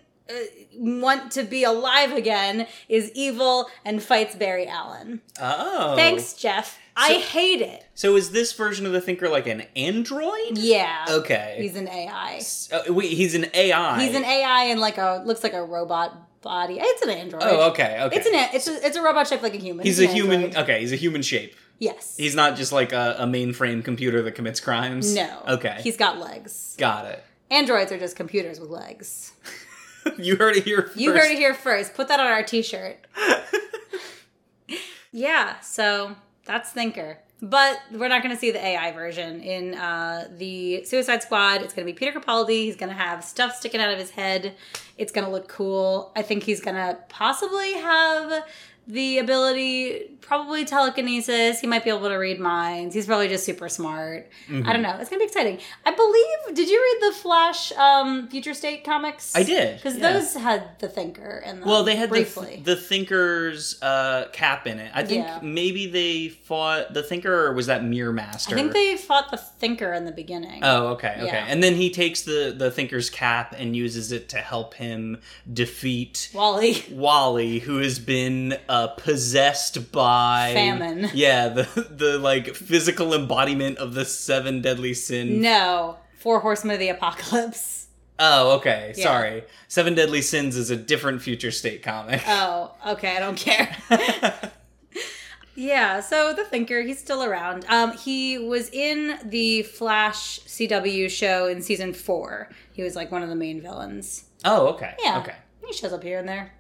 want 0.76 1.32
to 1.34 1.44
be 1.44 1.64
alive 1.64 2.12
again, 2.14 2.68
is 2.88 3.12
evil 3.16 3.70
and 3.86 4.02
fights 4.02 4.36
Barry 4.36 4.68
Allen. 4.68 5.22
Oh. 5.42 5.96
Thanks, 5.96 6.34
Geoff. 6.34 6.78
I 6.96 7.14
hate 7.14 7.62
it. 7.62 7.86
So 7.96 8.16
is 8.18 8.32
this 8.32 8.52
version 8.52 8.86
of 8.86 8.92
the 8.92 9.00
Thinker 9.00 9.30
like 9.30 9.48
an 9.48 9.64
android? 9.76 10.58
Yeah. 10.58 11.06
Okay. 11.10 11.58
He's 11.60 11.76
an 11.76 11.88
AI. 11.88 12.42
Uh, 12.72 12.94
wait, 12.94 13.12
he's 13.14 13.36
an 13.36 13.48
AI. 13.54 14.04
He's 14.04 14.16
an 14.16 14.26
AI 14.26 14.66
and 14.66 14.82
like 14.82 14.98
a 14.98 15.22
looks 15.26 15.42
like 15.44 15.54
a 15.54 15.64
robot 15.64 16.42
body. 16.42 16.78
It's 16.80 17.02
an 17.02 17.10
android. 17.10 17.44
Oh, 17.46 17.70
okay, 17.72 18.02
okay. 18.04 18.18
It's 18.18 18.28
an 18.28 18.34
it's 18.54 18.68
a, 18.68 18.86
it's 18.86 18.98
a 18.98 19.02
robot 19.02 19.28
shaped 19.28 19.44
like 19.44 19.54
a 19.56 19.60
human. 19.60 19.86
He's 19.86 19.98
It's 20.00 20.08
a 20.08 20.12
an 20.12 20.16
human. 20.16 20.44
android. 20.46 20.64
Okay, 20.64 20.80
he's 20.82 20.92
a 20.92 20.98
human 20.98 21.22
shape. 21.22 21.56
Yes. 21.80 22.18
He's 22.18 22.36
not 22.36 22.58
just 22.58 22.74
like 22.74 22.92
a, 22.92 23.16
a 23.20 23.26
mainframe 23.26 23.84
computer 23.86 24.22
that 24.24 24.34
commits 24.34 24.60
crimes. 24.60 25.16
no. 25.16 25.42
Okay. 25.48 25.78
He's 25.82 25.96
got 25.96 26.18
legs. 26.20 26.76
got 26.78 27.06
it. 27.06 27.24
Androids 27.50 27.92
are 27.94 27.98
just 27.98 28.18
computers 28.18 28.60
with 28.60 28.70
legs. 28.70 29.32
you 30.18 30.36
heard 30.36 30.56
it 30.56 30.64
here. 30.64 30.84
First. 30.84 30.98
You 30.98 31.14
heard 31.14 31.32
it 31.32 31.38
here 31.38 31.54
first. 31.54 31.94
Put 31.94 32.08
that 32.08 32.20
on 32.20 32.28
our 32.28 32.44
t-shirt. 32.44 32.98
yeah, 35.12 35.60
so 35.60 36.16
that's 36.46 36.72
Thinker. 36.72 37.20
But 37.42 37.80
we're 37.92 38.10
not 38.10 38.22
going 38.22 38.36
to 38.36 38.40
see 38.40 38.52
the 38.52 38.64
AI 38.64 38.92
version 38.92 39.42
in 39.42 39.74
uh, 39.74 40.28
the 40.38 40.84
Suicide 40.84 41.24
Squad. 41.24 41.62
It's 41.62 41.74
going 41.74 41.88
to 41.88 41.94
be 41.94 41.98
Peter 41.98 42.20
Capaldi. 42.20 42.50
He's 42.50 42.76
going 42.76 42.90
to 42.90 42.96
have 42.96 43.24
stuff 43.24 43.56
sticking 43.56 43.80
out 43.80 43.94
of 43.94 43.98
his 43.98 44.10
head. 44.12 44.56
It's 44.98 45.14
going 45.14 45.26
to 45.26 45.32
look 45.32 45.48
cool. 45.48 46.12
I 46.18 46.22
think 46.22 46.44
he's 46.44 46.60
going 46.60 46.76
to 46.76 46.98
possibly 47.08 47.76
have 47.76 48.44
the 48.90 49.20
ability, 49.20 50.10
probably 50.20 50.66
telekinesis. 50.66 51.60
He 51.60 51.68
might 51.68 51.84
be 51.84 51.92
able 51.92 52.10
to 52.10 52.16
read 52.16 52.40
minds. 52.40 52.96
He's 52.96 53.06
probably 53.06 53.28
just 53.28 53.46
super 53.46 53.70
smart. 53.70 54.30
Mm-hmm. 54.48 54.68
I 54.68 54.74
don't 54.74 54.82
know. 54.82 54.98
It's 55.00 55.12
going 55.12 55.20
to 55.20 55.26
be 55.26 55.26
exciting. 55.26 55.60
I 55.86 55.94
believe. 55.94 56.56
Did 56.58 56.70
you 56.70 56.82
read 56.82 57.12
the 57.12 57.16
Flash 57.20 57.72
um, 57.74 58.28
Future 58.30 58.56
State 58.56 58.84
comics? 58.84 59.36
I 59.36 59.44
did, 59.44 59.76
Because 59.78 59.96
yeah. 59.98 60.14
those 60.14 60.34
had 60.34 60.80
the 60.80 60.88
Thinker 60.90 61.44
in 61.46 61.60
them. 61.60 61.70
Well, 61.70 61.84
they 61.84 61.96
had 61.96 62.10
briefly. 62.10 62.62
the, 62.66 62.74
the 62.74 62.82
Thinker's 62.82 63.80
uh, 63.84 64.28
cap 64.34 64.66
in 64.66 64.80
it. 64.80 64.92
I 64.96 65.04
think 65.06 65.26
Yeah. 65.26 65.40
maybe 65.44 65.86
they 65.86 66.30
fought 66.30 66.94
the 66.96 67.04
Thinker, 67.04 67.32
or 67.48 67.54
was 67.54 67.68
that 67.68 67.84
Mirror 67.84 68.14
Master? 68.14 68.56
I 68.56 68.58
think 68.58 68.74
they 68.74 68.98
fought 68.98 69.30
the 69.30 69.38
Thinker 69.38 69.94
in 69.94 70.06
the 70.06 70.12
beginning. 70.12 70.62
Oh, 70.64 70.88
okay, 70.94 71.14
okay. 71.18 71.26
Yeah. 71.28 71.46
And 71.48 71.62
then 71.62 71.76
he 71.76 71.92
takes 71.92 72.24
the 72.24 72.56
the 72.58 72.72
Thinker's 72.72 73.12
cap 73.12 73.54
and 73.56 73.76
uses 73.76 74.12
it 74.12 74.30
to 74.30 74.38
help 74.38 74.74
him 74.74 75.20
defeat 75.52 76.30
Wally. 76.34 76.84
Wally, 76.92 77.60
who 77.60 77.78
has 77.78 78.00
been 78.00 78.58
uh, 78.68 78.79
possessed 78.88 79.92
by 79.92 80.52
Famine. 80.54 81.10
Yeah, 81.14 81.50
the 81.50 81.88
the 81.90 82.18
like 82.18 82.56
physical 82.56 83.14
embodiment 83.14 83.78
of 83.78 83.94
the 83.94 84.06
seven 84.06 84.62
deadly 84.62 84.94
sins. 84.94 85.42
No, 85.42 85.98
Four 86.18 86.40
Horsemen 86.40 86.74
of 86.76 86.80
the 86.80 86.90
Apocalypse. 86.90 87.88
Oh, 88.22 88.58
okay. 88.58 88.94
Yeah. 88.98 89.04
Sorry. 89.06 89.44
Seven 89.70 89.96
Deadly 89.96 90.22
Sins 90.22 90.58
is 90.58 90.70
a 90.70 90.76
different 90.76 91.22
future 91.22 91.52
state 91.52 91.82
comic. 91.82 92.22
Oh, 92.28 92.76
okay, 92.86 93.16
I 93.16 93.20
don't 93.22 93.38
care. 93.38 93.74
yeah, 95.56 96.00
so 96.02 96.34
the 96.34 96.44
Thinker, 96.44 96.82
he's 96.82 97.00
still 97.00 97.24
around. 97.24 97.66
Um, 97.70 97.94
he 97.94 98.38
was 98.38 98.70
in 98.72 99.20
the 99.24 99.64
Flash 99.64 100.40
CW 100.42 101.10
show 101.10 101.48
in 101.48 101.62
season 101.62 101.94
four. 101.94 102.50
He 102.74 102.84
was 102.84 102.96
like 102.96 103.12
one 103.12 103.24
of 103.24 103.30
the 103.30 103.36
main 103.36 103.62
villains. 103.62 104.26
oh, 104.46 104.68
okay. 104.70 104.96
Yeah. 105.02 105.20
Okay. 105.20 105.36
He 105.66 105.74
shows 105.74 105.94
up 105.94 106.04
here 106.04 106.20
and 106.20 106.28
there. 106.28 106.52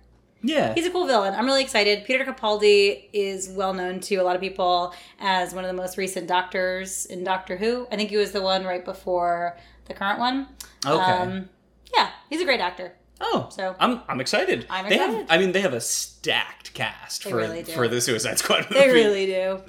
Yeah. 0.41 0.73
He's 0.73 0.85
a 0.85 0.89
cool 0.91 1.05
villain. 1.05 1.33
I'm 1.35 1.45
really 1.45 1.61
excited. 1.63 2.05
Peter 2.05 2.23
Capaldi 2.23 3.09
is 3.13 3.49
well 3.49 3.73
known 3.73 3.99
to 4.01 4.15
a 4.17 4.23
lot 4.23 4.35
of 4.35 4.41
people 4.41 4.93
as 5.19 5.53
one 5.53 5.65
of 5.65 5.67
the 5.69 5.79
most 5.81 5.97
recent 5.97 6.27
doctors 6.27 7.05
in 7.05 7.23
Doctor 7.23 7.57
Who. 7.57 7.87
I 7.91 7.95
think 7.97 8.09
he 8.09 8.17
was 8.17 8.31
the 8.31 8.41
one 8.41 8.63
right 8.65 8.83
before 8.85 9.57
the 9.85 9.93
current 9.93 10.19
one. 10.19 10.47
Okay. 10.85 10.95
Um, 11.11 11.49
yeah, 11.93 12.09
he's 12.29 12.39
a 12.41 12.45
great 12.45 12.61
actor. 12.61 12.93
oh, 13.19 13.49
so- 13.51 13.75
I'm 13.79 14.01
I'm 14.07 14.21
excited. 14.21 14.65
I'm 14.69 14.87
They 14.87 14.97
have, 14.97 15.09
excited. 15.09 15.27
I 15.29 15.37
mean, 15.39 15.51
they 15.51 15.61
have 15.61 15.73
a 15.73 15.81
stacked 15.81 16.73
cast 16.73 17.23
They 17.25 17.31
for 17.31 17.35
really 17.37 17.63
for 17.63 17.87
the 17.89 17.99
Suicide 17.99 18.37
Squad 18.39 18.69
movie. 18.69 18.75
They 18.75 18.87
really 18.93 19.25
do. 19.25 19.61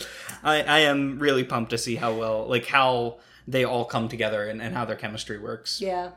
I, 0.44 0.62
I 0.62 0.78
am 0.80 1.18
really 1.18 1.42
pumped 1.42 1.70
to 1.70 1.78
see 1.78 1.96
how 1.96 2.12
well, 2.14 2.46
like 2.46 2.66
how 2.66 3.18
they 3.48 3.64
all 3.64 3.84
come 3.84 4.08
together 4.08 4.46
and, 4.48 4.62
and 4.62 4.74
how 4.74 4.84
their 4.84 4.94
chemistry 4.96 5.38
works. 5.38 5.80
Yeah, 5.80 6.10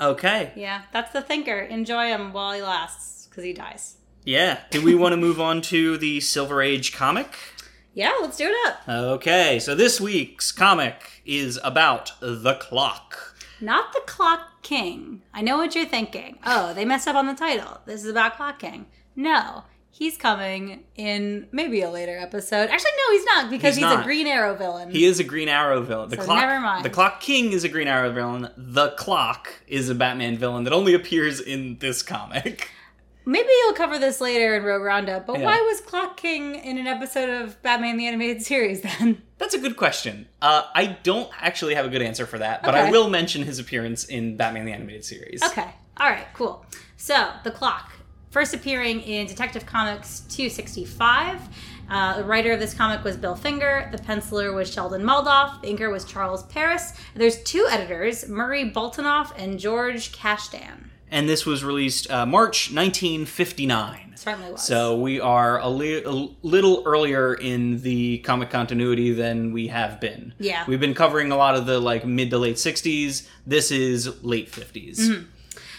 Okay. 0.00 0.52
yeah. 0.56 0.82
That's 0.92 1.12
the 1.12 1.20
thinker. 1.20 1.58
Enjoy 1.58 2.06
him 2.06 2.32
while 2.32 2.52
he 2.54 2.62
lasts, 2.62 3.13
because 3.34 3.44
he 3.44 3.52
dies. 3.52 3.96
Yeah. 4.24 4.60
Do 4.70 4.82
we 4.82 4.94
want 4.94 5.12
to 5.12 5.16
move 5.16 5.40
on 5.40 5.60
to 5.62 5.98
the 5.98 6.20
Silver 6.20 6.62
Age 6.62 6.94
comic? 6.94 7.36
Yeah, 7.92 8.12
let's 8.20 8.36
do 8.38 8.44
it 8.48 8.56
up. 8.68 8.88
Okay, 8.88 9.58
so 9.58 9.74
this 9.74 10.00
week's 10.00 10.50
comic 10.52 11.22
is 11.26 11.58
about 11.64 12.12
the 12.20 12.54
clock. 12.54 13.36
Not 13.60 13.92
the 13.92 14.00
Clock 14.06 14.62
King. 14.62 15.22
I 15.32 15.40
know 15.42 15.56
what 15.58 15.74
you're 15.74 15.84
thinking. 15.84 16.38
Oh, 16.44 16.74
they 16.74 16.84
messed 16.84 17.06
up 17.08 17.16
on 17.16 17.26
the 17.26 17.34
title. 17.34 17.80
This 17.86 18.02
is 18.04 18.10
about 18.10 18.36
Clock 18.36 18.58
King. 18.58 18.86
No, 19.14 19.62
he's 19.90 20.16
coming 20.16 20.82
in 20.96 21.46
maybe 21.52 21.80
a 21.82 21.88
later 21.90 22.18
episode. 22.18 22.68
Actually, 22.68 22.90
no, 23.06 23.12
he's 23.12 23.24
not 23.26 23.50
because 23.50 23.76
He's 23.76 23.84
he's, 23.84 23.94
not. 23.94 24.00
a 24.00 24.04
Green 24.04 24.26
Arrow 24.26 24.56
villain. 24.56 24.90
He 24.90 25.04
is 25.04 25.20
a 25.20 25.24
Green 25.24 25.48
Arrow 25.48 25.80
villain. 25.82 26.08
The 26.10 26.16
So 26.16 26.24
clock, 26.24 26.40
never 26.40 26.60
mind. 26.60 26.84
The 26.84 26.90
Clock 26.90 27.20
King 27.20 27.52
is 27.52 27.62
a 27.62 27.68
Green 27.68 27.88
Arrow 27.88 28.12
villain. 28.12 28.48
The 28.56 28.90
Clock 28.90 29.48
is 29.68 29.88
a 29.88 29.94
Batman 29.94 30.36
villain 30.36 30.64
that 30.64 30.72
only 30.72 30.94
appears 30.94 31.40
in 31.40 31.78
this 31.78 32.02
comic. 32.02 32.70
Maybe 33.26 33.48
you'll 33.62 33.72
cover 33.74 33.98
this 33.98 34.20
later 34.20 34.54
in 34.54 34.62
Rogue 34.64 34.82
Roundup, 34.82 35.26
but 35.26 35.38
Yeah. 35.38 35.46
why 35.46 35.60
was 35.62 35.80
Clock 35.80 36.16
King 36.18 36.56
in 36.56 36.76
an 36.78 36.86
episode 36.86 37.30
of 37.30 37.60
Batman 37.62 37.96
the 37.96 38.06
Animated 38.06 38.42
Series 38.42 38.82
then? 38.82 39.22
That's 39.38 39.54
a 39.54 39.58
good 39.58 39.76
question. 39.76 40.28
Uh, 40.42 40.64
I 40.74 40.98
don't 41.02 41.30
actually 41.40 41.74
have 41.74 41.86
a 41.86 41.88
good 41.88 42.02
answer 42.02 42.26
for 42.26 42.38
that, 42.38 42.62
but 42.62 42.74
I 42.74 42.90
will 42.90 43.08
mention 43.08 43.42
his 43.42 43.58
appearance 43.58 44.04
in 44.04 44.36
Batman 44.36 44.66
the 44.66 44.72
Animated 44.72 45.04
Series. 45.04 45.42
Okay. 45.42 45.68
All 45.98 46.10
right, 46.10 46.26
cool. 46.34 46.66
So, 46.96 47.30
The 47.44 47.50
Clock, 47.50 47.92
first 48.30 48.52
appearing 48.54 49.00
in 49.00 49.26
Detective 49.26 49.64
Comics 49.66 50.20
265. 50.30 51.40
Uh, 51.90 52.16
the 52.18 52.24
writer 52.24 52.52
of 52.52 52.60
this 52.60 52.72
comic 52.74 53.04
was 53.04 53.16
Bill 53.16 53.34
Finger. 53.36 53.88
The 53.92 53.98
penciler 53.98 54.54
was 54.54 54.72
Sheldon 54.72 55.02
Moldoff. 55.02 55.60
The 55.60 55.68
inker 55.68 55.90
was 55.92 56.04
Charles 56.04 56.42
Paris. 56.44 56.94
There's 57.14 57.42
two 57.42 57.66
editors, 57.70 58.26
Murray 58.28 58.70
Boltinoff 58.70 59.32
and 59.36 59.58
George 59.58 60.12
Kashdan. 60.12 60.83
And 61.14 61.28
this 61.28 61.46
was 61.46 61.62
released 61.64 62.10
uh, 62.10 62.26
March 62.26 62.72
1959. 62.72 64.12
Certainly 64.16 64.52
was. 64.52 64.62
So 64.64 64.98
we 64.98 65.20
are 65.20 65.60
a, 65.60 65.68
li- 65.68 66.02
a 66.02 66.10
little 66.10 66.82
earlier 66.86 67.34
in 67.34 67.80
the 67.82 68.18
comic 68.18 68.50
continuity 68.50 69.12
than 69.12 69.52
we 69.52 69.68
have 69.68 70.00
been. 70.00 70.34
Yeah. 70.38 70.64
We've 70.66 70.80
been 70.80 70.94
covering 70.94 71.30
a 71.30 71.36
lot 71.36 71.54
of 71.56 71.66
the 71.66 71.78
like 71.80 72.04
mid 72.04 72.30
to 72.30 72.38
late 72.38 72.56
60s. 72.56 73.28
This 73.46 73.70
is 73.70 74.22
late 74.24 74.50
50s. 74.50 74.98
Mm-hmm. 74.98 75.24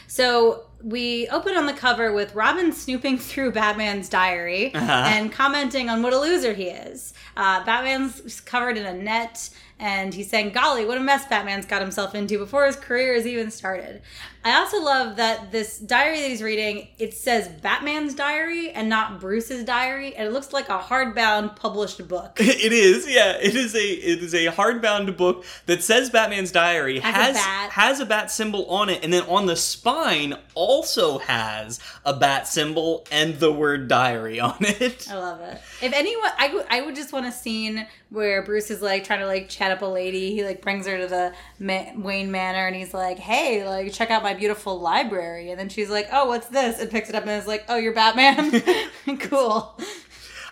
So 0.07 0.65
we 0.83 1.27
open 1.29 1.55
on 1.57 1.65
the 1.65 1.73
cover 1.73 2.13
with 2.13 2.33
Robin 2.35 2.71
snooping 2.71 3.17
through 3.17 3.51
Batman's 3.51 4.07
diary 4.07 4.73
Uh-huh. 4.73 4.91
and 5.07 5.31
commenting 5.31 5.89
on 5.89 6.03
what 6.03 6.13
a 6.13 6.19
loser 6.19 6.53
he 6.53 6.65
is. 6.65 7.13
Uh, 7.35 7.63
Batman's 7.65 8.39
covered 8.41 8.77
in 8.77 8.85
a 8.85 8.93
net, 8.93 9.49
and 9.79 10.13
he's 10.13 10.29
saying, 10.29 10.51
"Golly, 10.51 10.85
what 10.85 10.97
a 10.97 11.01
mess 11.01 11.25
Batman's 11.27 11.65
got 11.65 11.81
himself 11.81 12.13
into 12.15 12.37
before 12.37 12.65
his 12.65 12.75
career 12.77 13.15
has 13.15 13.25
even 13.27 13.49
started." 13.51 14.01
I 14.45 14.59
also 14.59 14.81
love 14.81 15.15
that 15.17 15.51
this 15.51 15.79
diary 15.79 16.21
that 16.21 16.29
he's 16.29 16.41
reading 16.43 16.87
it 16.99 17.13
says 17.15 17.47
Batman's 17.47 18.13
diary 18.13 18.69
and 18.69 18.87
not 18.87 19.19
Bruce's 19.19 19.63
diary, 19.65 20.15
and 20.15 20.27
it 20.27 20.31
looks 20.31 20.53
like 20.53 20.69
a 20.69 20.77
hardbound 20.79 21.55
published 21.55 22.07
book. 22.07 22.37
It 22.65 22.71
is, 22.71 23.07
yeah. 23.09 23.37
It 23.41 23.55
is 23.55 23.75
a 23.75 23.79
it 23.83 24.23
is 24.23 24.33
a 24.33 24.47
hardbound 24.47 25.17
book 25.17 25.43
that 25.65 25.83
says 25.83 26.09
Batman's 26.09 26.51
diary 26.51 26.99
Has 26.99 27.13
a 27.15 27.17
has 27.17 27.35
bat. 27.35 27.69
has 27.71 27.99
a 27.99 28.05
bat 28.05 28.31
symbol 28.31 28.65
on 28.67 28.89
it, 28.89 29.03
and 29.03 29.11
then 29.11 29.23
on 29.23 29.45
the 29.47 29.55
spine 29.55 30.35
also 30.53 31.17
has 31.19 31.79
a 32.05 32.13
bat 32.13 32.47
symbol 32.47 33.05
and 33.11 33.39
the 33.39 33.51
word 33.51 33.87
diary 33.87 34.39
on 34.39 34.55
it. 34.59 35.07
I 35.11 35.15
love 35.17 35.41
it. 35.41 35.59
If 35.81 35.91
anyone, 35.93 36.29
I 36.37 36.53
would, 36.53 36.65
I 36.69 36.81
would 36.81 36.95
just 36.95 37.11
want 37.11 37.25
a 37.25 37.31
scene 37.31 37.87
where 38.09 38.43
Bruce 38.43 38.69
is 38.71 38.81
like 38.81 39.03
trying 39.03 39.19
to 39.19 39.27
like 39.27 39.49
chat 39.49 39.71
up 39.71 39.81
a 39.81 39.85
lady. 39.85 40.33
He 40.35 40.43
like 40.43 40.61
brings 40.61 40.85
her 40.87 40.97
to 40.97 41.07
the 41.07 41.33
Ma- 41.59 41.91
Wayne 41.97 42.31
Manor, 42.31 42.67
and 42.67 42.75
he's 42.75 42.93
like, 42.93 43.17
"Hey, 43.17 43.67
like 43.67 43.91
check 43.91 44.11
out 44.11 44.21
my 44.23 44.34
beautiful 44.35 44.79
library." 44.79 45.51
And 45.51 45.59
then 45.59 45.69
she's 45.69 45.89
like, 45.89 46.07
"Oh, 46.11 46.27
what's 46.27 46.47
this?" 46.47 46.79
And 46.79 46.89
picks 46.89 47.09
it 47.09 47.15
up 47.15 47.23
and 47.23 47.31
is 47.31 47.47
like, 47.47 47.65
"Oh, 47.69 47.77
you're 47.77 47.93
Batman. 47.93 48.61
cool. 49.19 49.79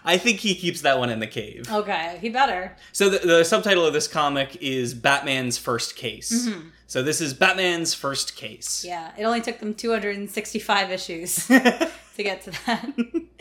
I 0.05 0.17
think 0.17 0.39
he 0.39 0.55
keeps 0.55 0.81
that 0.81 0.99
one 0.99 1.09
in 1.09 1.19
the 1.19 1.27
cave. 1.27 1.71
Okay, 1.71 2.17
he 2.21 2.29
better." 2.29 2.75
So 2.91 3.09
the, 3.09 3.19
the 3.19 3.43
subtitle 3.43 3.85
of 3.85 3.93
this 3.93 4.07
comic 4.07 4.57
is 4.61 4.93
Batman's 4.93 5.57
First 5.57 5.95
Case. 5.95 6.47
Mm-hmm. 6.47 6.69
So 6.93 7.01
this 7.01 7.21
is 7.21 7.33
Batman's 7.33 7.95
First 7.95 8.35
Case. 8.35 8.85
Yeah, 8.87 9.13
it 9.17 9.23
only 9.23 9.41
took 9.41 9.57
them 9.57 9.73
265 9.73 10.91
issues 10.91 11.47
to 11.47 11.89
get 12.17 12.43
to 12.43 12.51
that. 12.67 12.85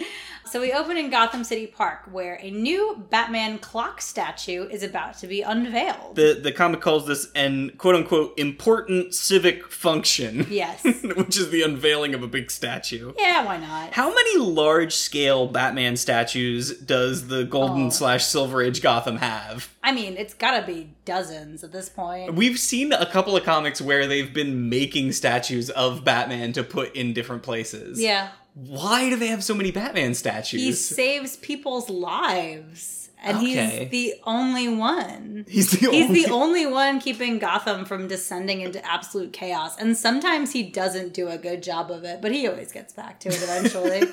so 0.46 0.58
we 0.58 0.72
open 0.72 0.96
in 0.96 1.10
Gotham 1.10 1.44
City 1.44 1.66
Park, 1.66 2.04
where 2.10 2.38
a 2.40 2.50
new 2.50 3.04
Batman 3.10 3.58
clock 3.58 4.00
statue 4.00 4.66
is 4.68 4.82
about 4.82 5.18
to 5.18 5.26
be 5.26 5.42
unveiled. 5.42 6.16
The 6.16 6.40
the 6.42 6.52
comic 6.52 6.80
calls 6.80 7.06
this 7.06 7.30
an 7.34 7.72
quote 7.76 7.94
unquote 7.94 8.38
important 8.38 9.14
civic 9.14 9.70
function. 9.70 10.46
yes. 10.48 10.82
which 11.16 11.36
is 11.36 11.50
the 11.50 11.60
unveiling 11.60 12.14
of 12.14 12.22
a 12.22 12.28
big 12.28 12.50
statue. 12.50 13.12
Yeah, 13.18 13.44
why 13.44 13.58
not? 13.58 13.92
How 13.92 14.08
many 14.08 14.38
large 14.38 14.94
scale 14.94 15.46
Batman 15.46 15.96
statues 15.96 16.78
does 16.78 17.28
the 17.28 17.44
Golden 17.44 17.88
Oh. 17.88 17.90
slash 17.90 18.24
Silver 18.24 18.62
Age 18.62 18.80
Gotham 18.80 19.16
have? 19.16 19.74
I 19.82 19.92
mean, 19.92 20.16
it's 20.16 20.32
gotta 20.34 20.64
be 20.66 20.94
dozens 21.04 21.64
at 21.64 21.72
this 21.72 21.88
point. 21.88 22.34
We've 22.34 22.58
seen 22.58 22.92
a 22.92 23.04
couple 23.04 23.36
of 23.36 23.41
comics 23.42 23.81
where 23.81 24.07
they've 24.07 24.33
been 24.33 24.68
making 24.68 25.12
statues 25.12 25.70
of 25.70 26.05
Batman 26.05 26.52
to 26.55 26.64
put 26.64 26.94
in 26.96 27.12
different 27.12 27.42
places. 27.42 28.00
Yeah. 28.00 28.31
Why 28.55 29.09
do 29.11 29.16
they 29.16 29.28
have 29.28 29.42
so 29.42 29.55
many 29.55 29.70
Batman 29.70 30.14
statues? 30.14 30.61
He 30.61 30.72
saves 30.72 31.37
people's 31.37 31.88
lives. 31.90 32.98
And 33.24 33.37
Okay. 33.38 33.78
he's 33.83 33.90
the 33.90 34.14
only 34.24 34.68
one. 34.68 35.44
He's 35.48 35.70
the 35.70 35.90
He's 35.90 36.09
only 36.09 36.24
the 36.24 36.31
only 36.33 36.66
one 36.66 36.98
keeping 37.00 37.38
Gotham 37.38 37.85
from 37.85 38.09
descending 38.09 38.62
into 38.62 38.85
absolute 38.85 39.33
chaos. 39.33 39.78
And 39.78 39.96
sometimes 39.96 40.52
he 40.52 40.64
doesn't 40.64 41.14
do 41.14 41.28
a 41.28 41.38
good 41.38 41.62
job 41.62 41.92
of 41.92 42.02
it, 42.02 42.20
but 42.20 42.33
he 42.33 42.48
always 42.48 42.72
gets 42.72 42.92
back 42.92 43.20
to 43.20 43.28
it 43.28 43.40
eventually. 43.42 44.02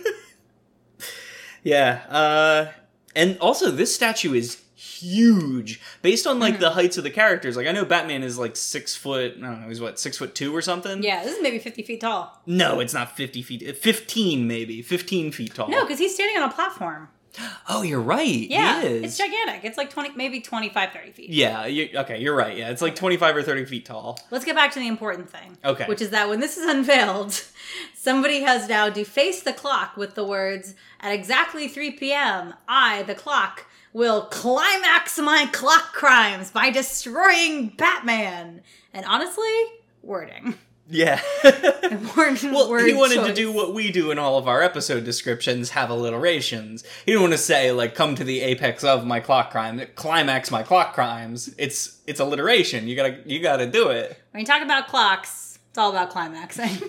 Yeah. 1.64 2.04
Uh 2.10 2.72
and 3.16 3.38
also 3.40 3.72
this 3.72 3.94
statue 3.94 4.34
is 4.34 4.62
huge. 5.02 5.82
Based 6.02 6.26
on 6.28 6.36
Mm-hmm. 6.36 6.42
like 6.42 6.60
the 6.60 6.70
heights 6.72 6.98
of 6.98 7.04
the 7.04 7.10
characters. 7.10 7.58
Like 7.58 7.68
I 7.68 7.72
know 7.72 7.86
Batman 7.86 8.24
is 8.24 8.38
like 8.38 8.56
six 8.56 8.96
foot 8.96 9.34
I 9.38 9.42
don't 9.42 9.62
know, 9.62 9.68
he's 9.68 9.82
what, 9.82 10.00
six 10.00 10.18
foot 10.18 10.36
two 10.36 10.56
or 10.56 10.62
something? 10.62 11.04
yeah, 11.04 11.24
this 11.24 11.36
is 11.36 11.42
maybe 11.42 11.60
50 11.60 11.84
feet 11.84 12.02
tall. 12.02 12.42
No, 12.46 12.80
it's 12.80 12.94
not 12.94 13.16
fifty 13.16 13.42
feet 13.42 13.78
fifteen 13.78 14.48
maybe. 14.48 14.82
Fifteen 14.82 15.32
feet 15.32 15.54
tall. 15.56 15.68
No, 15.70 15.84
because 15.84 16.00
he's 16.00 16.14
standing 16.14 16.38
on 16.42 16.50
a 16.50 16.54
platform. 16.54 17.10
Oh, 17.72 17.84
you're 17.84 18.02
right. 18.02 18.26
Yeah, 18.50 18.82
he 18.82 18.88
is. 18.88 19.04
it's 19.04 19.18
gigantic. 19.20 19.64
It's 19.64 19.78
like 19.78 19.92
20, 19.92 20.16
maybe 20.16 20.42
25, 20.42 20.92
30 20.92 21.12
feet. 21.12 21.30
Yeah, 21.30 21.68
you, 21.68 21.90
okay, 21.96 22.20
you're 22.20 22.36
right. 22.36 22.58
Yeah, 22.58 22.72
it's 22.72 22.82
like 22.82 22.96
25 22.96 23.36
or 23.38 23.44
30 23.44 23.66
feet 23.66 23.86
tall. 23.86 24.20
Let's 24.32 24.44
get 24.44 24.56
back 24.56 24.72
to 24.74 24.80
the 24.80 24.88
important 24.88 25.30
thing. 25.30 25.56
Okay. 25.64 25.86
Which 25.86 26.02
is 26.02 26.10
that 26.10 26.28
when 26.28 26.40
this 26.40 26.58
is 26.58 26.66
unveiled, 26.68 27.40
somebody 27.94 28.42
has 28.42 28.68
now 28.68 28.90
defaced 28.90 29.46
the 29.46 29.54
clock 29.54 29.96
with 29.96 30.16
the 30.16 30.24
words, 30.26 30.74
at 31.00 31.14
exactly 31.14 31.68
3 31.68 31.92
p.m., 31.92 32.56
I, 32.68 33.04
the 33.04 33.14
clock, 33.16 33.68
will 33.94 34.24
climax 34.24 35.18
my 35.18 35.48
clock 35.52 35.94
crimes 35.94 36.52
by 36.52 36.70
destroying 36.70 37.70
Batman. 37.70 38.62
And 38.94 39.06
honestly, 39.06 39.64
wording. 40.02 40.56
Yeah. 40.90 41.22
Word, 41.44 42.40
well, 42.44 42.78
he 42.84 42.94
wanted 42.94 43.26
to 43.26 43.34
do 43.34 43.52
what 43.52 43.74
we 43.74 43.92
do 43.92 44.10
in 44.10 44.18
all 44.18 44.38
of 44.38 44.48
our 44.48 44.64
episode 44.64 45.06
descriptions, 45.06 45.70
have 45.72 45.92
alliterations. 45.92 46.84
He 47.06 47.12
didn't 47.12 47.22
want 47.22 47.34
to 47.34 47.38
say 47.38 47.72
like 47.72 47.94
come 47.94 48.16
to 48.16 48.24
the 48.24 48.42
apex 48.42 48.84
of 48.84 49.06
my 49.06 49.20
clock 49.20 49.52
crime, 49.52 49.82
climax 49.96 50.50
my 50.50 50.64
clock 50.64 50.94
crimes. 50.94 51.54
It's 51.58 52.00
it's 52.08 52.20
alliteration. 52.20 52.88
You 52.88 52.96
got 52.96 53.08
to 53.08 53.22
you 53.26 53.40
got 53.40 53.58
to 53.58 53.68
do 53.68 53.90
it. 53.90 54.20
When 54.32 54.42
you 54.42 54.48
talk 54.48 54.64
about 54.64 54.88
clocks, 54.88 55.60
it's 55.70 55.78
all 55.78 55.92
about 55.92 56.10
climaxing. 56.10 56.82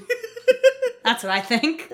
That's 1.04 1.22
what 1.22 1.32
I 1.32 1.40
think. 1.40 1.92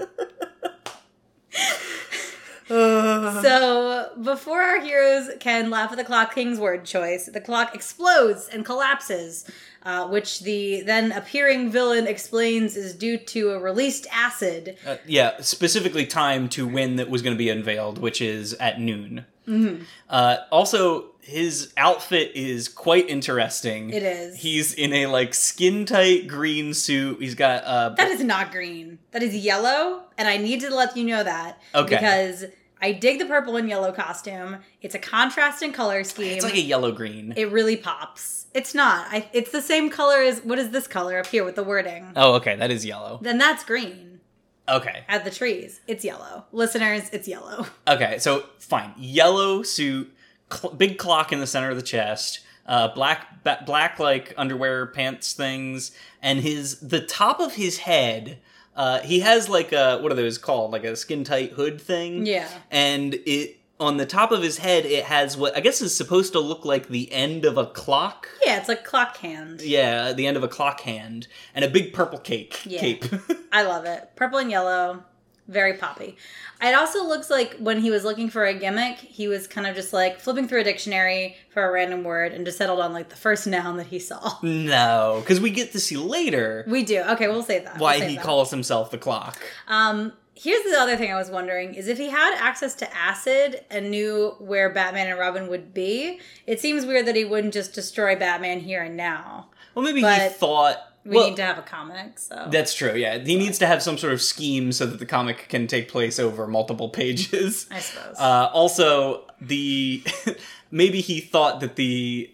So, 3.43 4.11
before 4.23 4.61
our 4.61 4.81
heroes 4.81 5.31
can 5.41 5.71
laugh 5.71 5.93
at 5.93 5.99
the 5.99 6.05
Clock 6.05 6.35
King's 6.35 6.59
word 6.59 6.85
choice, 6.85 7.27
the 7.27 7.41
clock 7.41 7.75
explodes 7.75 8.49
and 8.49 8.65
collapses, 8.65 9.49
uh, 9.83 10.09
which 10.09 10.41
the 10.41 10.83
then 10.83 11.13
appearing 11.13 11.71
villain 11.71 12.07
explains 12.07 12.77
is 12.77 12.95
due 12.95 13.19
to 13.19 13.51
a 13.51 13.59
released 13.59 14.07
acid. 14.11 14.77
Uh, 14.87 14.97
yeah, 15.07 15.41
specifically 15.41 16.07
time 16.07 16.49
to 16.51 16.67
when 16.67 16.97
that 16.97 17.09
was 17.09 17.23
going 17.23 17.35
to 17.35 17.39
be 17.39 17.49
unveiled, 17.49 17.99
which 17.99 18.21
is 18.21 18.55
at 18.55 18.81
noon. 18.81 19.25
Mm-hmm. 19.47 19.85
Uh, 20.11 20.39
also, 20.51 21.13
his 21.21 21.73
outfit 21.77 22.33
is 22.35 22.69
quite 22.69 23.09
interesting. 23.09 23.91
It 23.91 24.03
is. 24.03 24.37
He's 24.37 24.75
in 24.75 24.93
a 24.93 25.07
like 25.07 25.35
skin 25.35 25.85
tight 25.85 26.29
green 26.29 26.75
suit. 26.75 27.21
He's 27.21 27.35
got 27.35 27.65
uh, 27.65 27.91
That 27.91 28.09
is 28.09 28.23
not 28.23 28.53
green. 28.53 28.99
That 29.13 29.23
is 29.23 29.35
yellow, 29.37 30.05
and 30.19 30.29
I 30.29 30.37
need 30.37 30.61
to 30.61 30.75
let 30.75 30.97
you 30.97 31.05
know 31.05 31.23
that. 31.23 31.61
Okay. 31.75 31.97
Because 31.97 32.45
I 32.81 32.93
dig 32.93 33.19
the 33.19 33.25
purple 33.27 33.57
and 33.57 33.69
yellow 33.69 33.91
costume. 33.93 34.59
It's 34.83 34.95
a 34.95 34.99
contrasting 34.99 35.73
color 35.73 36.05
scheme. 36.05 36.33
it's 36.35 36.45
like 36.45 36.55
a 36.55 36.61
yellow 36.61 36.93
green. 36.93 37.33
it 37.37 37.51
really 37.51 37.77
pops. 37.77 38.47
It's 38.55 38.75
not. 38.75 39.07
I, 39.11 39.29
it's 39.33 39.51
the 39.51 39.63
same 39.63 39.91
color 39.91 40.19
as 40.23 40.41
what 40.41 40.59
is 40.59 40.71
this 40.71 40.87
color 40.87 41.19
up 41.19 41.27
here 41.27 41.45
with 41.45 41.57
the 41.57 41.65
wording? 41.65 42.13
oh, 42.17 42.35
okay, 42.35 42.57
that 42.57 42.71
is 42.71 42.85
yellow. 42.85 43.19
Then 43.23 43.39
that's 43.39 43.65
green. 43.65 44.21
Okay, 44.69 45.05
At 45.09 45.25
the 45.25 45.31
trees, 45.31 45.81
it's 45.87 46.05
yellow. 46.05 46.45
Listeners, 46.51 47.09
it's 47.13 47.29
yellow. 47.29 47.67
okay, 47.89 48.19
so 48.19 48.47
fine. 48.59 48.93
Yellow 48.97 49.63
suit, 49.63 50.13
cl- 50.53 50.75
big 50.75 50.99
clock 50.99 51.33
in 51.33 51.39
the 51.39 51.47
center 51.47 51.71
of 51.71 51.77
the 51.77 51.83
chest. 51.83 52.41
Uh, 52.67 52.89
black, 52.93 53.45
ba- 53.45 53.63
black 53.65 54.01
like 54.01 54.35
underwear 54.37 54.87
pants 54.87 55.35
things, 55.35 55.93
and 56.21 56.41
his 56.41 56.81
the 56.81 57.01
top 57.01 57.39
of 57.39 57.55
his 57.55 57.79
head. 57.79 58.39
Uh, 58.77 59.01
he 59.01 59.21
has 59.21 59.49
like 59.49 59.73
a 59.73 59.99
what 59.99 60.13
are 60.13 60.17
those 60.17 60.39
called? 60.39 60.71
Like 60.71 60.85
a 60.85 60.95
skin 60.97 61.25
tight 61.25 61.53
hood 61.53 61.81
thing. 61.81 62.27
Yeah. 62.27 62.49
and 62.71 63.15
it 63.27 63.57
on 63.79 63.99
the 63.99 64.07
top 64.07 64.33
of 64.33 64.43
his 64.43 64.57
head 64.59 64.87
it 64.87 65.05
has 65.05 65.37
what 65.37 65.55
I 65.57 65.61
guess 65.61 65.83
is 65.83 65.95
supposed 65.95 66.33
to 66.33 66.41
look 66.41 66.65
like 66.65 66.89
the 66.89 67.13
end 67.13 67.45
of 67.45 67.57
a 67.59 67.67
clock. 67.67 68.29
Yeah, 68.45 68.57
it's 68.59 68.69
like 68.69 68.85
clock 68.85 69.17
hand. 69.19 69.61
Yeah, 69.63 70.13
the 70.13 70.27
end 70.27 70.37
of 70.37 70.43
a 70.43 70.49
clock 70.49 70.81
hand 70.81 71.27
and 71.55 71.65
a 71.65 71.69
big 71.69 71.93
purple 71.93 72.19
cake 72.19 72.63
Yeah. 72.65 72.81
cape. 72.81 73.05
I 73.53 73.63
love 73.65 73.85
it. 73.85 74.11
Purple 74.17 74.39
and 74.39 74.51
yellow, 74.51 75.05
very 75.49 75.75
poppy. 75.75 76.17
It 76.61 76.75
also 76.75 77.05
looks 77.05 77.31
like 77.31 77.57
when 77.59 77.81
he 77.81 77.91
was 77.91 78.05
looking 78.05 78.31
for 78.31 78.45
a 78.45 78.55
gimmick, 78.55 78.97
he 78.99 79.29
was 79.29 79.47
kind 79.47 79.67
of 79.67 79.75
just 79.75 79.93
like 79.93 80.21
flipping 80.21 80.49
through 80.49 80.61
a 80.61 80.65
dictionary 80.65 81.37
for 81.51 81.69
a 81.69 81.71
random 81.71 82.03
word 82.05 82.33
and 82.33 82.45
just 82.45 82.59
settled 82.59 82.81
on 82.81 82.93
like 82.93 83.09
the 83.09 83.17
first 83.17 83.47
noun 83.47 83.77
that 83.77 83.89
he 83.89 83.99
saw. 83.99 84.39
no, 84.43 85.19
because 85.21 85.41
we 85.41 85.51
get 85.51 85.73
to 85.73 85.81
see 85.81 85.97
later 85.97 86.65
We 86.67 86.85
do. 86.85 87.03
Okay, 87.03 87.29
we'll 87.29 87.43
say 87.43 87.61
that. 87.61 87.75
We'll 87.75 87.83
why 87.83 88.01
he 88.05 88.17
that. 88.17 88.25
calls 88.25 88.51
himself 88.51 88.91
the 88.91 88.99
clock. 88.99 89.39
Um, 89.69 90.13
here's 90.35 90.65
the 90.65 90.79
other 90.79 90.97
thing 90.97 91.13
I 91.13 91.17
was 91.17 91.31
wondering 91.31 91.75
is 91.75 91.89
if 91.89 91.99
he 91.99 92.11
had 92.11 92.35
access 92.39 92.75
to 92.77 92.97
acid 92.97 93.65
and 93.71 93.91
knew 93.91 94.35
where 94.39 94.71
Batman 94.71 95.09
and 95.09 95.19
Robin 95.19 95.49
would 95.49 95.73
be, 95.73 96.21
it 96.47 96.61
seems 96.61 96.85
weird 96.85 97.07
that 97.07 97.17
he 97.17 97.25
wouldn't 97.25 97.55
just 97.55 97.73
destroy 97.73 98.17
Batman 98.17 98.61
here 98.61 98.83
and 98.83 98.97
now. 98.97 99.49
Well, 99.75 99.85
maybe 99.85 100.01
he 100.01 100.29
thought. 100.31 100.79
We 101.07 101.17
well, 101.17 101.29
need 101.29 101.37
to 101.37 101.43
have 101.43 101.59
a 101.59 101.63
comic, 101.63 102.19
so 102.19 102.49
That's 102.51 102.75
true. 102.75 102.95
Yeah, 102.95 103.19
he 103.19 103.37
needs 103.37 103.59
to 103.59 103.67
have 103.67 103.81
some 103.83 103.97
sort 103.97 104.13
of 104.13 104.21
scheme 104.21 104.73
so 104.73 104.87
that 104.87 104.99
the 104.99 105.07
comic 105.07 105.49
can 105.49 105.69
take 105.69 105.89
place 105.89 106.19
over 106.19 106.49
multiple 106.49 106.89
pages. 106.89 107.67
I 107.71 107.79
suppose. 107.79 108.17
Uh, 108.19 108.51
also, 108.53 109.25
the 109.41 110.03
maybe 110.71 111.01
he 111.01 111.21
thought 111.21 111.61
that 111.61 111.77
the 111.77 112.31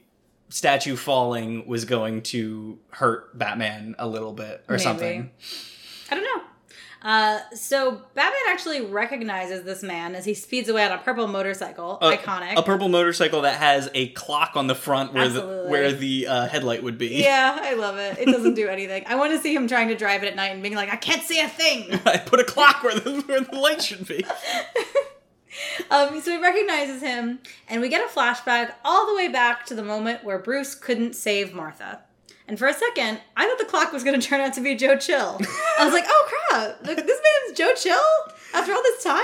statue 0.49 0.97
falling 0.97 1.67
was 1.67 1.85
going 1.85 2.23
to 2.23 2.79
hurt 2.91 3.37
Batman 3.39 3.95
a 3.99 4.07
little 4.07 4.33
bit 4.33 4.65
or 4.69 4.73
Maybe. 4.73 4.83
something. 4.83 5.31
I 6.11 6.15
don't 6.15 6.25
know. 6.25 6.43
Uh, 7.03 7.41
so 7.53 8.01
Batman 8.15 8.41
actually 8.49 8.81
recognizes 8.81 9.65
this 9.65 9.83
man 9.83 10.15
as 10.15 10.25
he 10.25 10.35
speeds 10.35 10.69
away 10.69 10.85
on 10.85 10.93
a 10.93 10.99
purple 10.99 11.27
motorcycle. 11.27 11.99
Iconic. 12.01 12.57
A 12.57 12.63
purple 12.63 12.89
motorcycle 12.89 13.41
that 13.43 13.59
has 13.59 13.91
a 13.93 14.09
clock 14.11 14.53
on 14.55 14.69
the 14.69 14.75
front 14.77 15.13
where 15.13 15.29
the 15.29 15.67
where 15.69 15.93
the 15.93 16.29
uh, 16.29 16.47
headlight 16.47 16.83
would 16.83 16.99
be. 16.99 17.23
yeah, 17.23 17.59
I 17.61 17.75
love 17.87 17.99
it. 17.99 18.19
It 18.19 18.27
doesn't 18.27 18.55
do 18.55 18.69
anything. 18.69 19.05
I 19.07 19.17
want 19.17 19.33
to 19.33 19.41
see 19.41 19.53
him 19.55 19.67
trying 19.67 19.89
to 19.89 19.97
drive 19.97 20.23
it 20.23 20.29
at 20.29 20.37
night 20.37 20.53
and 20.53 20.63
being 20.63 20.77
like, 20.77 20.93
I 20.93 20.97
can't 20.97 21.23
see 21.23 21.41
a 21.41 21.49
thing. 21.49 22.01
I 22.07 22.19
put 22.19 22.39
a 22.39 22.45
clock 22.45 22.85
where 22.85 22.95
the, 22.95 23.21
where 23.23 23.41
the 23.41 23.57
light 23.57 23.83
should 23.83 24.07
be. 24.07 24.25
Um, 25.91 26.19
so 26.23 26.31
he 26.31 26.39
recognizes 26.39 27.03
him, 27.03 27.41
and 27.69 27.83
we 27.83 27.91
get 27.91 28.01
a 28.01 28.09
flashback 28.09 28.73
all 28.87 29.07
the 29.07 29.15
way 29.15 29.29
back 29.29 29.67
to 29.67 29.75
the 29.75 29.83
moment 29.83 30.25
where 30.25 30.39
Bruce 30.39 30.75
couldn't 30.75 31.15
save 31.15 31.53
Martha. 31.53 32.01
And 32.49 32.59
for 32.59 32.67
a 32.67 32.75
second, 32.75 33.21
I 33.37 33.47
thought 33.47 33.59
the 33.59 33.65
clock 33.65 33.93
was 33.93 34.05
going 34.05 34.21
to 34.21 34.27
turn 34.27 34.41
out 34.41 34.55
to 34.55 34.61
be 34.61 34.75
Joe 34.75 34.97
Chill. 34.97 35.41
I 35.79 35.85
was 35.85 35.95
like, 35.95 36.05
oh 36.07 36.49
crap, 36.51 36.83
this 36.83 36.97
man's 36.97 37.59
Joe 37.59 37.73
Chill 37.75 38.35
after 38.55 38.73
all 38.73 38.83
this 38.83 39.03
time? 39.03 39.23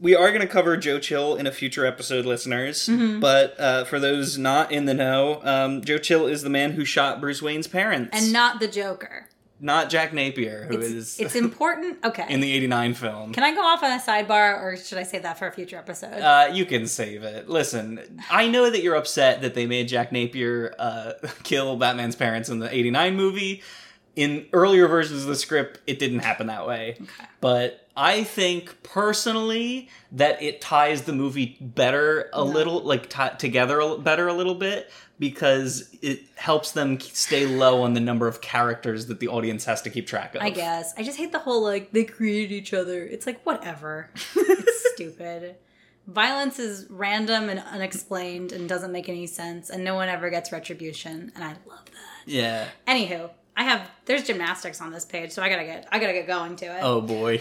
We 0.00 0.14
are 0.14 0.28
going 0.28 0.42
to 0.42 0.46
cover 0.46 0.76
Joe 0.76 0.98
Chill 0.98 1.36
in 1.36 1.46
a 1.46 1.52
future 1.52 1.86
episode, 1.86 2.26
listeners. 2.26 2.88
Mm-hmm. 2.88 3.20
But 3.20 3.58
uh, 3.58 3.84
for 3.84 3.98
those 3.98 4.36
not 4.36 4.70
in 4.70 4.84
the 4.84 4.94
know, 4.94 5.40
um, 5.42 5.82
Joe 5.82 5.98
Chill 5.98 6.26
is 6.26 6.42
the 6.42 6.50
man 6.50 6.72
who 6.72 6.84
shot 6.84 7.20
Bruce 7.20 7.40
Wayne's 7.40 7.66
parents. 7.66 8.10
And 8.12 8.32
not 8.32 8.60
the 8.60 8.68
Joker. 8.68 9.28
Not 9.60 9.88
Jack 9.88 10.12
Napier, 10.12 10.66
who 10.68 10.78
is 10.78 10.92
It's, 10.92 11.20
it's 11.20 11.34
important. 11.34 11.98
Okay. 12.04 12.26
in 12.28 12.40
the 12.40 12.52
'89 12.52 12.94
film. 12.94 13.32
Can 13.32 13.44
I 13.44 13.54
go 13.54 13.62
off 13.62 13.82
on 13.82 13.92
a 13.92 14.00
sidebar, 14.00 14.60
or 14.60 14.76
should 14.76 14.98
I 14.98 15.04
save 15.04 15.22
that 15.22 15.38
for 15.38 15.46
a 15.46 15.52
future 15.52 15.76
episode? 15.76 16.20
Uh, 16.20 16.50
you 16.52 16.66
can 16.66 16.86
save 16.86 17.22
it. 17.22 17.48
Listen, 17.48 18.20
I 18.30 18.48
know 18.48 18.68
that 18.70 18.82
you're 18.82 18.96
upset 18.96 19.40
that 19.42 19.54
they 19.54 19.66
made 19.66 19.88
Jack 19.88 20.12
Napier 20.12 20.74
uh, 20.78 21.12
kill 21.44 21.76
Batman's 21.76 22.16
parents 22.16 22.48
in 22.48 22.58
the 22.58 22.72
'89 22.74 23.16
movie. 23.16 23.62
In 24.16 24.46
earlier 24.52 24.86
versions 24.86 25.22
of 25.22 25.28
the 25.28 25.34
script, 25.34 25.80
it 25.88 25.98
didn't 25.98 26.20
happen 26.20 26.46
that 26.46 26.68
way. 26.68 26.90
Okay. 27.00 27.24
But 27.40 27.88
I 27.96 28.22
think 28.22 28.82
personally 28.84 29.88
that 30.12 30.40
it 30.40 30.60
ties 30.60 31.02
the 31.02 31.12
movie 31.12 31.56
better 31.60 32.30
a 32.32 32.44
little, 32.44 32.80
like 32.82 33.08
t- 33.10 33.36
together 33.38 33.80
a- 33.80 33.98
better 33.98 34.28
a 34.28 34.32
little 34.32 34.54
bit 34.54 34.88
because 35.18 35.94
it 36.02 36.22
helps 36.36 36.72
them 36.72 36.98
stay 37.00 37.46
low 37.46 37.82
on 37.82 37.94
the 37.94 38.00
number 38.00 38.26
of 38.26 38.40
characters 38.40 39.06
that 39.06 39.20
the 39.20 39.28
audience 39.28 39.64
has 39.64 39.80
to 39.82 39.90
keep 39.90 40.06
track 40.06 40.34
of. 40.34 40.42
I 40.42 40.50
guess. 40.50 40.92
I 40.96 41.02
just 41.02 41.18
hate 41.18 41.32
the 41.32 41.38
whole 41.38 41.62
like 41.62 41.92
they 41.92 42.04
created 42.04 42.52
each 42.52 42.74
other. 42.74 43.04
It's 43.04 43.26
like 43.26 43.42
whatever. 43.44 44.10
it's 44.36 44.92
stupid. 44.92 45.56
Violence 46.06 46.58
is 46.58 46.86
random 46.90 47.48
and 47.48 47.60
unexplained 47.60 48.52
and 48.52 48.68
doesn't 48.68 48.92
make 48.92 49.08
any 49.08 49.26
sense, 49.26 49.70
and 49.70 49.82
no 49.82 49.94
one 49.94 50.08
ever 50.08 50.28
gets 50.28 50.52
retribution, 50.52 51.32
and 51.34 51.42
I 51.42 51.48
love 51.66 51.86
that. 51.86 52.26
Yeah. 52.26 52.68
Anywho, 52.86 53.30
I 53.56 53.62
have 53.62 53.88
there's 54.04 54.24
gymnastics 54.24 54.80
on 54.80 54.90
this 54.90 55.04
page, 55.04 55.30
so 55.30 55.42
I 55.42 55.48
gotta 55.48 55.64
get 55.64 55.88
I 55.92 55.98
gotta 55.98 56.12
get 56.12 56.26
going 56.26 56.56
to 56.56 56.66
it. 56.66 56.80
Oh 56.82 57.00
boy. 57.00 57.40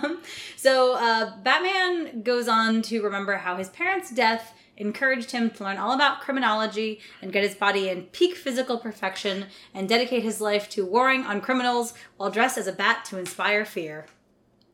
so 0.56 0.96
uh, 0.96 1.36
Batman 1.42 2.22
goes 2.22 2.48
on 2.48 2.82
to 2.82 3.02
remember 3.02 3.36
how 3.36 3.56
his 3.56 3.68
parents' 3.70 4.10
death 4.10 4.52
encouraged 4.76 5.30
him 5.30 5.50
to 5.50 5.64
learn 5.64 5.76
all 5.76 5.92
about 5.92 6.20
criminology 6.20 7.00
and 7.22 7.32
get 7.32 7.44
his 7.44 7.54
body 7.54 7.88
in 7.88 8.02
peak 8.04 8.34
physical 8.36 8.78
perfection 8.78 9.46
and 9.72 9.88
dedicate 9.88 10.22
his 10.22 10.40
life 10.40 10.68
to 10.70 10.84
warring 10.84 11.24
on 11.24 11.40
criminals 11.40 11.94
while 12.16 12.30
dressed 12.30 12.58
as 12.58 12.66
a 12.66 12.72
bat 12.72 13.04
to 13.06 13.18
inspire 13.18 13.64
fear. 13.64 14.06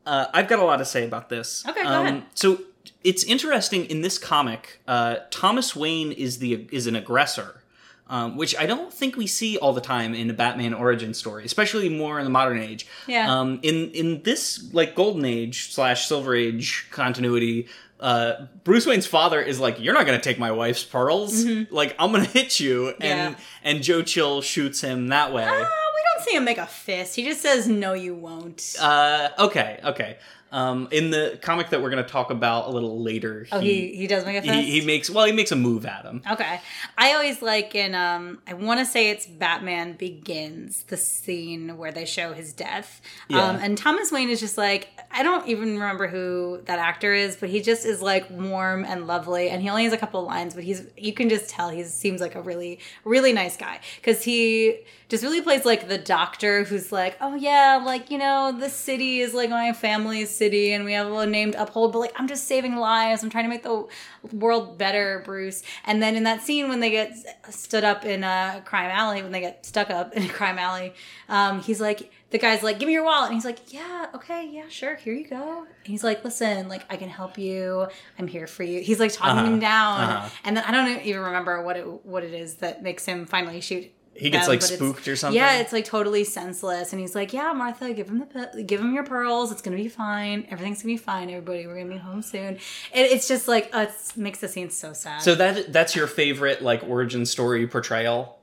Uh, 0.07 0.27
I've 0.33 0.49
got 0.49 0.59
a 0.59 0.65
lot 0.65 0.79
to 0.79 0.85
say 0.85 1.05
about 1.05 1.29
this. 1.29 1.65
Um, 1.65 1.71
Okay, 1.73 1.83
go 1.83 2.03
ahead. 2.03 2.23
So 2.35 2.63
it's 3.05 3.23
interesting 3.25 3.85
in 3.87 4.01
this 4.01 4.19
comic. 4.19 4.81
Uh, 4.89 5.17
Thomas 5.31 5.77
Wayne 5.77 6.13
is 6.13 6.39
the 6.39 6.67
is 6.73 6.87
an 6.87 6.97
aggressor, 6.97 7.61
um, 8.09 8.37
which 8.37 8.57
I 8.57 8.65
don't 8.65 8.93
think 8.93 9.17
we 9.17 9.27
see 9.27 9.59
all 9.59 9.75
the 9.75 9.81
time 9.83 10.15
in 10.15 10.31
a 10.31 10.33
Batman 10.33 10.73
origin 10.73 11.13
story, 11.13 11.45
especially 11.45 11.89
more 11.91 12.19
in 12.19 12.25
the 12.25 12.31
modern 12.31 12.59
age. 12.59 12.87
Yeah. 13.07 13.31
Um, 13.33 13.61
in 13.63 13.91
in 13.91 14.23
this 14.23 14.73
like 14.73 14.95
golden 14.95 15.25
age 15.27 15.73
slash 15.73 16.07
silver 16.09 16.35
age 16.35 16.89
continuity. 16.91 17.69
Uh, 18.01 18.47
Bruce 18.65 18.87
Wayne's 18.87 19.07
father 19.07 19.41
is 19.43 19.61
like, 19.61 19.79
"You're 19.79 19.95
not 19.95 20.07
gonna 20.07 20.21
take 20.21 20.39
my 20.39 20.51
wife's 20.53 20.83
pearls. 20.85 21.45
Like, 21.71 21.95
I'm 21.99 22.11
gonna 22.13 22.25
hit 22.25 22.59
you." 22.59 22.89
And 22.89 23.01
Mm-hmm. 23.01 23.05
Yeah. 23.05 23.35
and 23.65 23.83
Joe 23.83 24.03
Chill 24.03 24.41
shoots 24.43 24.81
him 24.81 25.09
that 25.09 25.33
way. 25.33 25.45
Uh, 25.45 25.51
we 25.53 25.59
don't 25.59 26.25
see 26.27 26.35
him 26.37 26.45
make 26.45 26.59
a 26.59 26.67
fist. 26.67 27.15
He 27.17 27.25
just 27.25 27.43
says, 27.43 27.69
"No, 27.69 27.93
you 27.93 28.15
won't." 28.15 28.75
Uh, 28.81 29.29
okay, 29.39 29.81
okay. 29.85 30.17
Um, 30.53 30.89
in 30.91 31.11
the 31.11 31.39
comic 31.43 31.71
that 31.71 31.81
we're 31.81 31.91
going 31.91 32.05
to 32.05 32.11
talk 32.11 32.31
about 32.31 32.67
a 32.67 32.71
little 32.71 33.01
later, 33.01 33.47
oh, 33.53 33.61
he 33.61 33.95
he 33.95 34.07
does 34.09 34.25
make 34.25 34.37
a 34.37 34.43
fist. 34.43 34.53
he, 34.53 34.81
he 34.81 34.87
makes 34.87 35.09
well, 35.09 35.25
he 35.25 35.33
makes 35.33 35.53
a 35.53 35.57
move 35.57 35.87
at 35.87 36.05
him. 36.05 36.23
Okay. 36.31 36.61
I 36.99 37.13
always 37.13 37.41
like 37.41 37.75
in 37.75 37.95
um 37.95 38.41
I 38.49 38.55
want 38.55 38.81
to 38.81 38.87
say 38.87 39.11
it's 39.11 39.27
Batman 39.27 39.93
Begins, 39.93 40.83
the 40.85 40.97
scene 40.97 41.77
where 41.77 41.93
they 41.93 42.05
show 42.05 42.33
his 42.33 42.53
death. 42.53 43.01
Yeah. 43.29 43.45
Um 43.45 43.57
and 43.63 43.79
Thomas 43.79 44.11
Wayne 44.11 44.29
is 44.29 44.41
just 44.41 44.59
like 44.59 44.89
I 45.13 45.23
don't 45.23 45.47
even 45.47 45.75
remember 45.75 46.09
who 46.09 46.61
that 46.65 46.79
actor 46.81 47.15
is, 47.15 47.37
but 47.37 47.49
he 47.49 47.61
just 47.61 47.87
is 47.87 48.03
like 48.03 48.29
warm 48.31 48.85
and 48.85 49.07
lovely 49.07 49.51
and 49.51 49.63
he 49.63 49.69
only 49.71 49.85
has 49.85 49.93
a 49.93 49.99
couple 49.99 50.23
lines, 50.25 50.55
but 50.55 50.65
he's 50.65 50.85
you 50.97 51.13
can 51.13 51.29
just 51.29 51.49
tell 51.49 51.69
he 51.69 51.85
seems 51.85 52.21
like 52.21 52.35
a 52.35 52.43
really 52.43 52.81
really 53.05 53.33
nice 53.33 53.57
guy 53.57 53.79
cuz 54.03 54.25
he 54.25 54.79
just 55.11 55.23
really 55.23 55.43
plays 55.43 55.67
like 55.67 55.89
the 55.89 55.99
doctor 55.99 56.65
who's 56.65 56.91
like, 56.91 57.17
"Oh 57.21 57.35
yeah, 57.35 57.83
like, 57.85 58.11
you 58.11 58.17
know, 58.17 58.53
this 58.59 58.73
city 58.73 59.21
is 59.21 59.35
like 59.35 59.51
my 59.51 59.73
family's 59.75 60.31
city 60.31 60.73
and 60.73 60.85
we 60.87 60.95
have 60.95 61.11
a 61.13 61.27
name 61.27 61.53
to 61.53 61.61
uphold, 61.63 61.93
but 61.93 61.99
like 61.99 62.13
I'm 62.17 62.29
just 62.29 62.45
saving 62.47 62.77
lives. 62.77 63.23
I'm 63.23 63.29
trying 63.31 63.45
to 63.45 63.51
make 63.51 63.63
the 63.65 63.87
world 64.33 64.79
better, 64.79 65.21
Bruce." 65.25 65.63
And 65.85 66.03
then 66.03 66.17
in 66.17 66.23
that 66.23 66.41
scene 66.43 66.69
when 66.71 66.81
they 66.81 66.91
get 66.91 67.13
stood 67.51 67.85
up 67.85 68.05
in 68.07 68.25
a 68.25 68.63
crime 68.65 68.91
alley, 68.91 69.23
when 69.23 69.33
they 69.33 69.41
get 69.41 69.67
stuck 69.67 69.91
up 69.91 70.13
in 70.15 70.23
a 70.23 70.29
crime 70.29 70.59
alley, 70.59 70.95
um, 71.29 71.61
he's 71.61 71.81
like 71.81 72.11
the 72.31 72.39
guy's 72.39 72.63
like, 72.63 72.79
"Give 72.79 72.87
me 72.87 72.93
your 72.93 73.03
wallet." 73.05 73.27
And 73.31 73.35
he's 73.35 73.45
like, 73.45 73.73
"Yeah, 73.73 74.07
okay, 74.15 74.49
yeah, 74.53 74.69
sure. 74.69 74.95
Here 74.95 75.13
you 75.13 75.27
go." 75.27 75.61
And 75.63 75.87
he's 75.87 76.05
like, 76.05 76.23
"Listen, 76.25 76.69
like 76.69 76.85
I 76.89 76.97
can 76.97 77.09
help 77.09 77.37
you. 77.37 77.89
I'm 78.19 78.29
here 78.29 78.47
for 78.47 78.63
you." 78.63 78.81
He's 78.81 79.01
like 79.01 79.13
talking 79.13 79.39
Uh-huh, 79.41 79.53
him 79.55 79.59
down. 79.59 80.01
uh-huh. 80.01 80.29
And 80.45 80.57
then 80.57 80.65
I 80.65 80.71
don't 80.71 81.05
even 81.05 81.23
remember 81.23 81.63
what 81.65 81.77
it 81.77 82.07
what 82.07 82.23
it 82.23 82.33
is 82.33 82.55
that 82.57 82.83
makes 82.85 83.05
him 83.05 83.27
finally 83.27 83.61
shoot 83.61 83.91
He 84.15 84.29
gets 84.29 84.47
them, 84.47 84.53
like 84.55 84.63
spooked 84.63 85.09
or 85.09 85.17
something. 85.17 85.37
Yeah, 85.37 85.61
it's 85.61 85.73
like 85.73 85.85
totally 85.85 86.25
senseless, 86.25 86.93
and 86.93 87.01
he's 87.01 87.15
like, 87.15 87.33
"Yeah, 87.33 87.53
Martha, 87.53 87.95
give 87.95 88.09
him 88.09 88.19
the 88.19 88.63
give 88.65 88.81
him 88.81 88.93
your 88.93 89.05
pearls. 89.05 89.51
It's 89.53 89.63
gonna 89.63 89.77
be 89.77 89.89
fine. 89.89 90.47
Everything's 90.51 90.83
gonna 90.83 90.95
be 90.95 90.99
fine. 90.99 91.31
Everybody, 91.31 91.67
we're 91.67 91.77
gonna 91.79 91.95
be 91.95 91.99
home 91.99 92.21
soon." 92.21 92.57
It, 92.57 93.13
it's 93.13 93.29
just 93.29 93.49
like 93.49 93.71
uh, 93.73 93.87
it 93.89 94.17
makes 94.17 94.41
the 94.41 94.49
scene 94.49 94.69
so 94.71 94.93
sad. 94.93 95.23
so 95.23 95.35
that 95.37 95.73
that's 95.73 95.95
your 95.97 96.07
favorite 96.07 96.61
like 96.61 96.83
origin 96.87 97.25
story 97.25 97.67
portrayal. 97.67 98.37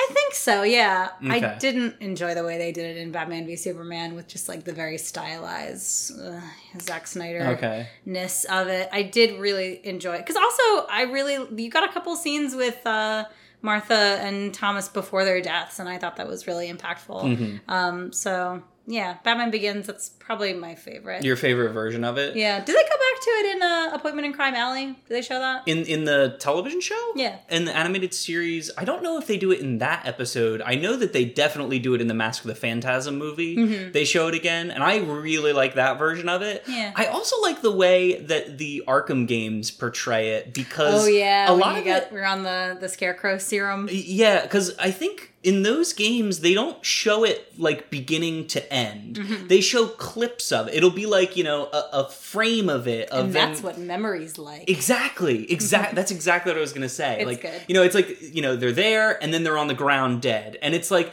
I 0.00 0.08
think 0.12 0.34
so. 0.34 0.62
Yeah, 0.62 1.08
I 1.28 1.56
didn't 1.58 1.96
enjoy 2.00 2.34
the 2.36 2.44
way 2.44 2.56
they 2.56 2.70
did 2.70 2.96
it 2.96 3.00
in 3.00 3.10
Batman 3.10 3.46
v 3.46 3.56
Superman 3.56 4.14
with 4.14 4.28
just 4.28 4.48
like 4.48 4.62
the 4.62 4.72
very 4.72 4.96
stylized 4.98 6.12
uh, 6.20 6.40
Zack 6.80 7.08
Snyder 7.08 7.40
Okay. 7.56 7.88
ness 8.06 8.44
of 8.44 8.68
it. 8.68 8.88
I 8.92 9.02
did 9.02 9.40
really 9.40 9.80
enjoy 9.84 10.14
it 10.14 10.18
because 10.26 10.36
also 10.36 10.86
I 10.88 11.02
really 11.10 11.38
you 11.60 11.70
got 11.70 11.88
a 11.88 11.92
couple 11.92 12.14
scenes 12.14 12.54
with 12.54 12.86
uh, 12.86 13.24
Martha 13.62 14.18
and 14.20 14.54
Thomas 14.54 14.88
before 14.88 15.24
their 15.24 15.40
deaths, 15.40 15.78
and 15.78 15.88
I 15.88 15.98
thought 15.98 16.16
that 16.16 16.28
was 16.28 16.46
really 16.46 16.72
impactful. 16.72 17.22
Mm-hmm. 17.22 17.70
Um, 17.70 18.12
so 18.12 18.62
yeah, 18.90 19.18
Batman 19.22 19.50
Begins. 19.50 19.86
That's 19.86 20.08
probably 20.08 20.54
my 20.54 20.74
favorite. 20.74 21.22
Your 21.22 21.36
favorite 21.36 21.72
version 21.72 22.04
of 22.04 22.16
it? 22.16 22.34
yeah, 22.34 22.58
did 22.58 22.74
they 22.74 22.82
go 22.82 22.88
back 22.88 23.20
to 23.20 23.30
it 23.30 23.56
in 23.56 23.62
uh, 23.62 23.90
Appointment 23.92 24.26
in 24.26 24.32
Crime 24.32 24.54
Alley? 24.54 24.86
Did 24.86 24.96
they 25.08 25.22
show 25.22 25.38
that? 25.38 25.62
In 25.66 25.84
in 25.84 26.04
the 26.04 26.36
television 26.40 26.80
show? 26.80 27.12
Yeah. 27.14 27.36
In 27.50 27.66
the 27.66 27.76
animated 27.76 28.14
series, 28.14 28.70
I 28.78 28.84
don't 28.84 29.02
know 29.02 29.18
if 29.18 29.26
they 29.26 29.36
do 29.36 29.52
it 29.52 29.60
in 29.60 29.78
that 29.78 30.06
episode. 30.06 30.62
I 30.64 30.74
know 30.74 30.96
that 30.96 31.12
they 31.12 31.26
definitely 31.26 31.78
do 31.78 31.94
it 31.94 32.00
in 32.00 32.06
the 32.06 32.14
Mask 32.14 32.42
of 32.44 32.48
the 32.48 32.54
Phantasm 32.54 33.18
movie. 33.18 33.88
They 33.90 34.04
show 34.04 34.28
it 34.28 34.34
again, 34.34 34.70
and 34.70 34.82
I 34.82 34.98
really 34.98 35.52
like 35.52 35.74
that 35.74 35.98
version 35.98 36.28
of 36.28 36.40
it. 36.42 36.62
Mm-hmm. 36.64 36.72
Yeah. 36.72 36.92
I 36.96 37.06
also 37.06 37.40
like 37.42 37.60
the 37.60 37.70
way 37.72 38.20
that 38.22 38.56
the 38.56 38.84
Arkham 38.88 39.26
games 39.28 39.70
portray 39.70 40.30
it 40.30 40.54
because 40.54 41.04
Oh 41.04 41.06
yeah, 41.08 41.50
a 41.50 41.52
lot 41.52 41.76
of 41.76 41.84
got 41.84 42.04
it 42.04 42.12
we're 42.12 42.24
on 42.24 42.42
the 42.42 42.78
the 42.80 42.88
Scarecrow 42.88 43.36
serum. 43.38 43.88
Yeah, 43.90 44.42
because 44.42 44.76
I 44.78 44.90
think 44.90 45.34
in 45.44 45.62
those 45.62 45.92
games 45.92 46.40
they 46.40 46.52
don't 46.52 46.84
show 46.84 47.22
it 47.24 47.52
like 47.58 47.90
beginning 47.90 48.46
to 48.48 48.72
end. 48.72 49.16
Mm-hmm. 49.16 49.46
They 49.46 49.60
show 49.60 49.86
clips 49.86 50.50
of 50.50 50.66
it. 50.68 50.74
It'll 50.74 50.90
be 50.90 51.06
like 51.06 51.36
you 51.36 51.44
know 51.44 51.66
a, 51.72 51.84
a 51.92 52.08
frame 52.10 52.68
of 52.68 52.88
it. 52.88 53.08
Of 53.10 53.26
And 53.26 53.32
that's 53.34 53.60
them- 53.60 53.66
what 53.66 53.78
memories 53.78 54.36
like. 54.38 54.68
Exactly. 54.68 55.50
exactly 55.50 55.94
that's 55.96 56.10
exactly 56.10 56.50
what 56.50 56.58
I 56.58 56.60
was 56.60 56.72
gonna 56.72 56.88
say. 56.88 57.18
It's 57.18 57.26
like 57.26 57.42
good. 57.42 57.62
you 57.68 57.74
know, 57.74 57.82
it's 57.82 57.94
like 57.94 58.20
you 58.20 58.42
know 58.42 58.56
they're 58.56 58.72
there 58.72 59.22
and 59.22 59.32
then 59.32 59.44
they're 59.44 59.58
on 59.58 59.68
the 59.68 59.74
ground 59.74 60.22
dead, 60.22 60.58
and 60.62 60.74
it's 60.74 60.90
like. 60.90 61.12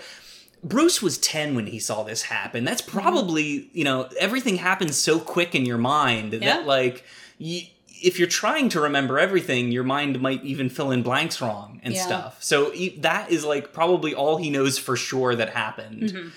Bruce 0.64 1.00
was 1.00 1.20
10 1.20 1.54
when 1.54 1.68
he 1.68 1.78
saw 1.78 2.02
this 2.02 2.24
happen. 2.24 2.64
That's 2.64 2.82
Mm-hmm. 2.82 2.98
probably, 3.00 3.70
you 3.74 3.84
know, 3.84 4.10
everything 4.20 4.56
happens 4.56 4.96
so 4.98 5.20
quick 5.20 5.54
in 5.54 5.64
your 5.64 5.78
mind 5.78 6.34
Yeah. 6.34 6.40
that, 6.40 6.66
like, 6.66 7.04
you, 7.38 7.68
if 8.02 8.20
you're 8.20 8.28
trying 8.28 8.70
to 8.70 8.82
remember 8.82 9.18
everything, 9.20 9.72
your 9.72 9.84
mind 9.84 10.20
might 10.22 10.44
even 10.44 10.70
fill 10.70 10.92
in 10.92 11.02
blanks 11.04 11.42
wrong 11.42 11.80
and 11.84 11.94
Yeah. 11.94 12.02
stuff. 12.06 12.44
So 12.44 12.74
e- 12.74 12.98
that 13.00 13.32
is 13.32 13.46
like 13.46 13.74
probably 13.74 14.14
all 14.14 14.38
he 14.38 14.50
knows 14.50 14.78
for 14.78 14.96
sure 14.96 15.36
that 15.36 15.50
happened. 15.50 16.02
Mm-hmm. 16.04 16.28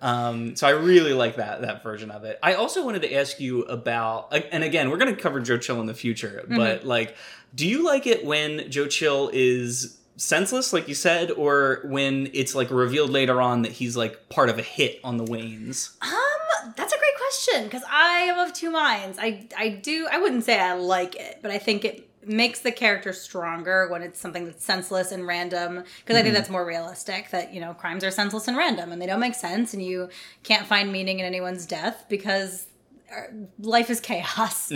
Um, 0.00 0.54
so 0.54 0.66
I 0.68 0.70
really 0.70 1.12
like 1.12 1.36
that 1.36 1.60
that 1.62 1.82
version 1.82 2.10
of 2.12 2.22
it. 2.24 2.38
I 2.42 2.54
also 2.54 2.84
wanted 2.84 3.02
to 3.02 3.12
ask 3.14 3.40
you 3.40 3.62
about, 3.62 4.32
and 4.52 4.62
again, 4.62 4.90
we're 4.90 4.96
going 4.98 5.14
to 5.14 5.20
cover 5.20 5.40
Joe 5.40 5.58
Chill 5.58 5.80
in 5.80 5.86
the 5.86 5.94
future, 5.94 6.42
Mm-hmm. 6.44 6.56
but 6.56 6.84
like, 6.84 7.16
do 7.54 7.66
you 7.66 7.84
like 7.84 8.06
it 8.06 8.24
when 8.24 8.70
Joe 8.70 8.86
Chill 8.86 9.28
is 9.32 9.96
senseless, 10.16 10.72
like 10.72 10.86
you 10.88 10.94
said, 10.94 11.30
or 11.32 11.80
when 11.84 12.30
it's 12.32 12.54
like 12.54 12.70
revealed 12.70 13.10
later 13.10 13.40
on 13.42 13.62
that 13.62 13.72
he's 13.72 13.96
like 13.96 14.28
part 14.28 14.48
of 14.50 14.58
a 14.58 14.62
hit 14.62 15.00
on 15.02 15.16
the 15.16 15.24
Waynes? 15.24 15.90
Um, 16.00 16.72
that's 16.76 16.92
a 16.92 16.97
question 17.28 17.64
because 17.64 17.82
I 17.90 18.20
am 18.20 18.38
of 18.38 18.52
two 18.52 18.70
minds. 18.70 19.18
I 19.20 19.46
I 19.56 19.68
do 19.68 20.08
I 20.10 20.18
wouldn't 20.18 20.44
say 20.44 20.58
I 20.58 20.74
like 20.74 21.14
it, 21.16 21.38
but 21.42 21.50
I 21.50 21.58
think 21.58 21.84
it 21.84 22.08
makes 22.26 22.60
the 22.60 22.72
character 22.72 23.12
stronger 23.12 23.88
when 23.88 24.02
it's 24.02 24.20
something 24.20 24.44
that's 24.44 24.64
senseless 24.64 25.12
and 25.12 25.26
random 25.26 25.84
because 26.00 26.16
I 26.16 26.22
think 26.22 26.34
that's 26.34 26.50
more 26.50 26.64
realistic 26.64 27.30
that 27.30 27.54
you 27.54 27.60
know 27.60 27.74
crimes 27.74 28.04
are 28.04 28.10
senseless 28.10 28.48
and 28.48 28.56
random 28.56 28.92
and 28.92 29.00
they 29.00 29.06
don't 29.06 29.20
make 29.20 29.34
sense 29.34 29.72
and 29.72 29.82
you 29.82 30.08
can't 30.42 30.66
find 30.66 30.92
meaning 30.92 31.20
in 31.20 31.26
anyone's 31.26 31.66
death 31.66 32.04
because 32.08 32.66
uh, 33.10 33.22
life 33.60 33.90
is 33.90 34.00
chaos. 34.00 34.70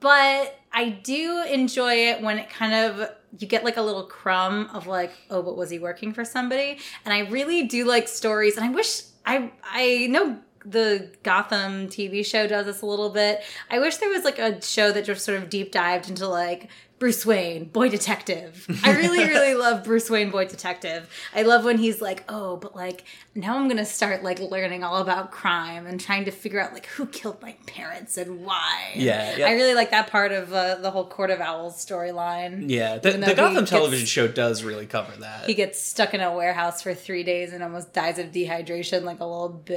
But 0.00 0.58
I 0.72 0.88
do 0.90 1.44
enjoy 1.44 2.08
it 2.08 2.20
when 2.20 2.38
it 2.38 2.50
kind 2.50 2.74
of 2.74 3.10
you 3.38 3.46
get 3.46 3.64
like 3.64 3.76
a 3.76 3.82
little 3.82 4.04
crumb 4.04 4.68
of 4.72 4.86
like, 4.86 5.12
oh, 5.30 5.42
but 5.42 5.56
was 5.56 5.70
he 5.70 5.78
working 5.78 6.12
for 6.12 6.24
somebody? 6.24 6.78
And 7.04 7.12
I 7.14 7.20
really 7.30 7.64
do 7.64 7.84
like 7.84 8.08
stories, 8.08 8.56
and 8.56 8.64
I 8.64 8.70
wish 8.70 9.02
I 9.24 9.52
I 9.62 10.06
know 10.08 10.38
the 10.68 11.10
Gotham 11.22 11.88
TV 11.88 12.24
show 12.24 12.46
does 12.46 12.66
this 12.66 12.82
a 12.82 12.86
little 12.86 13.10
bit. 13.10 13.42
I 13.70 13.78
wish 13.78 13.96
there 13.98 14.08
was 14.08 14.24
like 14.24 14.38
a 14.38 14.60
show 14.62 14.92
that 14.92 15.04
just 15.04 15.24
sort 15.24 15.40
of 15.42 15.48
deep 15.48 15.72
dived 15.72 16.08
into 16.08 16.26
like 16.26 16.68
Bruce 16.98 17.26
Wayne, 17.26 17.66
boy 17.66 17.90
detective. 17.90 18.66
I 18.82 18.92
really, 18.96 19.18
really 19.28 19.52
love 19.54 19.84
Bruce 19.84 20.08
Wayne, 20.08 20.30
boy 20.30 20.46
detective. 20.46 21.10
I 21.34 21.42
love 21.42 21.62
when 21.64 21.76
he's 21.76 22.00
like, 22.00 22.24
oh, 22.28 22.56
but 22.56 22.74
like 22.74 23.04
now 23.34 23.58
I'm 23.58 23.68
gonna 23.68 23.84
start 23.84 24.22
like 24.22 24.38
learning 24.40 24.82
all 24.82 24.96
about 25.02 25.30
crime 25.30 25.86
and 25.86 26.00
trying 26.00 26.24
to 26.24 26.30
figure 26.30 26.58
out 26.58 26.72
like 26.72 26.86
who 26.86 27.04
killed 27.06 27.42
my 27.42 27.54
parents 27.66 28.16
and 28.16 28.44
why. 28.46 28.92
Yeah, 28.94 29.36
yeah. 29.36 29.46
I 29.46 29.52
really 29.52 29.74
like 29.74 29.90
that 29.90 30.06
part 30.06 30.32
of 30.32 30.52
uh, 30.54 30.76
the 30.76 30.90
whole 30.90 31.06
Court 31.06 31.30
of 31.30 31.40
Owls 31.40 31.74
storyline. 31.84 32.70
Yeah, 32.70 32.96
the, 32.96 33.12
the 33.12 33.26
he 33.26 33.34
Gotham 33.34 33.56
gets- 33.56 33.70
television 33.70 34.06
show 34.06 34.26
does 34.26 34.64
really 34.64 34.86
cover 34.86 35.12
that. 35.20 35.44
He 35.44 35.52
gets 35.54 35.78
stuck 35.78 36.14
in 36.14 36.22
a 36.22 36.34
warehouse 36.34 36.80
for 36.80 36.94
three 36.94 37.24
days 37.24 37.52
and 37.52 37.62
almost 37.62 37.92
dies 37.92 38.18
of 38.18 38.28
dehydration 38.28 39.02
like 39.02 39.20
a 39.20 39.26
little 39.26 39.50
bit. 39.50 39.76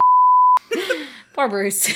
Poor 1.40 1.48
Bruce. 1.48 1.90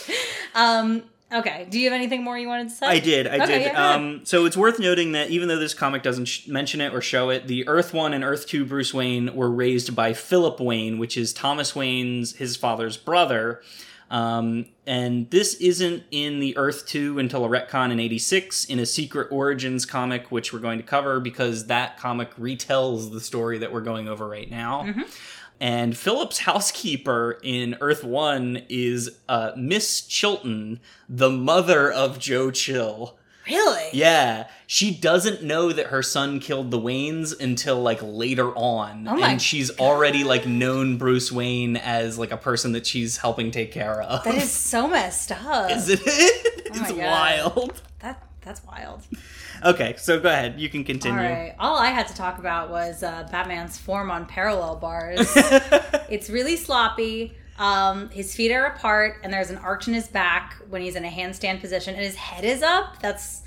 um. 0.54 1.02
Okay. 1.30 1.66
Do 1.68 1.78
you 1.78 1.90
have 1.90 1.94
anything 1.94 2.24
more 2.24 2.38
you 2.38 2.48
wanted 2.48 2.70
to 2.70 2.74
say? 2.74 2.86
I 2.86 3.00
did. 3.00 3.26
I 3.26 3.36
Okay, 3.44 3.58
did. 3.58 3.72
yeah, 3.72 3.90
um, 3.94 4.20
so 4.24 4.46
it's 4.46 4.56
worth 4.56 4.78
noting 4.78 5.12
that 5.12 5.28
even 5.30 5.48
though 5.48 5.58
this 5.58 5.74
comic 5.74 6.02
doesn't 6.02 6.24
sh- 6.24 6.46
mention 6.48 6.80
it 6.80 6.94
or 6.94 7.02
show 7.02 7.28
it, 7.28 7.46
the 7.48 7.68
Earth 7.68 7.92
One 7.92 8.14
and 8.14 8.24
Earth 8.24 8.46
Two 8.46 8.64
Bruce 8.64 8.94
Wayne 8.94 9.34
were 9.36 9.50
raised 9.50 9.94
by 9.94 10.14
Philip 10.14 10.58
Wayne, 10.58 10.98
which 10.98 11.18
is 11.18 11.34
Thomas 11.34 11.76
Wayne's 11.76 12.36
his 12.36 12.56
father's 12.56 12.96
brother. 12.96 13.60
Um, 14.10 14.66
and 14.86 15.30
this 15.30 15.54
isn't 15.54 16.04
in 16.10 16.38
the 16.40 16.54
Earth 16.58 16.86
2 16.86 17.18
until 17.18 17.46
a 17.46 17.48
retcon 17.48 17.90
in 17.92 17.98
86 17.98 18.66
in 18.66 18.78
a 18.78 18.84
Secret 18.84 19.28
Origins 19.30 19.86
comic, 19.86 20.30
which 20.30 20.52
we're 20.52 20.58
going 20.58 20.78
to 20.78 20.84
cover 20.84 21.18
because 21.18 21.66
that 21.68 21.98
comic 21.98 22.34
retells 22.36 23.10
the 23.10 23.20
story 23.20 23.56
that 23.58 23.72
we're 23.72 23.80
going 23.80 24.08
over 24.08 24.28
right 24.28 24.50
now. 24.50 24.82
Mm-hmm. 24.82 25.02
And 25.62 25.96
Philip's 25.96 26.38
housekeeper 26.40 27.38
in 27.44 27.76
Earth 27.80 28.02
1 28.02 28.64
is 28.68 29.18
uh, 29.28 29.52
Miss 29.56 30.00
Chilton, 30.00 30.80
the 31.08 31.30
mother 31.30 31.88
of 31.88 32.18
Joe 32.18 32.50
Chill. 32.50 33.16
Really? 33.46 33.88
Yeah, 33.92 34.48
she 34.66 34.92
doesn't 34.92 35.44
know 35.44 35.70
that 35.72 35.86
her 35.86 36.02
son 36.02 36.40
killed 36.40 36.72
the 36.72 36.80
Waynes 36.80 37.40
until 37.40 37.80
like 37.80 38.00
later 38.02 38.50
on, 38.56 39.06
Oh 39.06 39.22
and 39.22 39.40
she's 39.40 39.70
already 39.78 40.24
like 40.24 40.46
known 40.48 40.96
Bruce 40.96 41.30
Wayne 41.30 41.76
as 41.76 42.18
like 42.18 42.32
a 42.32 42.36
person 42.36 42.72
that 42.72 42.84
she's 42.84 43.18
helping 43.18 43.52
take 43.52 43.70
care 43.70 44.02
of. 44.02 44.24
That 44.24 44.34
is 44.34 44.50
so 44.50 44.88
messed 44.88 45.30
up. 45.30 45.70
Isn't 45.76 46.00
it? 46.04 46.48
Oh 46.74 46.80
it's 46.80 46.92
God. 46.92 46.98
wild. 46.98 47.82
That 47.98 48.26
that's 48.40 48.64
wild. 48.64 49.02
Okay, 49.64 49.94
so 49.98 50.18
go 50.18 50.28
ahead. 50.28 50.60
You 50.60 50.68
can 50.68 50.84
continue. 50.84 51.18
All 51.18 51.24
right. 51.24 51.54
All 51.58 51.78
I 51.78 51.88
had 51.88 52.08
to 52.08 52.14
talk 52.14 52.38
about 52.38 52.70
was 52.70 53.02
uh, 53.02 53.28
Batman's 53.30 53.78
form 53.78 54.10
on 54.10 54.26
parallel 54.26 54.76
bars. 54.76 55.18
it's 56.10 56.28
really 56.28 56.56
sloppy. 56.56 57.36
Um, 57.58 58.08
his 58.10 58.34
feet 58.34 58.50
are 58.50 58.66
apart, 58.66 59.18
and 59.22 59.32
there's 59.32 59.50
an 59.50 59.58
arch 59.58 59.86
in 59.86 59.94
his 59.94 60.08
back 60.08 60.56
when 60.68 60.82
he's 60.82 60.96
in 60.96 61.04
a 61.04 61.10
handstand 61.10 61.60
position, 61.60 61.94
and 61.94 62.02
his 62.02 62.16
head 62.16 62.44
is 62.44 62.62
up. 62.62 63.00
That's 63.00 63.42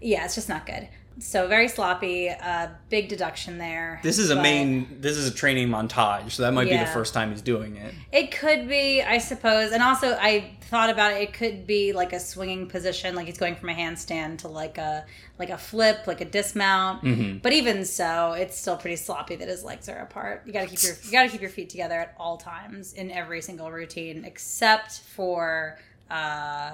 yeah, 0.00 0.24
it's 0.24 0.34
just 0.34 0.48
not 0.48 0.66
good. 0.66 0.88
So 1.18 1.46
very 1.48 1.68
sloppy. 1.68 2.28
Uh, 2.28 2.68
big 2.88 3.08
deduction 3.08 3.58
there. 3.58 4.00
This 4.02 4.18
is 4.18 4.30
a 4.30 4.36
but 4.36 4.42
main. 4.42 5.00
This 5.00 5.16
is 5.16 5.28
a 5.28 5.34
training 5.34 5.68
montage, 5.68 6.32
so 6.32 6.42
that 6.42 6.52
might 6.52 6.68
be 6.68 6.76
the 6.76 6.86
first 6.86 7.14
time 7.14 7.30
he's 7.30 7.42
doing 7.42 7.76
it. 7.76 7.94
It 8.12 8.30
could 8.30 8.68
be, 8.68 9.02
I 9.02 9.18
suppose, 9.18 9.72
and 9.72 9.82
also 9.82 10.16
I 10.20 10.52
thought 10.62 10.90
about 10.90 11.12
it. 11.12 11.22
It 11.22 11.32
could 11.32 11.66
be 11.66 11.92
like 11.92 12.12
a 12.12 12.20
swinging 12.20 12.66
position, 12.66 13.14
like 13.14 13.26
he's 13.26 13.38
going 13.38 13.56
from 13.56 13.68
a 13.68 13.74
handstand 13.74 14.38
to 14.38 14.48
like 14.48 14.78
a 14.78 15.04
like 15.38 15.50
a 15.50 15.58
flip, 15.58 16.06
like 16.06 16.20
a 16.20 16.24
dismount. 16.24 17.02
Mm-hmm. 17.02 17.38
But 17.38 17.52
even 17.52 17.84
so, 17.84 18.32
it's 18.32 18.58
still 18.58 18.76
pretty 18.76 18.96
sloppy 18.96 19.36
that 19.36 19.48
his 19.48 19.64
legs 19.64 19.88
are 19.88 19.98
apart. 19.98 20.42
You 20.46 20.52
gotta 20.52 20.66
keep 20.66 20.82
your 20.82 20.94
you 21.04 21.12
gotta 21.12 21.28
keep 21.28 21.40
your 21.40 21.50
feet 21.50 21.70
together 21.70 21.98
at 22.00 22.14
all 22.18 22.36
times 22.36 22.92
in 22.94 23.10
every 23.10 23.42
single 23.42 23.70
routine, 23.70 24.24
except 24.24 25.00
for 25.00 25.78
uh, 26.10 26.72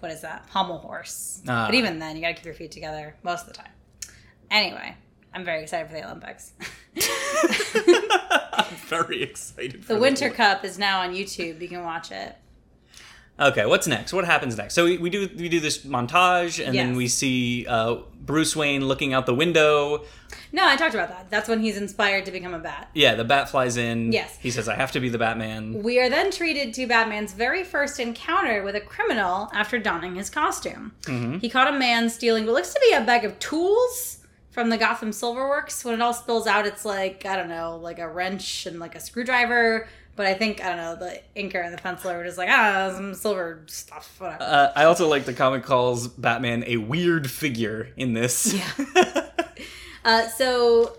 what 0.00 0.12
is 0.12 0.20
that 0.22 0.46
pommel 0.48 0.78
horse. 0.78 1.40
Ah. 1.48 1.66
But 1.66 1.74
even 1.74 1.98
then, 1.98 2.16
you 2.16 2.22
gotta 2.22 2.34
keep 2.34 2.44
your 2.44 2.54
feet 2.54 2.72
together 2.72 3.16
most 3.22 3.42
of 3.42 3.48
the 3.48 3.54
time. 3.54 3.70
Anyway, 4.50 4.96
I'm 5.34 5.44
very 5.44 5.62
excited 5.62 5.88
for 5.88 5.94
the 5.94 6.04
Olympics. 6.04 6.52
I'm 8.52 8.74
very 8.86 9.22
excited. 9.22 9.82
The 9.84 9.98
Winter. 9.98 10.30
Cup 10.30 10.64
is 10.64 10.78
now 10.78 11.00
on 11.00 11.14
YouTube. 11.14 11.60
You 11.60 11.68
can 11.68 11.82
watch 11.82 12.10
it. 12.10 12.36
Okay, 13.38 13.66
what's 13.66 13.86
next? 13.86 14.12
What 14.14 14.24
happens 14.24 14.56
next? 14.56 14.74
So 14.74 14.84
we, 14.84 14.96
we 14.96 15.10
do 15.10 15.28
we 15.36 15.48
do 15.48 15.60
this 15.60 15.78
montage, 15.84 16.64
and 16.64 16.74
then 16.74 16.96
we 16.96 17.06
see 17.06 17.66
uh, 17.66 17.96
Bruce 18.24 18.56
Wayne 18.56 18.86
looking 18.88 19.12
out 19.12 19.26
the 19.26 19.34
window. 19.34 20.04
No, 20.52 20.66
I 20.66 20.76
talked 20.76 20.94
about 20.94 21.08
that. 21.10 21.28
That's 21.28 21.48
when 21.48 21.60
he's 21.60 21.76
inspired 21.76 22.24
to 22.26 22.30
become 22.32 22.54
a 22.54 22.58
bat. 22.58 22.88
Yeah, 22.94 23.14
the 23.14 23.24
bat 23.24 23.50
flies 23.50 23.76
in. 23.76 24.10
Yes. 24.12 24.38
He 24.40 24.50
says, 24.50 24.68
"I 24.70 24.74
have 24.74 24.90
to 24.92 25.00
be 25.00 25.10
the 25.10 25.18
Batman." 25.18 25.82
We 25.82 25.98
are 26.00 26.08
then 26.08 26.30
treated 26.30 26.72
to 26.74 26.86
Batman's 26.86 27.34
very 27.34 27.62
first 27.62 28.00
encounter 28.00 28.62
with 28.62 28.74
a 28.74 28.80
criminal 28.80 29.50
after 29.52 29.78
donning 29.78 30.14
his 30.14 30.30
costume. 30.30 30.92
He 31.40 31.50
caught 31.50 31.68
a 31.68 31.78
man 31.78 32.08
stealing 32.08 32.46
what 32.46 32.54
looks 32.54 32.72
to 32.72 32.80
be 32.88 32.94
a 32.94 33.02
bag 33.02 33.24
of 33.26 33.38
tools 33.38 34.18
from 34.50 34.70
the 34.70 34.78
Gotham 34.78 35.12
Silverworks. 35.12 35.84
When 35.84 35.92
it 35.92 36.00
all 36.00 36.14
spills 36.14 36.46
out, 36.46 36.66
it's 36.66 36.86
like, 36.86 37.26
I 37.26 37.36
don't 37.36 37.50
know, 37.50 37.76
like 37.76 37.98
a 37.98 38.08
wrench 38.08 38.64
and 38.64 38.80
like 38.80 38.94
a 38.94 39.00
screwdriver. 39.00 39.86
But 40.16 40.26
I 40.26 40.34
think, 40.34 40.64
I 40.64 40.68
don't 40.68 40.78
know, 40.78 40.96
the 40.96 41.20
inker 41.40 41.62
and 41.64 41.76
the 41.76 41.80
penciler 41.80 42.16
were 42.16 42.24
just 42.24 42.38
like, 42.38 42.48
ah, 42.50 42.90
some 42.94 43.14
silver 43.14 43.62
stuff, 43.66 44.16
whatever. 44.18 44.42
Uh, 44.42 44.72
I 44.74 44.84
also 44.84 45.08
like 45.08 45.26
the 45.26 45.34
comic 45.34 45.62
calls 45.62 46.08
Batman 46.08 46.64
a 46.66 46.78
weird 46.78 47.30
figure 47.30 47.90
in 47.96 48.14
this. 48.14 48.54
Yeah. 48.54 49.22
Uh, 50.06 50.28
so 50.28 50.96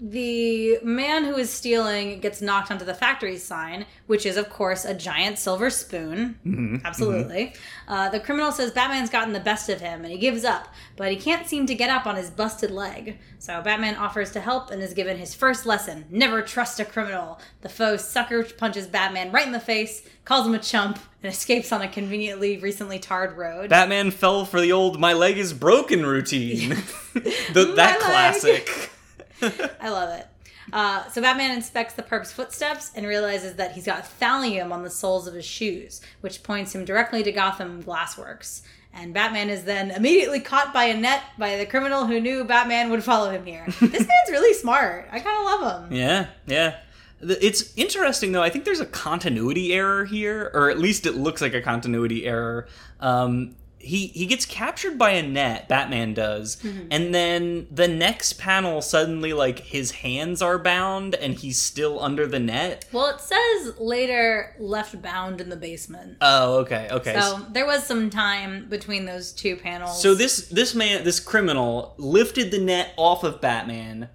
the 0.00 0.78
man 0.82 1.24
who 1.24 1.36
is 1.36 1.50
stealing 1.50 2.20
gets 2.20 2.40
knocked 2.40 2.70
onto 2.70 2.84
the 2.84 2.94
factory 2.94 3.36
sign, 3.36 3.84
which 4.06 4.24
is, 4.24 4.36
of 4.36 4.48
course, 4.48 4.84
a 4.84 4.94
giant 4.94 5.38
silver 5.38 5.70
spoon. 5.70 6.80
Absolutely. 6.84 7.54
Uh, 7.88 8.08
the 8.08 8.20
criminal 8.20 8.52
says 8.52 8.70
Batman's 8.70 9.10
gotten 9.10 9.32
the 9.32 9.40
best 9.40 9.68
of 9.68 9.80
him 9.80 10.04
and 10.04 10.12
he 10.12 10.18
gives 10.18 10.44
up, 10.44 10.68
but 10.96 11.10
he 11.10 11.16
can't 11.16 11.48
seem 11.48 11.66
to 11.66 11.74
get 11.74 11.90
up 11.90 12.06
on 12.06 12.14
his 12.14 12.30
busted 12.30 12.70
leg. 12.70 13.18
So 13.40 13.60
Batman 13.60 13.96
offers 13.96 14.30
to 14.32 14.40
help 14.40 14.70
and 14.70 14.82
is 14.82 14.94
given 14.94 15.18
his 15.18 15.34
first 15.34 15.66
lesson 15.66 16.04
never 16.10 16.42
trust 16.42 16.78
a 16.78 16.84
criminal. 16.84 17.40
The 17.62 17.68
foe 17.68 17.96
sucker 17.96 18.44
punches 18.44 18.86
Batman 18.86 19.32
right 19.32 19.46
in 19.46 19.52
the 19.52 19.60
face, 19.60 20.02
calls 20.24 20.46
him 20.46 20.54
a 20.54 20.58
chump, 20.58 20.98
and 21.22 21.32
escapes 21.32 21.72
on 21.72 21.82
a 21.82 21.88
conveniently 21.88 22.58
recently 22.58 22.98
tarred 22.98 23.36
road. 23.36 23.70
Batman 23.70 24.10
fell 24.10 24.44
for 24.44 24.60
the 24.60 24.72
old 24.72 25.00
"my 25.00 25.12
leg 25.12 25.38
is 25.38 25.52
broken" 25.52 26.06
routine. 26.06 26.70
the, 27.52 27.72
that 27.76 27.98
leg. 27.98 28.00
classic. 28.00 28.90
I 29.80 29.88
love 29.90 30.18
it. 30.18 30.26
Uh, 30.72 31.08
so 31.08 31.22
Batman 31.22 31.52
inspects 31.52 31.94
the 31.94 32.02
perp's 32.02 32.32
footsteps 32.32 32.90
and 32.94 33.06
realizes 33.06 33.54
that 33.56 33.72
he's 33.72 33.86
got 33.86 34.04
thallium 34.20 34.72
on 34.72 34.82
the 34.82 34.90
soles 34.90 35.26
of 35.26 35.34
his 35.34 35.44
shoes, 35.44 36.00
which 36.20 36.42
points 36.42 36.74
him 36.74 36.84
directly 36.84 37.22
to 37.22 37.32
Gotham 37.32 37.82
Glassworks. 37.82 38.62
And 38.92 39.14
Batman 39.14 39.50
is 39.50 39.64
then 39.64 39.90
immediately 39.90 40.40
caught 40.40 40.72
by 40.72 40.84
a 40.84 40.96
net 40.96 41.22
by 41.38 41.56
the 41.56 41.66
criminal 41.66 42.06
who 42.06 42.20
knew 42.20 42.44
Batman 42.44 42.90
would 42.90 43.04
follow 43.04 43.30
him 43.30 43.44
here. 43.44 43.64
this 43.80 43.80
man's 43.80 44.30
really 44.30 44.54
smart. 44.54 45.08
I 45.12 45.20
kind 45.20 45.38
of 45.38 45.44
love 45.44 45.82
him. 45.84 45.92
Yeah, 45.92 46.26
yeah. 46.46 46.78
It's 47.20 47.76
interesting 47.76 48.32
though. 48.32 48.42
I 48.42 48.50
think 48.50 48.64
there's 48.64 48.80
a 48.80 48.86
continuity 48.86 49.72
error 49.72 50.04
here, 50.04 50.50
or 50.54 50.70
at 50.70 50.78
least 50.78 51.04
it 51.04 51.16
looks 51.16 51.40
like 51.40 51.54
a 51.54 51.60
continuity 51.60 52.26
error. 52.26 52.66
Um, 53.00 53.56
he 53.88 54.06
he 54.08 54.26
gets 54.26 54.46
captured 54.46 54.96
by 54.98 55.10
a 55.10 55.22
net. 55.22 55.68
Batman 55.68 56.14
does, 56.14 56.56
Mm-hmm. 56.62 56.88
and 56.90 57.14
then 57.14 57.66
the 57.70 57.88
next 57.88 58.34
panel 58.38 58.80
suddenly 58.82 59.32
like 59.32 59.58
his 59.60 59.90
hands 59.90 60.40
are 60.42 60.58
bound 60.58 61.14
and 61.14 61.34
he's 61.34 61.58
still 61.58 62.00
under 62.02 62.26
the 62.26 62.38
net. 62.38 62.84
Well, 62.92 63.06
it 63.14 63.20
says 63.20 63.74
later 63.78 64.54
left 64.58 65.00
bound 65.02 65.40
in 65.40 65.48
the 65.48 65.56
basement. 65.56 66.18
Oh, 66.20 66.58
okay, 66.58 66.88
okay. 66.90 67.18
So 67.20 67.44
there 67.50 67.66
was 67.66 67.84
some 67.84 68.10
time 68.10 68.68
between 68.68 69.04
those 69.06 69.32
two 69.32 69.56
panels. 69.56 70.00
So 70.00 70.14
this 70.14 70.48
this 70.48 70.74
man, 70.74 71.04
this 71.04 71.20
criminal, 71.20 71.94
lifted 71.98 72.50
the 72.50 72.58
net 72.60 72.92
off 72.96 73.24
of 73.24 73.40
Batman, 73.40 74.08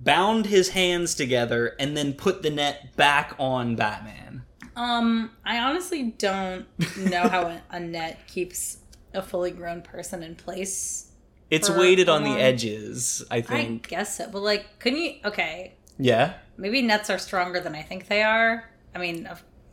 bound 0.00 0.46
his 0.46 0.70
hands 0.70 1.14
together, 1.14 1.74
and 1.78 1.96
then 1.96 2.12
put 2.14 2.42
the 2.42 2.50
net 2.50 2.96
back 2.96 3.34
on 3.38 3.76
Batman. 3.76 4.42
Um, 4.76 5.32
I 5.44 5.58
honestly 5.58 6.14
don't 6.16 6.64
know 6.96 7.28
how 7.28 7.42
a, 7.48 7.62
a 7.70 7.80
net 7.80 8.26
keeps 8.26 8.78
a 9.14 9.22
fully 9.22 9.50
grown 9.50 9.82
person 9.82 10.22
in 10.22 10.34
place. 10.36 11.10
It's 11.50 11.68
weighted 11.68 12.08
on 12.08 12.22
the 12.22 12.30
edges, 12.30 13.24
I 13.30 13.40
think. 13.40 13.88
I 13.88 13.90
guess 13.96 14.18
so, 14.18 14.28
but 14.30 14.40
like, 14.42 14.78
couldn't 14.78 15.00
you? 15.00 15.14
Okay, 15.24 15.74
yeah. 15.98 16.34
maybe 16.56 16.80
nets 16.82 17.10
are 17.10 17.18
stronger 17.18 17.58
than 17.60 17.74
I 17.74 17.82
think 17.82 18.06
they 18.06 18.22
are. 18.22 18.70
I 18.94 18.98
mean, 18.98 19.28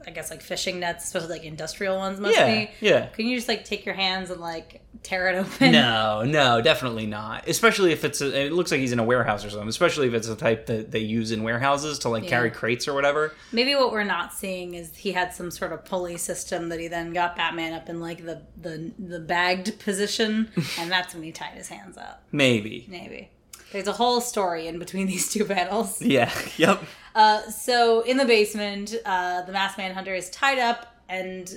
I 0.06 0.10
guess 0.12 0.32
like 0.32 0.42
fishing 0.42 0.80
nets, 0.80 1.04
especially 1.06 1.30
like 1.30 1.44
industrial 1.44 1.98
ones, 1.98 2.20
must 2.20 2.36
Yeah. 2.36 2.48
be. 2.48 2.70
Yeah. 2.82 3.06
Can 3.08 3.28
you 3.28 3.36
just 3.38 3.48
like 3.48 3.64
take 3.66 3.86
your 3.86 3.94
hands 3.96 4.30
and 4.32 4.42
like 4.42 4.82
tear 5.08 5.30
it 5.30 5.36
open? 5.38 5.72
No, 5.72 6.24
no, 6.24 6.62
definitely 6.62 7.06
not. 7.06 7.48
Especially 7.48 7.92
if 7.92 8.04
it's 8.04 8.22
a, 8.22 8.46
it 8.48 8.52
looks 8.54 8.72
like 8.72 8.80
he's 8.80 8.92
in 8.92 9.00
a 9.00 9.04
warehouse 9.04 9.46
or 9.46 9.50
something. 9.50 9.68
Especially 9.70 10.08
if 10.08 10.14
it's 10.14 10.28
the 10.28 10.36
type 10.36 10.66
that 10.68 10.92
they 10.92 11.00
use 11.00 11.32
in 11.32 11.44
warehouses 11.44 12.00
to 12.00 12.10
like 12.10 12.24
Yeah. 12.24 12.30
carry 12.30 12.52
crates 12.52 12.88
or 12.88 12.94
whatever. 12.94 13.34
Maybe 13.52 13.74
what 13.76 13.92
we're 13.92 14.04
not 14.04 14.34
seeing 14.34 14.74
is 14.74 14.96
he 14.96 15.12
had 15.14 15.34
some 15.34 15.50
sort 15.52 15.72
of 15.74 15.86
pulley 15.86 16.18
system 16.18 16.70
that 16.70 16.80
he 16.80 16.88
then 16.88 17.14
got 17.14 17.36
Batman 17.36 17.74
up 17.74 17.90
in 17.90 18.00
like 18.00 18.26
the 18.26 18.42
the 18.62 18.92
the 19.00 19.20
bagged 19.20 19.80
position, 19.80 20.50
and 20.80 20.92
that's 20.92 21.14
when 21.14 21.24
he 21.24 21.32
tied 21.32 21.54
his 21.54 21.70
hands 21.70 21.98
up. 21.98 22.24
Maybe. 22.32 22.86
Maybe. 22.90 23.30
There's 23.72 23.88
a 23.88 23.94
whole 23.94 24.22
story 24.22 24.68
in 24.68 24.80
between 24.80 25.08
these 25.08 25.32
two 25.32 25.46
panels. 25.46 26.02
Yeah. 26.02 26.32
Yep. 26.58 26.84
Uh, 27.16 27.42
so 27.50 28.02
in 28.02 28.18
the 28.18 28.26
basement, 28.26 28.94
uh, 29.06 29.42
the 29.42 29.52
masked 29.52 29.78
manhunter 29.80 30.14
is 30.14 30.30
tied 30.30 30.60
up 30.60 30.86
and 31.10 31.50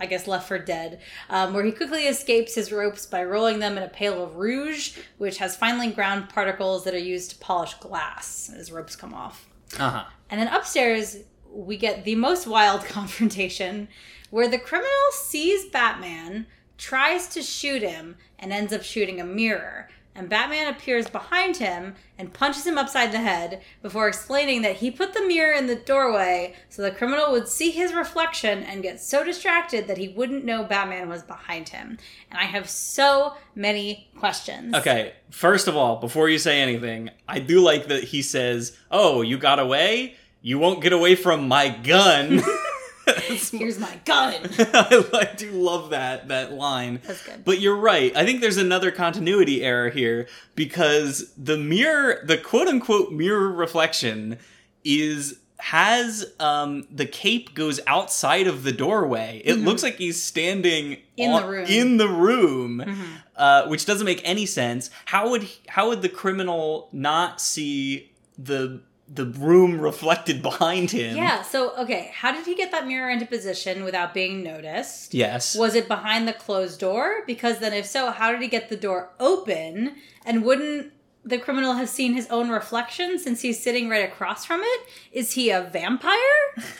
I 0.00 0.06
guess 0.06 0.26
left 0.26 0.48
for 0.48 0.58
dead, 0.58 1.00
um, 1.28 1.52
where 1.52 1.64
he 1.64 1.70
quickly 1.70 2.04
escapes 2.06 2.54
his 2.54 2.72
ropes 2.72 3.04
by 3.04 3.22
rolling 3.22 3.58
them 3.58 3.76
in 3.76 3.82
a 3.82 3.88
pail 3.88 4.24
of 4.24 4.36
rouge, 4.36 4.96
which 5.18 5.38
has 5.38 5.56
finely 5.56 5.90
ground 5.90 6.30
particles 6.30 6.84
that 6.84 6.94
are 6.94 6.98
used 6.98 7.30
to 7.32 7.38
polish 7.38 7.74
glass 7.74 8.50
as 8.56 8.72
ropes 8.72 8.96
come 8.96 9.12
off. 9.12 9.46
Uh 9.78 9.90
huh. 9.90 10.04
And 10.30 10.40
then 10.40 10.48
upstairs, 10.48 11.18
we 11.52 11.76
get 11.76 12.04
the 12.04 12.14
most 12.14 12.46
wild 12.46 12.84
confrontation 12.86 13.88
where 14.30 14.48
the 14.48 14.58
criminal 14.58 14.90
sees 15.12 15.66
Batman, 15.66 16.46
tries 16.78 17.28
to 17.28 17.42
shoot 17.42 17.82
him, 17.82 18.16
and 18.38 18.52
ends 18.52 18.72
up 18.72 18.82
shooting 18.82 19.20
a 19.20 19.24
mirror. 19.24 19.88
And 20.14 20.28
Batman 20.28 20.66
appears 20.66 21.08
behind 21.08 21.58
him 21.58 21.94
and 22.18 22.32
punches 22.32 22.66
him 22.66 22.76
upside 22.76 23.12
the 23.12 23.18
head 23.18 23.62
before 23.80 24.08
explaining 24.08 24.62
that 24.62 24.76
he 24.76 24.90
put 24.90 25.14
the 25.14 25.22
mirror 25.26 25.52
in 25.54 25.66
the 25.66 25.76
doorway 25.76 26.54
so 26.68 26.82
the 26.82 26.90
criminal 26.90 27.30
would 27.32 27.48
see 27.48 27.70
his 27.70 27.94
reflection 27.94 28.62
and 28.64 28.82
get 28.82 29.00
so 29.00 29.24
distracted 29.24 29.86
that 29.86 29.98
he 29.98 30.08
wouldn't 30.08 30.44
know 30.44 30.64
Batman 30.64 31.08
was 31.08 31.22
behind 31.22 31.68
him. 31.68 31.96
And 32.30 32.40
I 32.40 32.44
have 32.44 32.68
so 32.68 33.34
many 33.54 34.10
questions. 34.18 34.74
Okay, 34.74 35.14
first 35.30 35.68
of 35.68 35.76
all, 35.76 35.96
before 35.96 36.28
you 36.28 36.38
say 36.38 36.60
anything, 36.60 37.10
I 37.28 37.38
do 37.38 37.60
like 37.60 37.86
that 37.86 38.04
he 38.04 38.20
says, 38.20 38.76
"Oh, 38.90 39.22
you 39.22 39.38
got 39.38 39.58
away? 39.58 40.16
You 40.42 40.58
won't 40.58 40.82
get 40.82 40.92
away 40.92 41.14
from 41.14 41.46
my 41.48 41.68
gun." 41.68 42.42
Here's 43.52 43.78
my 43.78 43.98
gun. 44.04 44.34
I, 44.58 45.04
I 45.12 45.34
do 45.36 45.50
love 45.52 45.90
that 45.90 46.28
that 46.28 46.52
line. 46.52 47.00
That's 47.06 47.24
good. 47.24 47.44
But 47.44 47.60
you're 47.60 47.76
right. 47.76 48.14
I 48.16 48.24
think 48.24 48.40
there's 48.40 48.56
another 48.56 48.90
continuity 48.90 49.62
error 49.62 49.90
here 49.90 50.28
because 50.54 51.32
the 51.36 51.56
mirror, 51.58 52.20
the 52.24 52.38
quote 52.38 52.68
unquote 52.68 53.12
mirror 53.12 53.50
reflection, 53.50 54.38
is 54.84 55.38
has 55.58 56.32
um 56.40 56.86
the 56.90 57.04
cape 57.04 57.54
goes 57.54 57.80
outside 57.86 58.46
of 58.46 58.62
the 58.62 58.72
doorway. 58.72 59.42
It 59.44 59.56
looks 59.56 59.82
like 59.82 59.96
he's 59.96 60.20
standing 60.22 60.96
Mm-hmm. 61.18 61.22
In 61.22 61.32
the 61.42 61.46
room. 61.48 61.66
In 61.68 61.96
the 61.98 62.08
room, 62.08 62.78
Mm-hmm. 62.86 63.02
uh, 63.36 63.66
which 63.68 63.84
doesn't 63.84 64.06
make 64.06 64.22
any 64.24 64.46
sense. 64.46 64.88
How 65.04 65.28
would 65.30 65.42
he- 65.42 65.60
how 65.68 65.88
would 65.90 66.00
the 66.00 66.08
criminal 66.08 66.88
not 66.92 67.42
see 67.42 68.10
the 68.38 68.80
the 69.12 69.26
room 69.26 69.80
reflected 69.80 70.42
behind 70.42 70.90
him? 70.90 71.16
Yeah, 71.16 71.42
so 71.42 71.76
okay, 71.76 72.10
how 72.14 72.32
did 72.32 72.46
he 72.46 72.54
get 72.54 72.70
that 72.70 72.86
mirror 72.86 73.10
into 73.10 73.26
position 73.26 73.84
without 73.84 74.14
being 74.14 74.42
noticed? 74.42 75.14
Yes. 75.14 75.56
Was 75.56 75.74
it 75.74 75.88
behind 75.88 76.28
the 76.28 76.32
closed 76.32 76.80
door? 76.80 77.22
Because 77.26 77.58
then, 77.58 77.72
if 77.72 77.86
so, 77.86 78.10
how 78.10 78.30
did 78.30 78.40
he 78.40 78.48
get 78.48 78.68
the 78.68 78.76
door 78.76 79.10
open? 79.18 79.96
And 80.24 80.44
wouldn't 80.44 80.92
the 81.24 81.38
criminal 81.38 81.74
have 81.74 81.88
seen 81.88 82.14
his 82.14 82.26
own 82.28 82.50
reflection 82.50 83.18
since 83.18 83.42
he's 83.42 83.62
sitting 83.62 83.88
right 83.88 84.08
across 84.08 84.44
from 84.44 84.60
it? 84.62 84.80
Is 85.12 85.32
he 85.32 85.50
a 85.50 85.62
vampire? 85.62 86.16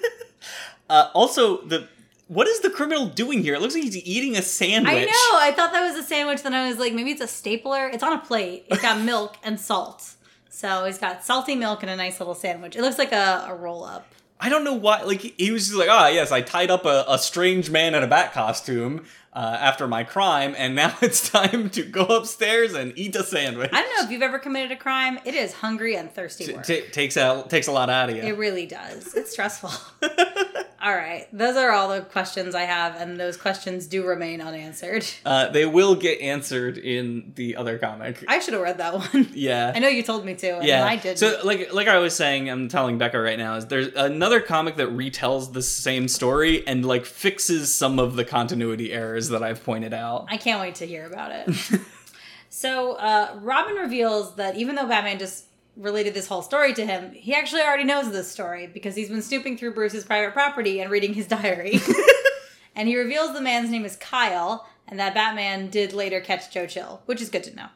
Uh, 0.90 1.11
also, 1.12 1.61
the 1.66 1.86
what 2.28 2.46
is 2.46 2.61
the 2.61 2.70
criminal 2.70 3.06
doing 3.06 3.42
here? 3.42 3.54
It 3.54 3.62
looks 3.62 3.74
like 3.74 3.84
he's 3.84 3.96
eating 3.96 4.36
a 4.36 4.42
sandwich. 4.42 4.92
I 4.92 5.04
know. 5.04 5.38
I 5.38 5.52
thought 5.54 5.72
that 5.72 5.82
was 5.82 5.96
a 5.96 6.02
sandwich. 6.06 6.42
Then 6.42 6.52
I 6.54 6.68
was 6.68 6.78
like, 6.78 6.92
maybe 6.92 7.11
it's 7.11 7.22
a 7.22 7.26
stapler. 7.26 7.88
It's 7.88 8.02
on 8.02 8.12
a 8.12 8.18
plate. 8.18 8.66
It's 8.68 8.82
got 8.82 9.00
milk 9.04 9.36
and 9.42 9.59
salt. 9.59 10.14
So 10.51 10.84
he's 10.84 10.99
got 10.99 11.24
salty 11.24 11.55
milk 11.55 11.82
and 11.82 11.90
a 11.90 11.96
nice 11.96 12.20
little 12.20 12.34
sandwich. 12.34 12.76
It 12.76 12.82
looks 12.82 12.99
like 12.99 13.12
a, 13.12 13.46
a 13.49 13.55
roll 13.55 13.84
up. 13.84 14.07
I 14.40 14.49
don't 14.49 14.64
know 14.64 14.74
why. 14.74 15.03
Like 15.03 15.20
he 15.20 15.51
was 15.51 15.66
just 15.66 15.78
like, 15.78 15.88
ah, 15.88 16.09
yes, 16.09 16.30
I 16.30 16.42
tied 16.42 16.70
up 16.70 16.84
a, 16.84 17.05
a 17.09 17.18
strange 17.18 17.70
man 17.70 17.94
in 17.94 18.03
a 18.03 18.07
bat 18.07 18.32
costume 18.32 19.05
uh, 19.33 19.57
after 19.61 19.87
my 19.87 20.05
crime, 20.05 20.55
and 20.57 20.74
now 20.74 20.97
it's 21.03 21.29
time 21.29 21.70
to 21.70 21.83
go 21.83 22.05
upstairs 22.05 22.74
and 22.74 22.93
eat 22.97 23.14
a 23.16 23.22
sandwich. 23.22 23.70
I 23.72 23.83
don't 23.83 23.97
know 23.97 24.05
if 24.05 24.11
you've 24.11 24.22
ever 24.22 24.39
committed 24.39 24.72
a 24.72 24.76
crime. 24.76 25.18
It 25.24 25.35
is 25.35 25.53
hungry 25.53 25.97
and 25.97 26.11
thirsty 26.11 26.53
work. 26.53 26.66
T- 26.66 26.83
takes 26.91 27.16
out 27.16 27.51
takes 27.51 27.66
a 27.66 27.72
lot 27.72 27.91
out 27.91 28.11
of 28.11 28.16
you. 28.16 28.22
It 28.22 28.39
really 28.39 28.66
does. 28.66 29.14
It's 29.14 29.33
stressful. 29.33 29.70
all 30.83 30.95
right. 30.95 31.26
Those 31.33 31.57
are 31.57 31.70
all 31.70 31.89
the 31.89 32.01
questions 32.01 32.55
I 32.55 32.62
have, 32.62 32.97
and 32.97 33.18
those 33.20 33.37
questions 33.37 33.87
do 33.87 34.05
remain 34.05 34.41
unanswered. 34.41 35.05
uh, 35.24 35.51
they 35.51 35.66
will 35.66 35.95
get 35.95 36.20
answered 36.20 36.79
in 36.79 37.33
the 37.35 37.57
other 37.57 37.79
comic. 37.79 38.24
I 38.29 38.39
should 38.39 38.55
have 38.55 38.62
read 38.62 38.79
that 38.79 38.95
one. 38.95 39.29
yeah. 39.35 39.72
I 39.74 39.79
know 39.79 39.89
you 39.89 40.03
told 40.03 40.24
me 40.24 40.35
to, 40.37 40.57
and 40.59 40.66
yeah, 40.66 40.87
I 40.87 40.97
did. 40.97 41.18
So, 41.18 41.41
like, 41.45 41.72
like 41.72 41.89
I 41.89 41.99
was 41.99 42.14
saying, 42.14 42.49
I'm 42.49 42.68
telling 42.68 42.99
Becca 42.99 43.20
right 43.20 43.39
now 43.39 43.57
is 43.57 43.66
there's 43.66 43.89
another 43.95 44.41
comic 44.41 44.76
that 44.76 44.89
retells 44.89 45.53
the 45.53 45.62
same 45.62 46.09
story 46.09 46.66
and 46.66 46.85
like 46.85 47.05
fixes 47.05 47.74
some 47.74 47.99
of 47.99 48.16
the 48.16 48.24
continuity 48.24 48.93
errors 48.93 49.18
that 49.31 49.43
I've 49.43 49.64
pointed 49.64 49.93
out. 49.93 50.27
I 50.29 50.37
can't 50.37 50.61
wait 50.61 50.77
to 50.77 50.87
hear 50.87 51.07
about 51.07 51.33
it. 51.33 51.81
so, 52.49 52.93
uh, 52.93 53.39
Robin 53.43 53.75
reveals 53.75 54.37
that 54.37 54.57
even 54.57 54.77
though 54.77 54.87
Batman 54.87 55.19
just 55.19 55.47
related 55.77 56.14
this 56.14 56.27
whole 56.27 56.43
story 56.43 56.75
to 56.75 56.87
him, 56.87 57.12
he 57.12 57.35
actually 57.35 57.62
already 57.62 57.85
knows 57.85 58.11
this 58.11 58.31
story 58.31 58.66
because 58.66 58.95
he's 58.95 59.09
been 59.09 59.23
snooping 59.23 59.57
through 59.57 59.75
Bruce's 59.75 60.05
private 60.05 60.33
property 60.33 60.81
and 60.81 60.91
reading 60.91 61.14
his 61.14 61.27
diary. 61.27 61.81
and 62.77 62.89
he 62.89 62.97
reveals 62.97 63.33
the 63.33 63.41
man's 63.41 63.71
name 63.71 63.85
is 63.85 63.97
Kyle, 63.97 64.66
and 64.87 64.99
that 64.99 65.14
Batman 65.14 65.71
did 65.71 65.93
later 65.93 66.21
catch 66.21 66.51
Joe 66.51 66.66
Chill, 66.66 67.03
which 67.07 67.21
is 67.21 67.29
good 67.29 67.45
to 67.45 67.57
know. 67.57 67.69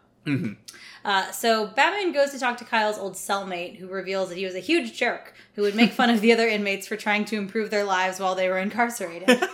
Uh, 1.05 1.31
so 1.33 1.67
Batman 1.67 2.13
goes 2.13 2.31
to 2.31 2.39
talk 2.39 2.57
to 2.59 2.65
Kyle's 2.65 2.99
old 2.99 3.15
cellmate, 3.15 3.77
who 3.77 3.89
reveals 3.89 4.29
that 4.29 4.39
he 4.39 4.45
was 4.45 4.55
a 4.55 4.61
huge 4.61 4.97
jerk 4.97 5.35
who 5.55 5.63
would 5.63 5.75
make 5.75 5.93
fun 5.93 6.11
of 6.11 6.21
the 6.21 6.33
other 6.33 6.47
inmates 6.47 6.87
for 6.87 6.97
trying 6.97 7.25
to 7.27 7.37
improve 7.37 7.71
their 7.71 7.85
lives 7.85 8.21
while 8.21 8.35
they 8.35 8.49
were 8.49 8.59
incarcerated. 8.59 9.29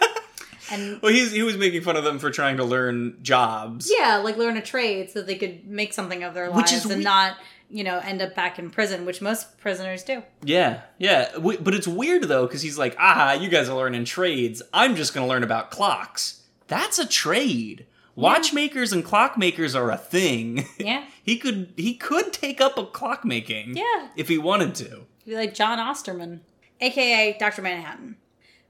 and 0.70 1.00
Well, 1.02 1.12
he's 1.12 1.32
he 1.32 1.42
was 1.42 1.56
making 1.56 1.82
fun 1.82 1.96
of 1.96 2.04
them 2.04 2.18
for 2.18 2.30
trying 2.30 2.56
to 2.58 2.64
learn 2.64 3.18
jobs. 3.22 3.90
yeah, 3.94 4.16
like 4.18 4.36
learn 4.36 4.56
a 4.56 4.62
trade 4.62 5.10
so 5.10 5.22
they 5.22 5.36
could 5.36 5.66
make 5.66 5.92
something 5.92 6.22
of 6.22 6.34
their 6.34 6.46
Which 6.50 6.72
lives 6.72 6.84
is 6.84 6.90
and 6.90 6.98
we- 6.98 7.04
not, 7.04 7.36
you 7.70 7.84
know, 7.84 7.98
end 7.98 8.22
up 8.22 8.34
back 8.34 8.58
in 8.58 8.70
prison, 8.70 9.04
which 9.04 9.20
most 9.20 9.58
prisoners 9.58 10.02
do. 10.02 10.22
Yeah, 10.42 10.82
yeah. 10.98 11.30
W- 11.32 11.58
But 11.60 11.74
it's 11.74 11.88
weird 11.88 12.24
though 12.24 12.46
because 12.46 12.62
he's 12.62 12.78
like, 12.78 12.96
ah, 12.98 13.32
you 13.34 13.48
guys 13.48 13.68
are 13.68 13.76
learning 13.76 14.04
trades. 14.06 14.62
I'm 14.72 14.96
just 14.96 15.14
gonna 15.14 15.26
learn 15.26 15.42
about 15.42 15.70
clocks. 15.70 16.42
That's 16.68 16.98
a 16.98 17.06
trade. 17.06 17.86
Watchmakers 18.14 18.92
and 18.92 19.04
clockmakers 19.04 19.74
are 19.78 19.90
a 19.90 19.96
thing. 19.96 20.66
Yeah. 20.78 21.04
he 21.22 21.36
could 21.38 21.72
he 21.76 21.94
could 21.94 22.32
take 22.32 22.60
up 22.60 22.76
a 22.78 22.84
clockmaking. 22.84 23.76
Yeah. 23.76 24.08
if 24.16 24.28
he 24.28 24.38
wanted 24.38 24.74
to. 24.76 25.06
Be 25.24 25.34
like 25.36 25.54
John 25.54 25.78
Osterman, 25.78 26.40
aka 26.80 27.36
Dr. 27.38 27.62
Manhattan. 27.62 28.16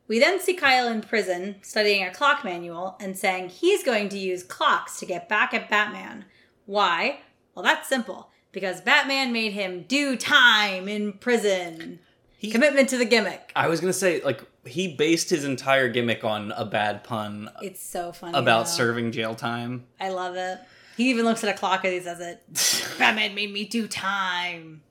We 0.09 0.19
then 0.19 0.41
see 0.41 0.55
Kyle 0.55 0.89
in 0.89 1.03
prison 1.03 1.57
studying 1.63 2.03
a 2.03 2.11
clock 2.13 2.43
manual 2.45 2.97
and 3.01 3.17
saying 3.17 3.51
he's 3.51 3.85
going 3.85 4.09
to 4.09 4.19
use 4.19 4.43
clocks 4.43 4.99
to 5.01 5.07
get 5.07 5.29
back 5.29 5.53
at 5.55 5.69
Batman. 5.69 6.25
Why? 6.67 7.21
Well, 7.55 7.63
that's 7.65 7.89
simple. 7.89 8.31
Because 8.51 8.81
Batman 8.81 9.33
made 9.33 9.53
him 9.53 9.85
do 9.87 10.17
time 10.17 10.89
in 10.89 11.13
prison. 11.13 11.99
He- 12.39 12.51
Commitment 12.51 12.89
to 12.89 12.97
the 12.97 13.05
gimmick. 13.05 13.53
I 13.55 13.69
was 13.69 13.81
gonna 13.81 13.93
say 13.93 14.23
like 14.23 14.41
he 14.65 14.95
based 14.95 15.29
his 15.31 15.45
entire 15.45 15.89
gimmick 15.89 16.25
on 16.25 16.53
a 16.53 16.65
bad 16.65 17.05
pun 17.05 17.51
It's 17.63 17.83
so 17.83 18.13
funny. 18.13 18.37
about 18.39 18.65
though. 18.67 18.71
serving 18.73 19.13
jail 19.13 19.35
time. 19.35 19.85
I 20.01 20.09
love 20.11 20.37
it. 20.37 20.59
He 20.97 21.11
even 21.11 21.25
looks 21.25 21.45
at 21.45 21.55
a 21.55 21.59
clock 21.59 21.85
as 21.85 21.93
he 21.93 22.01
says 22.01 22.21
it. 22.21 22.95
Batman 22.99 23.35
made 23.35 23.53
me 23.53 23.65
do 23.65 23.87
time. 23.87 24.83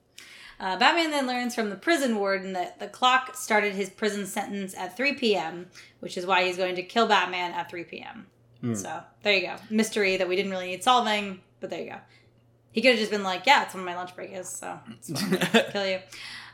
Uh, 0.60 0.78
Batman 0.78 1.12
then 1.12 1.28
learns 1.28 1.54
from 1.54 1.70
the 1.70 1.76
prison 1.76 2.18
warden 2.18 2.54
that 2.54 2.80
the 2.80 2.88
clock 2.88 3.36
started 3.36 3.74
his 3.74 3.90
prison 3.90 4.26
sentence 4.26 4.74
at 4.76 4.98
3 4.98 5.14
p.m., 5.14 5.68
which 6.00 6.18
is 6.18 6.26
why 6.26 6.44
he's 6.46 6.58
going 6.58 6.76
to 6.76 6.84
kill 6.84 7.08
Batman 7.08 7.52
at 7.52 7.70
3 7.70 7.84
p.m. 7.84 8.26
So 8.76 9.02
there 9.22 9.34
you 9.34 9.46
go. 9.48 9.56
Mystery 9.70 10.18
that 10.18 10.28
we 10.28 10.36
didn't 10.36 10.52
really 10.52 10.68
need 10.68 10.84
solving, 10.84 11.42
but 11.60 11.70
there 11.70 11.82
you 11.82 11.92
go. 11.92 11.98
He 12.72 12.82
could 12.82 12.92
have 12.92 13.00
just 13.00 13.12
been 13.12 13.24
like, 13.24 13.46
yeah, 13.46 13.64
it's 13.64 13.74
when 13.74 13.86
my 13.86 13.96
lunch 13.96 14.16
break 14.16 14.34
is, 14.34 14.50
so 14.50 14.80
it's 14.90 15.12
kill 15.72 15.86
you. 15.86 16.00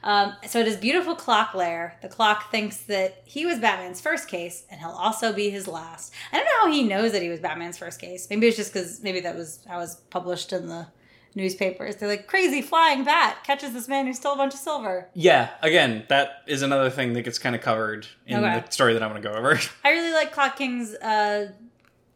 Um, 0.04 0.34
so 0.48 0.60
at 0.60 0.68
his 0.68 0.76
beautiful 0.76 1.16
clock 1.16 1.54
lair, 1.54 1.98
the 2.02 2.10
clock 2.10 2.52
thinks 2.52 2.78
that 2.84 3.22
he 3.26 3.46
was 3.46 3.60
Batman's 3.60 4.02
first 4.02 4.28
case, 4.28 4.66
and 4.70 4.80
he'll 4.82 4.90
also 4.90 5.32
be 5.32 5.50
his 5.50 5.68
last. 5.68 6.14
I 6.32 6.38
don't 6.38 6.46
know 6.46 6.68
how 6.68 6.72
he 6.72 6.84
knows 6.84 7.14
that 7.14 7.22
he 7.22 7.30
was 7.30 7.40
Batman's 7.40 7.78
first 7.78 8.02
case. 8.02 8.28
Maybe 8.30 8.48
it's 8.48 8.58
just 8.58 8.74
because 8.74 9.02
maybe 9.02 9.22
that 9.22 9.36
was 9.36 9.60
how 9.68 9.78
it 9.78 9.82
was 9.82 9.96
published 10.10 10.52
in 10.52 10.68
the 10.68 10.88
newspapers. 11.36 11.96
They're 11.96 12.08
like, 12.10 12.28
crazy 12.28 12.62
flying 12.62 13.04
bat 13.04 13.38
catches 13.44 13.74
this 13.74 13.88
man 13.88 14.06
who 14.08 14.14
stole 14.14 14.34
a 14.34 14.38
bunch 14.38 14.54
of 14.54 14.60
silver. 14.60 15.10
Yeah, 15.14 15.50
again, 15.62 16.06
that 16.10 16.44
is 16.48 16.62
another 16.62 16.90
thing 16.90 17.14
that 17.14 17.24
gets 17.24 17.40
kind 17.40 17.56
of 17.56 17.62
covered 17.62 18.08
in 18.28 18.44
Okay. 18.44 18.64
the 18.66 18.72
story 18.72 18.94
that 18.94 19.02
I'm 19.04 19.10
going 19.10 19.22
to 19.22 19.28
go 19.30 19.36
over. 19.36 19.60
I 19.84 19.92
really 19.92 20.14
like 20.14 20.32
Clock 20.32 20.56
King's 20.58 20.94
uh 20.96 21.52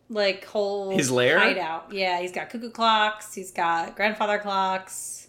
like 0.09 0.45
whole 0.45 0.91
His 0.95 1.11
lair? 1.11 1.37
hideout. 1.39 1.91
Yeah, 1.91 2.19
he's 2.21 2.31
got 2.31 2.49
cuckoo 2.49 2.69
clocks, 2.69 3.33
he's 3.33 3.51
got 3.51 3.95
grandfather 3.95 4.37
clocks. 4.37 5.27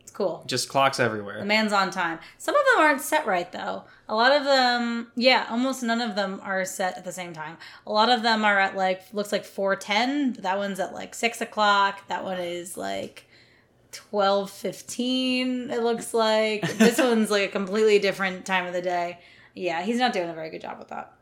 It's 0.00 0.10
cool. 0.10 0.42
Just 0.46 0.68
clocks 0.68 0.98
everywhere. 1.00 1.38
The 1.40 1.44
man's 1.44 1.72
on 1.72 1.90
time. 1.90 2.18
Some 2.38 2.54
of 2.54 2.62
them 2.74 2.84
aren't 2.84 3.00
set 3.02 3.26
right 3.26 3.50
though. 3.52 3.84
A 4.08 4.14
lot 4.14 4.32
of 4.32 4.44
them, 4.44 5.08
yeah, 5.16 5.46
almost 5.50 5.82
none 5.82 6.00
of 6.00 6.14
them 6.14 6.40
are 6.44 6.64
set 6.64 6.96
at 6.96 7.04
the 7.04 7.12
same 7.12 7.32
time. 7.32 7.56
A 7.86 7.92
lot 7.92 8.08
of 8.08 8.22
them 8.22 8.44
are 8.44 8.58
at 8.58 8.76
like 8.76 9.02
looks 9.12 9.32
like 9.32 9.44
four 9.44 9.74
ten. 9.74 10.34
That 10.34 10.58
one's 10.58 10.78
at 10.78 10.92
like 10.94 11.14
six 11.14 11.40
o'clock. 11.40 12.06
That 12.08 12.22
one 12.22 12.38
is 12.38 12.76
like 12.76 13.26
twelve 13.90 14.50
fifteen. 14.50 15.70
It 15.70 15.82
looks 15.82 16.14
like 16.14 16.62
this 16.78 16.98
one's 16.98 17.30
like 17.30 17.48
a 17.48 17.52
completely 17.52 17.98
different 17.98 18.46
time 18.46 18.66
of 18.66 18.72
the 18.72 18.82
day. 18.82 19.18
Yeah, 19.54 19.82
he's 19.82 19.98
not 19.98 20.12
doing 20.12 20.30
a 20.30 20.34
very 20.34 20.50
good 20.50 20.60
job 20.60 20.78
with 20.78 20.88
that. 20.88 21.12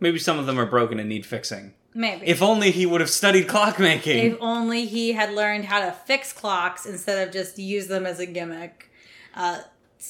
Maybe 0.00 0.18
some 0.18 0.38
of 0.38 0.46
them 0.46 0.58
are 0.58 0.66
broken 0.66 0.98
and 0.98 1.08
need 1.08 1.24
fixing. 1.24 1.74
Maybe. 1.94 2.26
If 2.26 2.42
only 2.42 2.72
he 2.72 2.84
would 2.84 3.00
have 3.00 3.08
studied 3.08 3.46
clockmaking. 3.46 4.32
If 4.32 4.36
only 4.40 4.84
he 4.84 5.12
had 5.12 5.32
learned 5.32 5.64
how 5.64 5.80
to 5.80 5.92
fix 5.92 6.32
clocks 6.32 6.84
instead 6.84 7.26
of 7.26 7.32
just 7.32 7.58
use 7.58 7.86
them 7.86 8.04
as 8.04 8.20
a 8.20 8.26
gimmick. 8.26 8.90
Uh, 9.34 9.60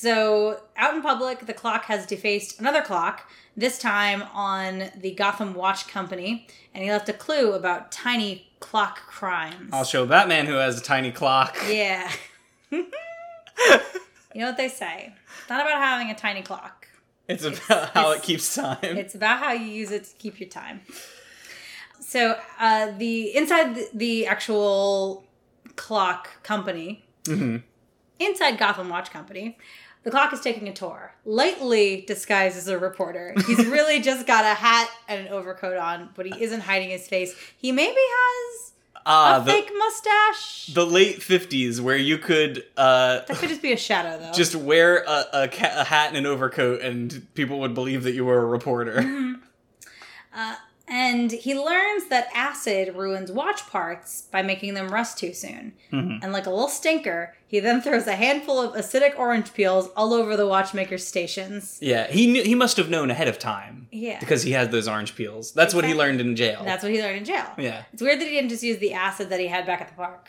so, 0.01 0.61
out 0.77 0.95
in 0.95 1.01
public, 1.01 1.47
the 1.47 1.55
clock 1.55 1.87
has 1.87 2.05
defaced 2.05 2.61
another 2.61 2.83
clock, 2.83 3.31
this 3.57 3.79
time 3.79 4.23
on 4.35 4.91
the 4.95 5.13
Gotham 5.13 5.55
Watch 5.55 5.89
Company, 5.89 6.47
and 6.75 6.85
he 6.85 6.91
left 6.91 7.09
a 7.09 7.15
clue 7.15 7.53
about 7.55 7.91
tiny 7.91 8.47
clock 8.61 8.99
crimes. 9.07 9.71
I'll 9.73 9.85
show 9.85 10.05
Batman 10.05 10.45
who 10.45 10.55
has 10.57 10.79
a 10.79 10.83
tiny 10.83 11.11
clock. 11.13 11.57
Yeah. 11.67 12.13
you 12.71 12.85
know 14.35 14.47
what 14.49 14.59
they 14.59 14.69
say? 14.69 15.15
It's 15.41 15.49
not 15.49 15.63
about 15.63 15.79
having 15.81 16.11
a 16.11 16.15
tiny 16.15 16.43
clock. 16.43 16.89
It's 17.27 17.45
about 17.45 17.91
how 17.91 18.11
it 18.13 18.23
keeps 18.23 18.55
time. 18.55 18.77
It's 18.83 19.15
about 19.15 19.39
how 19.39 19.53
you 19.53 19.65
use 19.67 19.91
it 19.91 20.05
to 20.05 20.15
keep 20.17 20.39
your 20.39 20.49
time. 20.51 20.83
So 22.01 22.39
uh, 22.61 22.93
the 22.99 23.35
inside 23.35 23.75
the, 23.75 23.89
the 23.95 24.27
actual 24.27 25.25
clock 25.77 26.43
company, 26.43 27.03
Mhm. 27.25 27.63
Inside 28.19 28.59
Gotham 28.59 28.89
Watch 28.89 29.11
Company, 29.11 29.59
the 30.03 30.11
clock 30.11 30.33
is 30.33 30.41
taking 30.41 30.69
a 30.69 30.73
tour, 30.73 31.13
lightly 31.25 32.03
disguised 32.07 32.57
as 32.57 32.69
a 32.69 32.79
reporter. 32.79 33.35
He's 33.47 33.67
really 33.67 34.01
just 34.01 34.27
got 34.27 34.45
a 34.45 34.55
hat 34.55 34.89
and 35.09 35.27
an 35.27 35.33
overcoat 35.33 35.77
on, 35.77 36.11
but 36.15 36.27
he 36.27 36.43
isn't 36.43 36.61
hiding 36.61 36.91
his 36.91 37.09
face. 37.09 37.35
He 37.57 37.73
maybe 37.73 37.97
has 37.99 38.73
Ah, 39.09 39.37
a 39.41 39.45
the, 39.45 39.53
fake 39.53 39.71
mustache. 39.79 40.67
the 40.75 40.85
late 40.85 41.21
50s 41.21 41.79
where 41.81 41.97
you 41.97 42.19
could 42.19 42.65
uh, 42.77 43.21
that 43.29 43.37
could 43.37 43.49
just 43.49 43.63
be 43.63 43.73
a 43.73 43.77
shadow, 43.77 44.19
though. 44.19 44.33
just 44.33 44.57
wear 44.57 45.05
a, 45.07 45.25
a, 45.33 45.49
ca- 45.49 45.75
a 45.77 45.85
hat 45.85 46.09
and 46.09 46.17
an 46.17 46.27
overcoat 46.27 46.81
and 46.81 47.25
people 47.35 47.61
would 47.61 47.73
believe 47.73 48.03
that 48.03 48.15
you 48.15 48.25
were 48.25 48.39
a 48.41 48.45
reporter. 48.45 48.97
Mm-hmm. 48.97 49.35
And 50.89 51.33
he 51.33 51.59
learns 51.59 52.07
that 52.11 52.29
acid 52.33 52.95
ruins 52.95 53.33
watch 53.33 53.67
parts 53.67 54.23
by 54.31 54.43
making 54.43 54.75
them 54.75 54.89
rust 54.89 55.19
too 55.19 55.33
soon. 55.35 55.73
Mhm. 55.93 56.21
And 56.23 56.33
like 56.33 56.47
a 56.47 56.51
little 56.51 56.69
stinker, 56.69 57.35
he 57.49 57.59
then 57.59 57.83
throws 57.83 58.07
a 58.07 58.15
handful 58.15 58.61
of 58.61 58.75
acidic 58.75 59.19
orange 59.19 59.53
peels 59.53 59.89
all 59.97 60.15
over 60.15 60.37
the 60.37 60.47
watchmaker's 60.47 61.05
stations. 61.05 61.79
Yeah, 61.83 62.07
he 62.07 62.29
knew, 62.29 62.43
he 62.45 62.55
must 62.55 62.77
have 62.77 62.89
known 62.89 63.11
ahead 63.11 63.27
of 63.27 63.37
time. 63.39 63.89
Yeah. 63.91 64.21
Because 64.21 64.43
he 64.45 64.53
had 64.53 64.71
those 64.71 64.87
orange 64.87 65.17
peels. 65.17 65.51
That's 65.53 65.75
what 65.75 65.85
he 65.85 65.93
learned 65.93 66.21
in 66.21 66.37
jail. 66.37 66.63
That's 66.65 66.85
what 66.85 66.93
he 66.93 67.03
learned 67.03 67.19
in 67.19 67.25
jail. 67.25 67.47
yeah. 67.59 67.83
It's 67.93 68.01
weird 68.03 68.21
that 68.21 68.27
he 68.29 68.35
didn't 68.35 68.51
just 68.51 68.63
use 68.63 68.79
the 68.79 68.93
acid 68.95 69.29
that 69.31 69.41
he 69.41 69.49
had 69.49 69.67
back 69.67 69.81
at 69.81 69.89
the 69.89 69.95
park. 69.95 70.29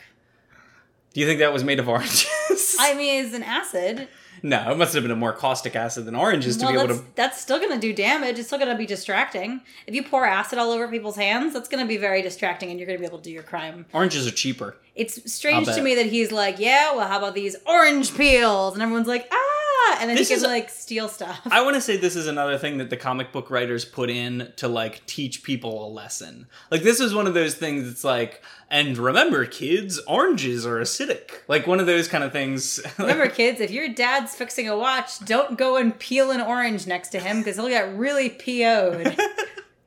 Do 1.14 1.20
you 1.20 1.26
think 1.26 1.38
that 1.38 1.52
was 1.52 1.62
made 1.64 1.78
of 1.78 1.88
oranges? 1.88 2.76
I 2.80 2.94
mean, 2.94 3.24
it's 3.24 3.34
an 3.34 3.42
acid. 3.44 4.08
No, 4.42 4.70
it 4.70 4.78
must 4.78 4.94
have 4.94 5.02
been 5.02 5.10
a 5.10 5.16
more 5.16 5.32
caustic 5.32 5.76
acid 5.76 6.04
than 6.04 6.14
oranges 6.14 6.56
to 6.58 6.64
well, 6.64 6.72
be 6.72 6.78
able 6.78 6.88
that's, 6.88 7.00
to. 7.00 7.16
that's 7.16 7.40
still 7.40 7.58
going 7.58 7.72
to 7.72 7.78
do 7.78 7.92
damage. 7.92 8.38
It's 8.38 8.48
still 8.48 8.58
going 8.58 8.70
to 8.70 8.76
be 8.76 8.86
distracting. 8.86 9.60
If 9.86 9.94
you 9.94 10.02
pour 10.02 10.26
acid 10.26 10.58
all 10.58 10.70
over 10.70 10.88
people's 10.88 11.16
hands, 11.16 11.52
that's 11.54 11.68
going 11.68 11.84
to 11.84 11.88
be 11.88 11.96
very 11.96 12.22
distracting 12.22 12.70
and 12.70 12.78
you're 12.78 12.86
going 12.86 12.98
to 12.98 13.00
be 13.00 13.06
able 13.06 13.18
to 13.18 13.24
do 13.24 13.30
your 13.30 13.42
crime. 13.42 13.86
Oranges 13.92 14.26
are 14.26 14.32
cheaper. 14.32 14.76
It's 14.94 15.32
strange 15.32 15.66
to 15.66 15.80
me 15.80 15.94
that 15.94 16.06
he's 16.06 16.32
like, 16.32 16.58
yeah, 16.58 16.94
well, 16.94 17.06
how 17.06 17.18
about 17.18 17.34
these 17.34 17.54
orange 17.66 18.16
peels? 18.16 18.74
And 18.74 18.82
everyone's 18.82 19.06
like, 19.06 19.28
ah, 19.30 19.57
and 20.00 20.08
then 20.10 20.16
This 20.16 20.28
he 20.28 20.34
can 20.34 20.44
is- 20.44 20.48
like 20.48 20.70
steal 20.70 21.08
stuff. 21.08 21.40
I 21.50 21.62
want 21.62 21.74
to 21.74 21.80
say 21.80 21.96
this 21.96 22.16
is 22.16 22.26
another 22.26 22.58
thing 22.58 22.78
that 22.78 22.90
the 22.90 22.96
comic 22.96 23.32
book 23.32 23.50
writers 23.50 23.84
put 23.84 24.10
in 24.10 24.52
to 24.56 24.68
like 24.68 25.04
teach 25.06 25.42
people 25.42 25.86
a 25.86 25.88
lesson. 25.88 26.46
Like 26.70 26.82
this 26.82 27.00
is 27.00 27.14
one 27.14 27.26
of 27.26 27.34
those 27.34 27.54
things 27.54 27.84
that's 27.86 28.04
like, 28.04 28.42
and 28.70 28.96
remember, 28.98 29.44
kids, 29.46 29.98
oranges 30.06 30.66
are 30.66 30.78
acidic. 30.80 31.30
Like 31.48 31.66
one 31.66 31.80
of 31.80 31.86
those 31.86 32.06
kind 32.08 32.22
of 32.22 32.32
things. 32.32 32.80
Remember, 32.98 33.28
kids, 33.28 33.60
if 33.60 33.70
your 33.70 33.88
dad's 33.88 34.34
fixing 34.34 34.68
a 34.68 34.76
watch, 34.76 35.18
don't 35.20 35.56
go 35.56 35.76
and 35.76 35.98
peel 35.98 36.30
an 36.30 36.40
orange 36.40 36.86
next 36.86 37.08
to 37.10 37.18
him 37.18 37.38
because 37.38 37.56
he'll 37.56 37.68
get 37.68 37.96
really 37.96 38.28
PO'd. 38.28 39.16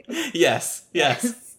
yes, 0.33 0.83
yes. 0.93 1.55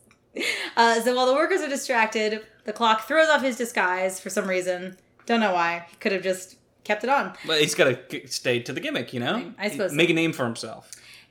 uh, 0.77 1.01
so 1.01 1.15
while 1.15 1.27
the 1.27 1.35
workers 1.35 1.61
are 1.61 1.69
distracted, 1.69 2.45
the 2.65 2.73
clock 2.73 3.07
throws 3.07 3.29
off 3.29 3.43
his 3.43 3.57
disguise 3.57 4.19
for 4.21 4.31
some 4.31 4.49
reason. 4.49 4.97
Don't 5.27 5.41
know 5.41 5.53
why. 5.53 5.87
He 5.91 5.97
could 5.97 6.13
have 6.13 6.23
just 6.23 6.57
kept 6.85 7.05
it 7.05 7.11
on. 7.11 7.35
But 7.47 7.61
he's 7.61 7.75
got 7.75 8.11
to 8.11 8.27
stay 8.29 8.61
to 8.61 8.73
the 8.73 8.81
gimmick, 8.81 9.13
you 9.13 9.21
know. 9.21 9.53
I 9.59 9.69
suppose 9.69 9.91
so. 9.91 9.97
make 9.97 10.11
a 10.11 10.15
name 10.15 10.33
for 10.33 10.45
himself. 10.45 10.91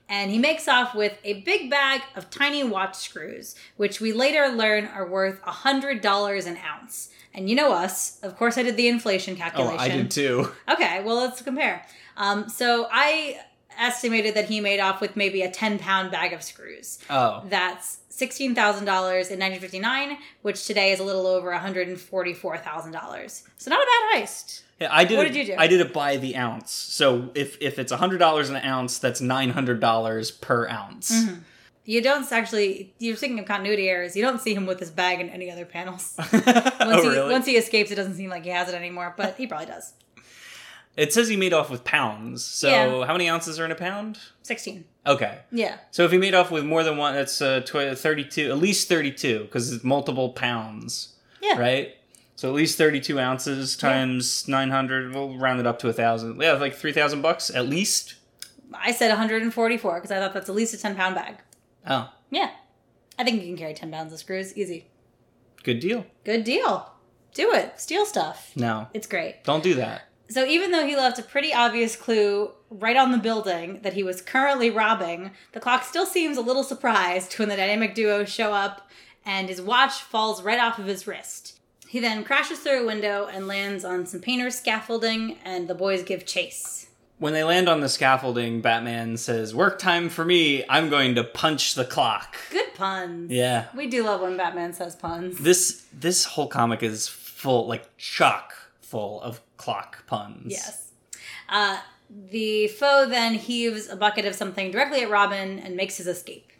and 0.09 0.29
he 0.31 0.37
makes 0.37 0.67
off 0.67 0.93
with 0.93 1.17
a 1.23 1.41
big 1.41 1.69
bag 1.69 2.01
of 2.15 2.29
tiny 2.29 2.63
watch 2.63 2.95
screws, 2.95 3.55
which 3.77 4.01
we 4.01 4.11
later 4.13 4.49
learn 4.49 4.85
are 4.85 5.07
worth 5.07 5.39
a 5.45 5.51
hundred 5.51 6.01
dollars 6.01 6.45
an 6.45 6.57
ounce. 6.57 7.09
And 7.33 7.49
you 7.49 7.55
know 7.55 7.71
us, 7.71 8.19
of 8.23 8.35
course, 8.35 8.57
I 8.57 8.63
did 8.63 8.75
the 8.75 8.89
inflation 8.89 9.37
calculation. 9.37 9.73
Oh, 9.73 9.77
calculation. 9.77 9.99
I 9.99 10.01
did 10.03 10.11
too. 10.11 10.51
Okay, 10.73 11.03
well 11.03 11.15
let's 11.15 11.41
compare. 11.41 11.85
Um, 12.17 12.49
so 12.49 12.87
I 12.91 13.39
estimated 13.81 14.35
that 14.35 14.45
he 14.45 14.61
made 14.61 14.79
off 14.79 15.01
with 15.01 15.17
maybe 15.17 15.41
a 15.41 15.51
ten 15.51 15.79
pound 15.79 16.11
bag 16.11 16.31
of 16.31 16.41
screws. 16.43 16.99
Oh, 17.09 17.43
That's 17.47 17.99
sixteen 18.09 18.55
thousand 18.55 18.85
dollars 18.85 19.29
in 19.29 19.39
nineteen 19.39 19.59
fifty 19.59 19.79
nine, 19.79 20.17
which 20.43 20.65
today 20.65 20.91
is 20.93 20.99
a 20.99 21.03
little 21.03 21.27
over 21.27 21.51
one 21.51 21.59
hundred 21.59 21.87
and 21.89 21.99
forty 21.99 22.33
four 22.33 22.57
thousand 22.57 22.93
dollars. 22.93 23.43
So 23.57 23.69
not 23.71 23.81
a 23.81 23.85
bad 23.85 24.21
heist. 24.21 24.61
yeah. 24.79 24.89
I 24.91 25.03
did. 25.03 25.17
What 25.17 25.25
it, 25.25 25.33
did 25.33 25.47
you 25.47 25.55
do? 25.55 25.59
I 25.59 25.67
did 25.67 25.81
it 25.81 25.91
by 25.91 26.17
the 26.17 26.37
ounce. 26.37 26.71
So 26.71 27.31
if 27.35 27.57
if 27.59 27.79
it's 27.79 27.91
hundred 27.91 28.19
dollars 28.19 28.49
an 28.49 28.57
ounce, 28.57 28.99
that's 28.99 29.19
nine 29.19 29.49
hundred 29.49 29.79
dollars 29.79 30.31
per 30.31 30.69
ounce. 30.69 31.11
Mm-hmm. 31.11 31.39
You 31.83 32.01
don't 32.01 32.31
actually. 32.31 32.93
You're 32.99 33.15
thinking 33.15 33.39
of 33.39 33.45
continuity 33.45 33.89
errors. 33.89 34.15
You 34.15 34.21
don't 34.21 34.39
see 34.39 34.53
him 34.53 34.67
with 34.67 34.79
his 34.79 34.91
bag 34.91 35.19
in 35.19 35.29
any 35.29 35.49
other 35.51 35.65
panels. 35.65 36.13
Once, 36.31 36.43
oh, 36.45 37.01
he, 37.01 37.09
really? 37.09 37.31
once 37.31 37.45
he 37.45 37.57
escapes, 37.57 37.91
it 37.91 37.95
doesn't 37.95 38.15
seem 38.15 38.29
like 38.29 38.43
he 38.43 38.49
has 38.49 38.69
it 38.69 38.75
anymore, 38.75 39.13
but 39.17 39.35
he 39.35 39.47
probably 39.47 39.65
does. 39.67 39.93
It 40.97 41.13
says 41.13 41.29
he 41.29 41.37
made 41.37 41.53
off 41.53 41.69
with 41.69 41.83
pounds. 41.83 42.43
So 42.43 42.69
Yeah. 42.69 43.05
how 43.05 43.13
many 43.13 43.29
ounces 43.29 43.59
are 43.59 43.65
in 43.65 43.71
a 43.71 43.75
pound? 43.75 44.19
16. 44.43 44.83
Okay. 45.07 45.39
Yeah. 45.51 45.77
So 45.91 46.03
if 46.03 46.11
he 46.11 46.17
made 46.17 46.33
off 46.33 46.51
with 46.51 46.65
more 46.65 46.83
than 46.83 46.97
one, 46.97 47.13
that's 47.15 47.41
uh, 47.41 47.61
tw- 47.61 47.97
32, 47.97 48.51
at 48.51 48.57
least 48.57 48.87
32, 48.89 49.39
because 49.45 49.71
it's 49.71 49.83
multiple 49.83 50.29
pounds, 50.29 51.15
Yeah. 51.41 51.57
right? 51.57 51.95
So 52.35 52.49
at 52.49 52.55
least 52.55 52.77
32 52.77 53.19
ounces 53.19 53.77
times 53.77 54.47
900, 54.47 55.13
we'll 55.13 55.37
round 55.37 55.59
it 55.59 55.67
up 55.67 55.79
to 55.79 55.87
a 55.87 55.93
1,000. 55.93 56.39
Yeah, 56.41 56.53
like 56.53 56.75
3,000 56.75 57.21
bucks 57.21 57.49
at 57.49 57.67
least. 57.67 58.15
I 58.73 58.91
said 58.91 59.09
144 59.09 59.95
because 59.95 60.11
I 60.11 60.19
thought 60.19 60.33
that's 60.33 60.49
at 60.49 60.55
least 60.55 60.73
a 60.73 60.77
10 60.77 60.95
pound 60.95 61.15
bag. 61.15 61.35
Oh, 61.87 62.11
Yeah. 62.29 62.51
I 63.19 63.23
think 63.23 63.41
you 63.41 63.47
can 63.47 63.57
carry 63.57 63.73
10 63.73 63.91
pounds 63.91 64.11
of 64.13 64.19
screws. 64.19 64.55
Easy. 64.57 64.87
good 65.63 65.79
deal. 65.79 66.05
Good 66.23 66.43
deal. 66.43 66.91
Do 67.35 67.51
it. 67.53 67.79
Steal 67.79 68.05
stuff. 68.05 68.51
No, 68.55 68.87
It's 68.93 69.05
great. 69.07 69.43
don't 69.43 69.63
do 69.63 69.75
that. 69.75 70.03
So 70.31 70.45
even 70.45 70.71
though 70.71 70.85
he 70.85 70.95
left 70.95 71.19
a 71.19 71.23
pretty 71.23 71.53
obvious 71.53 71.97
clue 71.97 72.51
right 72.69 72.95
on 72.95 73.11
the 73.11 73.17
building 73.17 73.81
that 73.83 73.93
he 73.93 74.03
was 74.03 74.21
currently 74.21 74.69
robbing, 74.69 75.31
the 75.51 75.59
clock 75.59 75.83
still 75.83 76.05
seems 76.05 76.37
a 76.37 76.41
little 76.41 76.63
surprised 76.63 77.37
when 77.37 77.49
the 77.49 77.57
dynamic 77.57 77.93
duo 77.93 78.23
show 78.23 78.53
up 78.53 78.89
and 79.25 79.49
his 79.49 79.61
watch 79.61 79.95
falls 79.95 80.41
right 80.41 80.59
off 80.59 80.79
of 80.79 80.85
his 80.85 81.05
wrist. 81.05 81.59
He 81.85 81.99
then 81.99 82.23
crashes 82.23 82.59
through 82.59 82.83
a 82.83 82.85
window 82.85 83.27
and 83.29 83.45
lands 83.45 83.83
on 83.83 84.05
some 84.05 84.21
painter's 84.21 84.57
scaffolding, 84.57 85.37
and 85.43 85.67
the 85.67 85.75
boys 85.75 86.03
give 86.03 86.25
chase. 86.25 86.87
When 87.19 87.33
they 87.33 87.43
land 87.43 87.67
on 87.67 87.81
the 87.81 87.89
scaffolding, 87.89 88.61
Batman 88.61 89.17
says, 89.17 89.53
Work 89.53 89.77
time 89.77 90.07
for 90.07 90.23
me. 90.23 90.63
I'm 90.69 90.89
going 90.89 91.15
to 91.15 91.25
punch 91.25 91.75
the 91.75 91.83
clock. 91.83 92.37
Good 92.49 92.73
puns. 92.73 93.29
Yeah. 93.29 93.65
We 93.75 93.87
do 93.87 94.03
love 94.03 94.21
when 94.21 94.37
Batman 94.37 94.71
says 94.71 94.95
puns. 94.95 95.39
This 95.39 95.85
this 95.91 96.23
whole 96.23 96.47
comic 96.47 96.81
is 96.81 97.09
full, 97.09 97.67
like 97.67 97.95
chock 97.97 98.53
full 98.91 99.21
of 99.21 99.41
clock 99.57 100.05
puns. 100.05 100.51
Yes. 100.51 100.91
Uh, 101.49 101.79
the 102.09 102.67
foe 102.67 103.07
then 103.07 103.35
heaves 103.35 103.87
a 103.87 103.95
bucket 103.95 104.25
of 104.25 104.35
something 104.35 104.69
directly 104.69 105.01
at 105.01 105.09
Robin 105.09 105.59
and 105.59 105.75
makes 105.75 105.97
his 105.97 106.07
escape. 106.07 106.51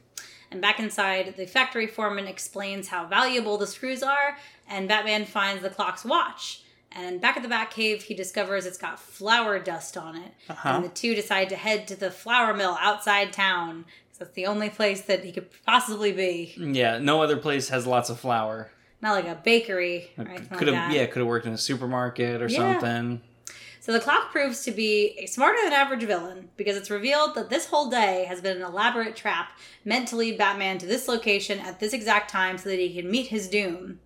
And 0.49 0.61
back 0.61 0.79
inside, 0.79 1.35
the 1.37 1.45
factory 1.45 1.87
foreman 1.87 2.27
explains 2.27 2.87
how 2.87 3.05
valuable 3.05 3.57
the 3.57 3.67
screws 3.67 4.01
are, 4.01 4.37
and 4.67 4.87
Batman 4.87 5.25
finds 5.25 5.61
the 5.61 5.69
clock's 5.69 6.03
watch. 6.03 6.63
And 6.93 7.21
back 7.21 7.37
at 7.37 7.43
the 7.43 7.49
Batcave, 7.49 8.01
he 8.01 8.13
discovers 8.13 8.65
it's 8.65 8.77
got 8.77 8.99
flour 8.99 9.59
dust 9.59 9.95
on 9.97 10.17
it. 10.17 10.33
Uh-huh. 10.49 10.69
And 10.69 10.83
the 10.83 10.89
two 10.89 11.15
decide 11.15 11.49
to 11.49 11.55
head 11.55 11.87
to 11.87 11.95
the 11.95 12.11
flour 12.11 12.53
mill 12.53 12.77
outside 12.81 13.31
town. 13.31 13.85
That's 14.19 14.33
the 14.33 14.45
only 14.45 14.69
place 14.69 15.01
that 15.01 15.23
he 15.23 15.31
could 15.31 15.49
possibly 15.65 16.11
be. 16.11 16.53
Yeah, 16.57 16.99
no 16.99 17.21
other 17.21 17.37
place 17.37 17.69
has 17.69 17.87
lots 17.87 18.09
of 18.09 18.19
flour. 18.19 18.71
Not 19.01 19.13
like 19.13 19.25
a 19.27 19.35
bakery 19.43 20.11
Could 20.15 20.27
like 20.27 20.49
have 20.49 20.59
that. 20.59 20.91
yeah, 20.93 21.05
could 21.07 21.19
have 21.19 21.27
worked 21.27 21.45
in 21.47 21.53
a 21.53 21.57
supermarket 21.57 22.41
or 22.41 22.47
Yeah. 22.47 22.79
something. 22.79 23.21
So 23.79 23.91
the 23.91 23.99
clock 23.99 24.31
proves 24.31 24.63
to 24.65 24.71
be 24.71 25.15
a 25.17 25.25
smarter 25.25 25.57
than 25.63 25.73
average 25.73 26.03
villain 26.03 26.49
because 26.55 26.77
it's 26.77 26.91
revealed 26.91 27.33
that 27.33 27.49
this 27.49 27.65
whole 27.65 27.89
day 27.89 28.25
has 28.27 28.39
been 28.39 28.57
an 28.57 28.63
elaborate 28.63 29.15
trap 29.15 29.57
meant 29.83 30.07
to 30.09 30.15
lead 30.15 30.37
Batman 30.37 30.77
to 30.77 30.85
this 30.85 31.07
location 31.07 31.57
at 31.59 31.79
this 31.79 31.91
exact 31.91 32.29
time 32.29 32.59
so 32.59 32.69
that 32.69 32.77
he 32.77 32.93
can 32.93 33.09
meet 33.09 33.27
his 33.27 33.47
doom. 33.49 33.99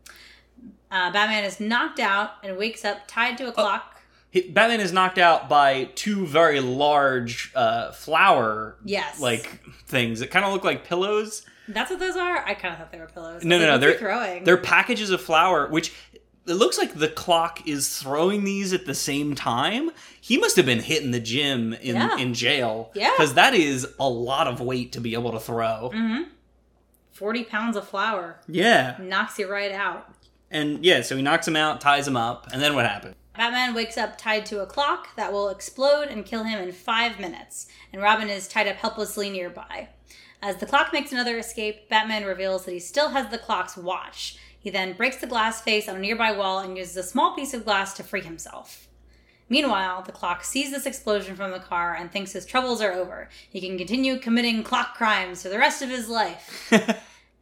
Uh, 0.89 1.11
Batman 1.11 1.43
is 1.43 1.59
knocked 1.59 1.99
out 1.99 2.35
and 2.41 2.55
wakes 2.57 2.85
up 2.85 2.99
tied 3.05 3.37
to 3.39 3.49
a 3.49 3.51
clock. 3.51 4.01
He, 4.31 4.41
Batman 4.49 4.79
is 4.79 4.93
knocked 4.93 5.17
out 5.17 5.49
by 5.49 5.89
two 5.95 6.25
very 6.25 6.61
large 6.61 7.51
uh, 7.53 7.91
flower 7.91 8.77
Yes. 8.85 9.19
like 9.19 9.61
things 9.87 10.21
that 10.21 10.31
kind 10.31 10.45
of 10.45 10.53
look 10.53 10.63
like 10.63 10.85
pillows. 10.85 11.45
That's 11.67 11.89
what 11.89 11.99
those 11.99 12.15
are? 12.15 12.37
I 12.45 12.53
kind 12.53 12.73
of 12.73 12.79
thought 12.79 12.91
they 12.91 12.99
were 12.99 13.07
pillows. 13.07 13.43
No, 13.43 13.57
no, 13.59 13.65
no. 13.65 13.77
They're 13.77 13.97
throwing. 13.97 14.43
they're 14.43 14.57
packages 14.57 15.09
of 15.09 15.21
flour, 15.21 15.67
which 15.69 15.93
it 16.47 16.53
looks 16.53 16.77
like 16.77 16.93
the 16.93 17.07
clock 17.07 17.67
is 17.67 17.97
throwing 17.99 18.43
these 18.43 18.71
at 18.71 18.85
the 18.85 18.93
same 18.93 19.33
time. 19.33 19.89
He 20.21 20.37
must 20.37 20.55
have 20.57 20.65
been 20.65 20.79
hitting 20.81 21.09
the 21.11 21.19
gym 21.19 21.73
in 21.73 21.95
Yeah. 21.95 22.17
in 22.17 22.33
jail. 22.35 22.91
Yeah. 22.93 23.11
because 23.17 23.33
that 23.33 23.53
is 23.55 23.87
a 23.99 24.07
lot 24.07 24.47
of 24.47 24.59
weight 24.61 24.91
to 24.93 25.01
be 25.01 25.13
able 25.15 25.31
to 25.31 25.39
throw. 25.39 25.91
Mhm. 25.93 26.25
40 27.11 27.43
pounds 27.45 27.75
of 27.77 27.87
flour. 27.87 28.41
Yeah. 28.47 28.95
Knocks 28.99 29.39
you 29.39 29.49
right 29.49 29.71
out. 29.71 30.09
And 30.51 30.85
yeah, 30.85 31.01
so 31.01 31.15
he 31.15 31.21
knocks 31.21 31.47
him 31.47 31.55
out, 31.55 31.81
ties 31.81 32.07
him 32.07 32.15
up, 32.17 32.47
and 32.53 32.61
then 32.61 32.75
what 32.75 32.85
happens? 32.85 33.15
Batman 33.35 33.73
wakes 33.73 33.97
up 33.97 34.17
tied 34.17 34.45
to 34.47 34.61
a 34.61 34.65
clock 34.65 35.15
that 35.15 35.33
will 35.33 35.49
explode 35.49 36.07
and 36.09 36.25
kill 36.25 36.43
him 36.43 36.59
in 36.59 36.71
five 36.71 37.19
minutes, 37.19 37.67
and 37.91 38.01
Robin 38.01 38.29
is 38.29 38.47
tied 38.47 38.67
up 38.67 38.75
helplessly 38.77 39.29
nearby. 39.29 39.89
As 40.45 40.57
the 40.57 40.67
clock 40.67 40.93
makes 40.93 41.11
another 41.11 41.39
escape, 41.39 41.89
Batman 41.89 42.23
reveals 42.23 42.65
that 42.65 42.71
he 42.71 42.79
still 42.79 43.09
has 43.09 43.31
the 43.31 43.39
clock's 43.39 43.75
watch. 43.75 44.37
He 44.59 44.69
then 44.69 44.93
breaks 44.93 45.17
the 45.17 45.25
glass 45.25 45.59
face 45.59 45.89
on 45.89 45.95
a 45.95 45.99
nearby 45.99 46.33
wall 46.33 46.59
and 46.59 46.77
uses 46.77 46.97
a 46.97 47.01
small 47.01 47.35
piece 47.35 47.55
of 47.55 47.65
glass 47.65 47.95
to 47.95 48.03
free 48.03 48.21
himself. 48.21 48.87
Meanwhile, 49.49 50.03
the 50.03 50.11
clock 50.11 50.43
sees 50.43 50.69
this 50.69 50.85
explosion 50.85 51.35
from 51.35 51.49
the 51.49 51.57
car 51.57 51.95
and 51.95 52.11
thinks 52.11 52.33
his 52.33 52.45
troubles 52.45 52.79
are 52.79 52.93
over. 52.93 53.27
He 53.49 53.59
can 53.59 53.75
continue 53.75 54.19
committing 54.19 54.61
clock 54.61 54.93
crimes 54.93 55.41
for 55.41 55.49
the 55.49 55.57
rest 55.57 55.81
of 55.81 55.89
his 55.89 56.09
life. 56.09 56.67
and 56.71 56.93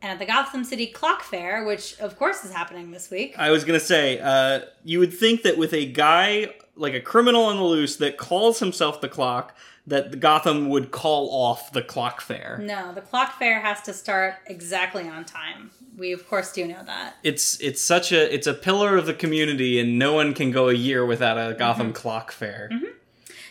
at 0.01 0.19
the 0.19 0.25
Gotham 0.25 0.63
City 0.63 0.87
Clock 0.87 1.23
Fair, 1.23 1.65
which 1.65 1.99
of 1.99 2.17
course 2.17 2.45
is 2.45 2.53
happening 2.53 2.91
this 2.91 3.11
week, 3.11 3.35
I 3.37 3.51
was 3.51 3.65
gonna 3.65 3.81
say, 3.81 4.19
uh, 4.19 4.61
you 4.85 4.99
would 4.99 5.13
think 5.13 5.43
that 5.43 5.57
with 5.57 5.73
a 5.73 5.85
guy 5.85 6.53
like 6.77 6.93
a 6.93 7.01
criminal 7.01 7.43
on 7.43 7.57
the 7.57 7.63
loose 7.63 7.97
that 7.97 8.17
calls 8.17 8.59
himself 8.59 9.01
the 9.01 9.09
clock, 9.09 9.55
that 9.86 10.19
Gotham 10.19 10.69
would 10.69 10.91
call 10.91 11.29
off 11.29 11.71
the 11.73 11.81
clock 11.81 12.21
fair. 12.21 12.59
no, 12.61 12.93
the 12.93 13.01
Clock 13.01 13.38
Fair 13.38 13.59
has 13.59 13.81
to 13.81 13.93
start 13.93 14.36
exactly 14.47 15.07
on 15.09 15.25
time. 15.25 15.71
We 15.97 16.13
of 16.13 16.27
course 16.27 16.51
do 16.53 16.65
know 16.65 16.84
that. 16.86 17.15
It's 17.23 17.59
it's 17.59 17.81
such 17.81 18.11
a 18.11 18.34
it's 18.34 18.47
a 18.47 18.53
pillar 18.53 18.95
of 18.97 19.05
the 19.05 19.13
community, 19.13 19.79
and 19.79 19.99
no 19.99 20.13
one 20.13 20.34
can 20.34 20.51
go 20.51 20.69
a 20.69 20.73
year 20.73 21.05
without 21.05 21.38
a 21.38 21.53
Gotham 21.53 21.91
clock 21.93 22.31
fair. 22.31 22.69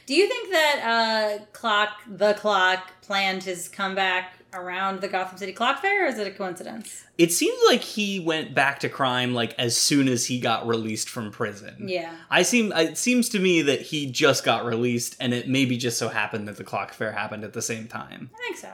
Do 0.07 0.15
you 0.15 0.27
think 0.27 0.51
that 0.51 1.39
uh, 1.41 1.45
Clock, 1.53 1.91
the 2.09 2.35
Clock, 2.35 2.91
planned 3.03 3.45
his 3.45 3.69
comeback 3.69 4.39
around 4.55 5.01
the 5.01 5.09
Gotham 5.09 5.39
City 5.39 5.53
Clock 5.53 5.81
Fair, 5.81 6.05
or 6.05 6.09
is 6.09 6.19
it 6.19 6.27
a 6.27 6.31
coincidence? 6.31 7.05
It 7.19 7.33
seems 7.33 7.59
like 7.67 7.81
he 7.83 8.21
went 8.21 8.55
back 8.55 8.81
to 8.81 8.89
crime 8.89 9.35
like 9.35 9.55
as 9.59 9.77
soon 9.77 10.09
as 10.09 10.27
he 10.27 10.41
got 10.41 10.67
released 10.67 11.09
from 11.09 11.31
prison. 11.31 11.89
Yeah. 11.89 12.15
I 12.31 12.43
seem 12.43 12.73
it 12.73 12.99
seems 12.99 13.29
to 13.31 13.39
me 13.39 13.63
that 13.63 13.81
he 13.83 14.11
just 14.11 14.45
got 14.45 14.65
released, 14.65 15.17
and 15.21 15.33
it 15.35 15.49
maybe 15.49 15.77
just 15.77 15.99
so 15.99 16.09
happened 16.09 16.49
that 16.49 16.57
the 16.57 16.65
clock 16.65 16.93
fair 16.93 17.13
happened 17.13 17.45
at 17.45 17.53
the 17.53 17.63
same 17.63 17.89
time. 17.89 18.31
I 18.35 18.39
think 18.39 18.57
so. 18.59 18.73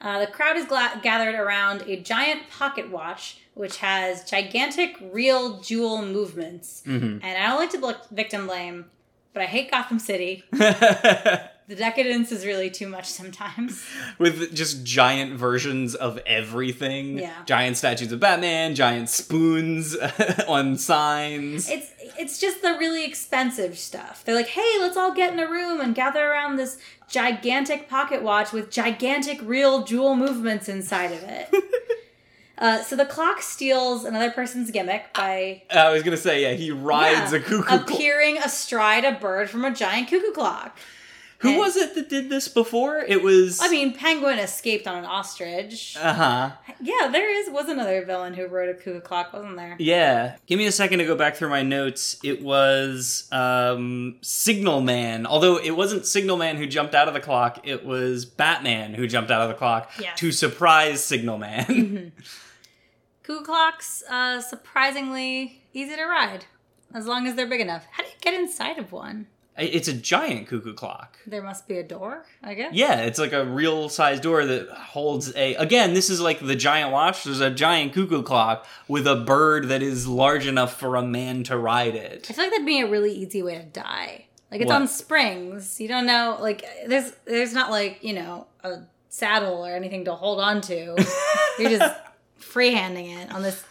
Uh, 0.00 0.20
the 0.20 0.26
crowd 0.26 0.56
is 0.56 0.66
gla- 0.66 1.00
gathered 1.02 1.34
around 1.34 1.82
a 1.86 1.96
giant 1.98 2.42
pocket 2.50 2.90
watch, 2.90 3.38
which 3.54 3.78
has 3.78 4.28
gigantic 4.28 4.94
real 5.00 5.58
jewel 5.60 6.02
movements. 6.04 6.82
And 6.84 7.24
I 7.24 7.46
don't 7.48 7.56
like 7.58 7.70
to 7.70 7.78
bl- 7.78 8.14
victim 8.14 8.46
blame, 8.46 8.86
but 9.32 9.42
I 9.42 9.46
hate 9.46 9.70
Gotham 9.70 9.98
City. 9.98 10.44
The 11.68 11.74
decadence 11.74 12.30
is 12.30 12.46
really 12.46 12.70
too 12.70 12.86
much 12.86 13.06
sometimes. 13.06 13.84
With 14.18 14.54
just 14.54 14.84
giant 14.84 15.32
versions 15.32 15.96
of 15.96 16.18
everything. 16.24 17.18
Yeah. 17.18 17.34
Giant 17.44 17.76
statues 17.76 18.12
of 18.12 18.20
Batman, 18.20 18.76
giant 18.76 19.08
spoons 19.08 19.96
on 20.48 20.76
signs. 20.76 21.68
It's 21.68 21.92
it's 22.18 22.38
just 22.38 22.62
the 22.62 22.76
really 22.78 23.04
expensive 23.04 23.76
stuff. 23.76 24.22
They're 24.24 24.36
like, 24.36 24.48
hey, 24.48 24.76
let's 24.78 24.96
all 24.96 25.12
get 25.12 25.32
in 25.32 25.40
a 25.40 25.50
room 25.50 25.80
and 25.80 25.92
gather 25.92 26.30
around 26.30 26.56
this 26.56 26.78
gigantic 27.08 27.88
pocket 27.88 28.22
watch 28.22 28.52
with 28.52 28.70
gigantic 28.70 29.40
real 29.42 29.82
jewel 29.82 30.14
movements 30.14 30.68
inside 30.68 31.10
of 31.12 31.22
it. 31.24 31.52
uh, 32.58 32.82
so 32.82 32.94
the 32.94 33.06
clock 33.06 33.42
steals 33.42 34.04
another 34.04 34.30
person's 34.30 34.70
gimmick 34.70 35.12
by 35.14 35.62
I 35.74 35.90
was 35.90 36.04
gonna 36.04 36.16
say, 36.16 36.42
yeah, 36.42 36.52
he 36.52 36.70
rides 36.70 37.32
yeah, 37.32 37.38
a 37.38 37.42
cuckoo 37.42 37.74
appearing 37.74 38.38
astride 38.38 39.04
a 39.04 39.18
bird 39.18 39.50
from 39.50 39.64
a 39.64 39.74
giant 39.74 40.08
cuckoo 40.08 40.30
clock. 40.30 40.78
Who 41.38 41.50
and- 41.50 41.58
was 41.58 41.76
it 41.76 41.94
that 41.94 42.08
did 42.08 42.30
this 42.30 42.48
before? 42.48 42.98
It 42.98 43.22
was. 43.22 43.60
I 43.60 43.68
mean, 43.68 43.94
Penguin 43.94 44.38
escaped 44.38 44.86
on 44.86 44.98
an 44.98 45.04
ostrich. 45.04 45.96
uh 46.00 46.12
huh. 46.14 46.50
yeah, 46.80 47.08
there 47.08 47.30
is 47.30 47.50
was 47.50 47.68
another 47.68 48.04
villain 48.04 48.34
who 48.34 48.46
rode 48.46 48.70
a 48.70 48.74
cuckoo 48.74 49.00
clock, 49.00 49.32
wasn't 49.32 49.56
there? 49.56 49.76
Yeah. 49.78 50.36
Give 50.46 50.58
me 50.58 50.66
a 50.66 50.72
second 50.72 51.00
to 51.00 51.04
go 51.04 51.14
back 51.14 51.36
through 51.36 51.50
my 51.50 51.62
notes. 51.62 52.18
It 52.22 52.42
was 52.42 53.28
um, 53.32 54.16
Signal 54.22 54.80
Man. 54.80 55.26
Although 55.26 55.58
it 55.58 55.72
wasn't 55.72 56.06
Signal 56.06 56.36
Man 56.36 56.56
who 56.56 56.66
jumped 56.66 56.94
out 56.94 57.08
of 57.08 57.14
the 57.14 57.20
clock, 57.20 57.66
it 57.66 57.84
was 57.84 58.24
Batman 58.24 58.94
who 58.94 59.06
jumped 59.06 59.30
out 59.30 59.42
of 59.42 59.48
the 59.48 59.54
clock 59.54 59.90
to 60.16 60.32
surprise 60.32 61.04
Signal 61.04 61.38
Man. 61.38 62.12
Cuckoo 63.22 63.44
clocks, 63.44 64.04
uh, 64.08 64.40
surprisingly 64.40 65.62
easy 65.74 65.96
to 65.96 66.04
ride, 66.04 66.44
as 66.94 67.06
long 67.06 67.26
as 67.26 67.34
they're 67.34 67.48
big 67.48 67.60
enough. 67.60 67.84
How 67.90 68.04
do 68.04 68.08
you 68.08 68.14
get 68.20 68.34
inside 68.34 68.78
of 68.78 68.92
one? 68.92 69.26
It's 69.58 69.88
a 69.88 69.92
giant 69.92 70.48
cuckoo 70.48 70.74
clock. 70.74 71.18
There 71.26 71.42
must 71.42 71.66
be 71.66 71.78
a 71.78 71.82
door, 71.82 72.24
I 72.42 72.54
guess. 72.54 72.74
Yeah, 72.74 73.00
it's 73.02 73.18
like 73.18 73.32
a 73.32 73.44
real 73.44 73.88
size 73.88 74.20
door 74.20 74.44
that 74.44 74.68
holds 74.70 75.34
a. 75.34 75.54
Again, 75.54 75.94
this 75.94 76.10
is 76.10 76.20
like 76.20 76.40
the 76.40 76.56
giant 76.56 76.92
watch. 76.92 77.24
There's 77.24 77.40
a 77.40 77.50
giant 77.50 77.92
cuckoo 77.94 78.22
clock 78.22 78.66
with 78.88 79.06
a 79.06 79.16
bird 79.16 79.68
that 79.68 79.82
is 79.82 80.06
large 80.06 80.46
enough 80.46 80.78
for 80.78 80.96
a 80.96 81.02
man 81.02 81.42
to 81.44 81.56
ride 81.56 81.94
it. 81.94 82.26
I 82.28 82.32
feel 82.32 82.44
like 82.44 82.52
that'd 82.52 82.66
be 82.66 82.80
a 82.80 82.86
really 82.88 83.12
easy 83.12 83.42
way 83.42 83.56
to 83.58 83.64
die. 83.64 84.26
Like 84.50 84.60
it's 84.60 84.68
What? 84.68 84.82
on 84.82 84.88
springs. 84.88 85.80
You 85.80 85.88
don't 85.88 86.06
know. 86.06 86.38
Like 86.40 86.64
there's 86.86 87.12
there's 87.24 87.52
not 87.52 87.70
like 87.70 88.02
you 88.02 88.12
know 88.14 88.46
a 88.62 88.82
saddle 89.08 89.64
or 89.66 89.74
anything 89.74 90.04
to 90.04 90.14
hold 90.14 90.38
on 90.40 90.60
to. 90.62 90.74
You're 91.58 91.70
just 91.70 91.94
freehanding 92.40 93.16
it 93.16 93.32
on 93.32 93.42
this 93.42 93.64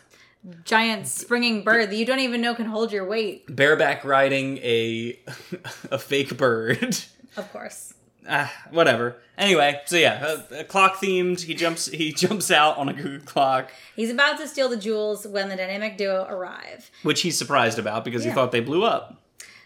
giant 0.64 1.08
springing 1.08 1.64
bird 1.64 1.90
that 1.90 1.96
you 1.96 2.06
don't 2.06 2.20
even 2.20 2.42
know 2.42 2.54
can 2.56 2.66
hold 2.68 2.92
your 2.92 3.06
weight. 3.06 3.54
Bareback 3.54 4.04
riding 4.04 4.58
a 4.60 5.20
a 5.92 5.98
fake 6.00 6.38
bird. 6.38 6.98
Of 7.38 7.52
course. 7.52 7.94
ah, 8.30 8.52
whatever. 8.72 9.18
Anyway, 9.38 9.82
so 9.86 9.98
yeah, 9.98 10.38
uh, 10.58 10.64
clock 10.64 10.96
themed. 10.96 11.42
He 11.42 11.54
jumps. 11.54 11.88
He 11.88 12.14
jumps 12.14 12.50
out 12.52 12.78
on 12.78 12.88
a 12.90 12.94
cuckoo 12.94 13.20
clock, 13.20 13.72
He's 13.96 14.10
about 14.10 14.38
to 14.40 14.48
steal 14.48 14.70
the 14.70 14.78
jewels 14.78 15.28
when 15.28 15.50
the 15.50 15.56
dynamic 15.58 15.98
duo 15.98 16.26
arrive. 16.30 16.90
which 17.04 17.22
he's 17.22 17.38
surprised 17.38 17.78
about 17.78 18.06
because 18.06 18.24
he 18.24 18.30
Yeah. 18.30 18.36
thought 18.36 18.52
they 18.52 18.62
blew 18.62 18.84
up. 18.86 19.22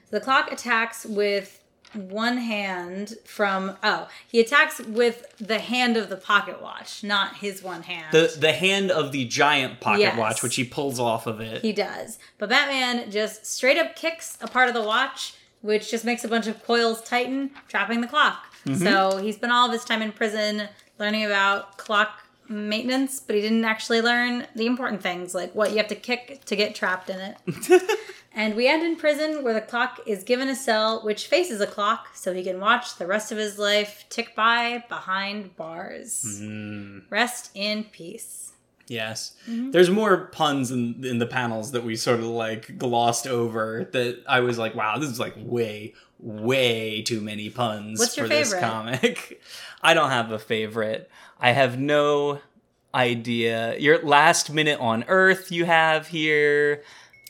The 0.09 0.19
clock 0.19 0.51
attacks 0.51 1.05
with 1.05 1.58
one 1.93 2.37
hand 2.37 3.15
from 3.25 3.77
oh 3.83 4.07
he 4.27 4.39
attacks 4.39 4.79
with 4.79 5.35
the 5.39 5.59
hand 5.59 5.97
of 5.97 6.09
the 6.09 6.15
pocket 6.15 6.61
watch 6.61 7.03
not 7.03 7.37
his 7.37 7.63
one 7.63 7.83
hand 7.83 8.05
The 8.11 8.35
the 8.39 8.53
hand 8.53 8.91
of 8.91 9.11
the 9.11 9.25
giant 9.25 9.79
pocket 9.79 9.99
Yes. 10.01 10.17
watch, 10.17 10.43
which 10.43 10.55
he 10.55 10.63
pulls 10.63 10.99
off 10.99 11.25
of 11.27 11.39
it. 11.41 11.61
He 11.61 11.73
does. 11.73 12.19
But 12.37 12.49
Batman 12.49 13.09
just 13.11 13.45
straight 13.45 13.77
up 13.77 13.95
kicks 13.95 14.37
a 14.41 14.47
part 14.47 14.67
of 14.67 14.73
the 14.73 14.81
watch, 14.81 15.33
which 15.61 15.89
just 15.91 16.05
makes 16.05 16.23
a 16.23 16.27
bunch 16.27 16.47
of 16.47 16.63
coils 16.63 17.01
tighten, 17.03 17.51
trapping 17.67 18.01
the 18.01 18.07
clock. 18.07 18.43
Mm-hmm. 18.65 18.83
So 18.83 19.17
he's 19.17 19.37
been 19.37 19.51
all 19.51 19.67
of 19.67 19.71
his 19.73 19.83
time 19.83 20.01
in 20.01 20.11
prison 20.11 20.69
learning 20.99 21.25
about 21.25 21.77
clock 21.77 22.23
maintenance, 22.49 23.19
but 23.19 23.35
he 23.35 23.41
didn't 23.41 23.65
actually 23.65 24.01
learn 24.01 24.47
the 24.55 24.65
important 24.65 25.01
things, 25.01 25.33
like 25.35 25.53
what 25.55 25.71
you 25.71 25.77
have 25.77 25.87
to 25.87 25.95
kick 25.95 26.43
to 26.45 26.55
get 26.55 26.75
trapped 26.75 27.09
in 27.09 27.19
it. 27.19 27.99
and 28.33 28.55
we 28.55 28.67
end 28.67 28.83
in 28.83 28.95
prison 28.95 29.43
where 29.43 29.53
the 29.53 29.61
clock 29.61 29.99
is 30.05 30.23
given 30.23 30.47
a 30.49 30.55
cell 30.55 31.01
which 31.03 31.27
faces 31.27 31.61
a 31.61 31.67
clock 31.67 32.07
so 32.15 32.33
he 32.33 32.43
can 32.43 32.59
watch 32.59 32.97
the 32.97 33.07
rest 33.07 33.31
of 33.31 33.37
his 33.37 33.57
life 33.59 34.05
tick 34.09 34.35
by 34.35 34.83
behind 34.89 35.55
bars. 35.55 36.41
Rest 37.09 37.51
in 37.53 37.83
peace. 37.85 38.53
Yes. 38.87 39.33
Mm-hmm. 39.47 39.69
There's 39.71 39.91
more 39.91 40.25
puns 40.31 40.71
in 40.71 41.05
in 41.05 41.19
the 41.19 41.27
panels 41.27 41.71
that 41.73 41.83
we 41.83 41.95
sort 41.95 42.19
of 42.19 42.25
like 42.25 42.77
glossed 42.79 43.27
over 43.27 43.87
that 43.91 44.23
I 44.27 44.39
was 44.39 44.57
like, 44.57 44.73
wow, 44.73 44.97
this 44.97 45.11
is 45.11 45.19
like 45.19 45.35
way, 45.37 45.93
way 46.17 47.03
too 47.03 47.21
many 47.21 47.51
puns 47.51 47.99
What's 47.99 48.17
your 48.17 48.25
for 48.25 48.29
this 48.29 48.51
favorite? 48.51 48.67
comic. 48.67 49.41
I 49.81 49.93
don't 49.93 50.09
have 50.09 50.31
a 50.31 50.39
favorite. 50.39 51.09
I 51.39 51.51
have 51.51 51.79
no 51.79 52.39
idea. 52.93 53.77
Your 53.77 54.01
last 54.03 54.51
minute 54.51 54.79
on 54.79 55.05
Earth 55.07 55.51
you 55.51 55.65
have 55.65 56.07
here. 56.07 56.83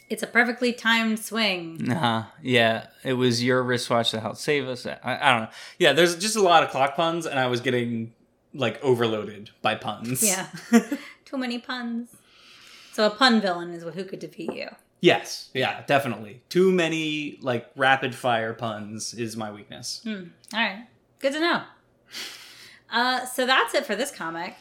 It's 0.09 0.23
a 0.23 0.27
perfectly 0.27 0.73
timed 0.73 1.19
swing. 1.19 1.91
Uh-huh. 1.91 2.23
Yeah, 2.41 2.87
it 3.03 3.13
was 3.13 3.43
your 3.43 3.61
wristwatch 3.61 4.11
that 4.11 4.21
helped 4.21 4.39
save 4.39 4.67
us. 4.67 4.85
I, 4.87 4.97
I 5.03 5.31
don't 5.31 5.43
know. 5.43 5.49
Yeah, 5.77 5.93
there's 5.93 6.15
just 6.15 6.35
a 6.35 6.41
lot 6.41 6.63
of 6.63 6.71
clock 6.71 6.95
puns, 6.95 7.27
and 7.27 7.39
I 7.39 7.45
was 7.45 7.61
getting 7.61 8.13
like 8.53 8.83
overloaded 8.83 9.51
by 9.61 9.75
puns. 9.75 10.23
Yeah. 10.23 10.47
Too 11.25 11.37
many 11.37 11.59
puns. 11.59 12.15
So 12.93 13.05
a 13.05 13.11
pun 13.11 13.39
villain 13.39 13.71
is 13.71 13.83
who 13.83 14.03
could 14.03 14.19
defeat 14.19 14.53
you. 14.53 14.69
Yes. 15.01 15.49
Yeah, 15.53 15.83
definitely. 15.85 16.41
Too 16.49 16.71
many 16.71 17.37
like 17.41 17.69
rapid 17.75 18.15
fire 18.15 18.53
puns 18.53 19.13
is 19.13 19.37
my 19.37 19.51
weakness. 19.51 20.01
All 20.07 20.23
right. 20.53 20.87
Good 21.19 21.33
to 21.33 21.39
know. 21.39 21.61
Uh, 22.91 23.25
so 23.25 23.45
that's 23.45 23.73
it 23.73 23.85
for 23.85 23.95
this 23.95 24.11
comic. 24.11 24.55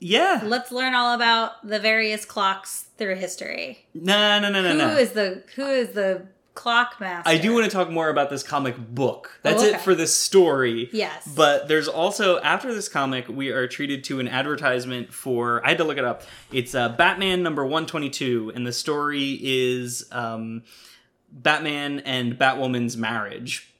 Yeah. 0.00 0.42
Let's 0.44 0.70
learn 0.70 0.94
all 0.94 1.14
about 1.14 1.66
the 1.66 1.80
various 1.80 2.24
clocks 2.24 2.86
through 2.98 3.16
history. 3.16 3.86
No, 3.94 4.38
no, 4.38 4.48
no, 4.50 4.62
no, 4.62 4.70
Who 4.72 4.76
no. 4.78 4.96
is 4.96 5.12
the 5.12 5.42
who 5.56 5.66
is 5.66 5.90
the 5.90 6.26
clock 6.54 7.00
master? 7.00 7.28
I 7.28 7.38
do 7.38 7.52
want 7.52 7.64
to 7.64 7.70
talk 7.70 7.90
more 7.90 8.08
about 8.08 8.30
this 8.30 8.42
comic 8.44 8.76
book. 8.76 9.40
That's 9.42 9.62
Oh, 9.62 9.66
it 9.66 9.80
for 9.80 9.94
this 9.96 10.14
story. 10.14 10.88
Yes. 10.92 11.26
But 11.34 11.66
there's 11.68 11.88
also 11.88 12.38
after 12.40 12.72
this 12.72 12.88
comic, 12.88 13.26
we 13.28 13.50
are 13.50 13.66
treated 13.66 14.04
to 14.04 14.20
an 14.20 14.28
advertisement 14.28 15.12
for. 15.12 15.64
I 15.66 15.70
had 15.70 15.78
to 15.78 15.84
look 15.84 15.98
it 15.98 16.04
up. 16.04 16.22
It's 16.52 16.74
uh, 16.76 16.90
Batman 16.90 17.42
number 17.42 17.66
one 17.66 17.86
twenty 17.86 18.10
two, 18.10 18.52
and 18.54 18.64
the 18.66 18.72
story 18.72 19.38
is 19.42 20.06
um, 20.12 20.62
Batman 21.30 22.00
and 22.00 22.38
Batwoman's 22.38 22.96
marriage. 22.96 23.72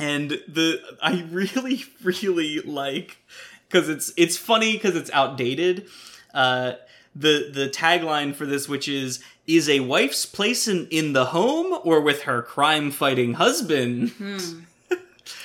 And 0.00 0.30
the 0.48 0.80
I 1.02 1.22
really 1.30 1.84
really 2.02 2.60
like 2.60 3.18
because 3.68 3.88
it's 3.88 4.12
it's 4.16 4.36
funny 4.36 4.72
because 4.72 4.96
it's 4.96 5.10
outdated. 5.12 5.86
uh, 6.34 6.72
the 7.14 7.50
the 7.52 7.68
tagline 7.68 8.34
for 8.34 8.46
this, 8.46 8.68
which 8.68 8.88
is 8.88 9.22
"Is 9.46 9.68
a 9.68 9.80
wife's 9.80 10.24
place 10.26 10.68
in, 10.68 10.86
in 10.90 11.12
the 11.12 11.26
home 11.26 11.80
or 11.84 12.00
with 12.00 12.22
her 12.22 12.40
crime 12.42 12.90
fighting 12.90 13.34
husband?" 13.34 14.12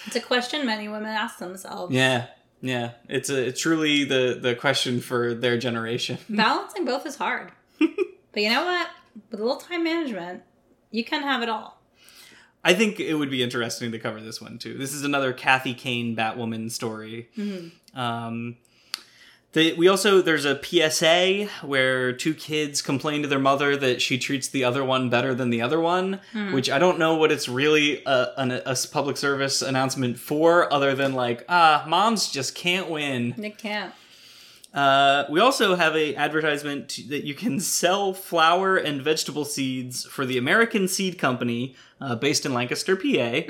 It's 0.07 0.15
a 0.15 0.21
question 0.21 0.65
many 0.65 0.87
women 0.87 1.09
ask 1.09 1.37
themselves. 1.39 1.93
Yeah, 1.93 2.27
yeah. 2.61 2.91
It's 3.09 3.29
a 3.29 3.47
it's 3.47 3.61
truly 3.61 4.03
the 4.03 4.37
the 4.41 4.55
question 4.55 4.99
for 5.01 5.33
their 5.33 5.57
generation. 5.57 6.17
Balancing 6.29 6.85
both 6.85 7.05
is 7.05 7.15
hard. 7.15 7.51
but 7.79 8.41
you 8.43 8.49
know 8.49 8.65
what? 8.65 8.89
With 9.31 9.39
a 9.39 9.43
little 9.43 9.59
time 9.59 9.83
management, 9.83 10.43
you 10.91 11.03
can 11.03 11.21
have 11.23 11.41
it 11.41 11.49
all. 11.49 11.74
I 12.65 12.73
think 12.73 12.99
it 12.99 13.13
would 13.13 13.29
be 13.29 13.43
interesting 13.43 13.91
to 13.91 13.99
cover 13.99 14.19
this 14.19 14.41
one 14.41 14.57
too. 14.57 14.75
This 14.77 14.91
is 14.91 15.03
another 15.03 15.31
Kathy 15.31 15.73
Kane 15.75 16.15
Batwoman 16.15 16.71
story. 16.71 17.29
Um, 17.93 18.57
they, 19.53 19.71
we 19.71 19.87
also 19.87 20.21
there's 20.21 20.43
a 20.43 20.59
PSA 20.61 21.47
where 21.65 22.11
two 22.11 22.33
kids 22.33 22.81
complain 22.81 23.21
to 23.21 23.27
their 23.29 23.39
mother 23.39 23.77
that 23.77 24.01
she 24.01 24.17
treats 24.17 24.49
the 24.49 24.65
other 24.65 24.83
one 24.83 25.09
better 25.09 25.33
than 25.33 25.49
the 25.49 25.61
other 25.61 25.79
one, 25.79 26.19
which 26.51 26.69
I 26.69 26.77
don't 26.77 26.99
know 26.99 27.15
what 27.15 27.31
it's 27.31 27.47
really 27.47 28.03
a, 28.05 28.33
an, 28.35 28.51
a 28.51 28.75
public 28.91 29.15
service 29.15 29.61
announcement 29.61 30.17
for, 30.19 30.73
other 30.73 30.93
than 30.93 31.13
like 31.13 31.45
ah, 31.47 31.85
moms 31.87 32.29
just 32.29 32.53
can't 32.55 32.89
win. 32.89 33.33
It 33.41 33.57
can't. 33.57 33.93
Uh, 34.75 35.23
we 35.29 35.39
also 35.39 35.75
have 35.75 35.95
a 35.95 36.13
advertisement 36.15 36.89
to- 36.89 37.03
that 37.07 37.23
you 37.23 37.33
can 37.33 37.61
sell 37.61 38.13
flower 38.13 38.75
and 38.75 39.01
vegetable 39.01 39.45
seeds 39.45 40.05
for 40.05 40.25
the 40.25 40.37
American 40.37 40.85
Seed 40.89 41.17
Company, 41.17 41.75
uh, 42.01 42.13
based 42.15 42.45
in 42.45 42.53
Lancaster, 42.53 42.97
PA, 42.97 43.45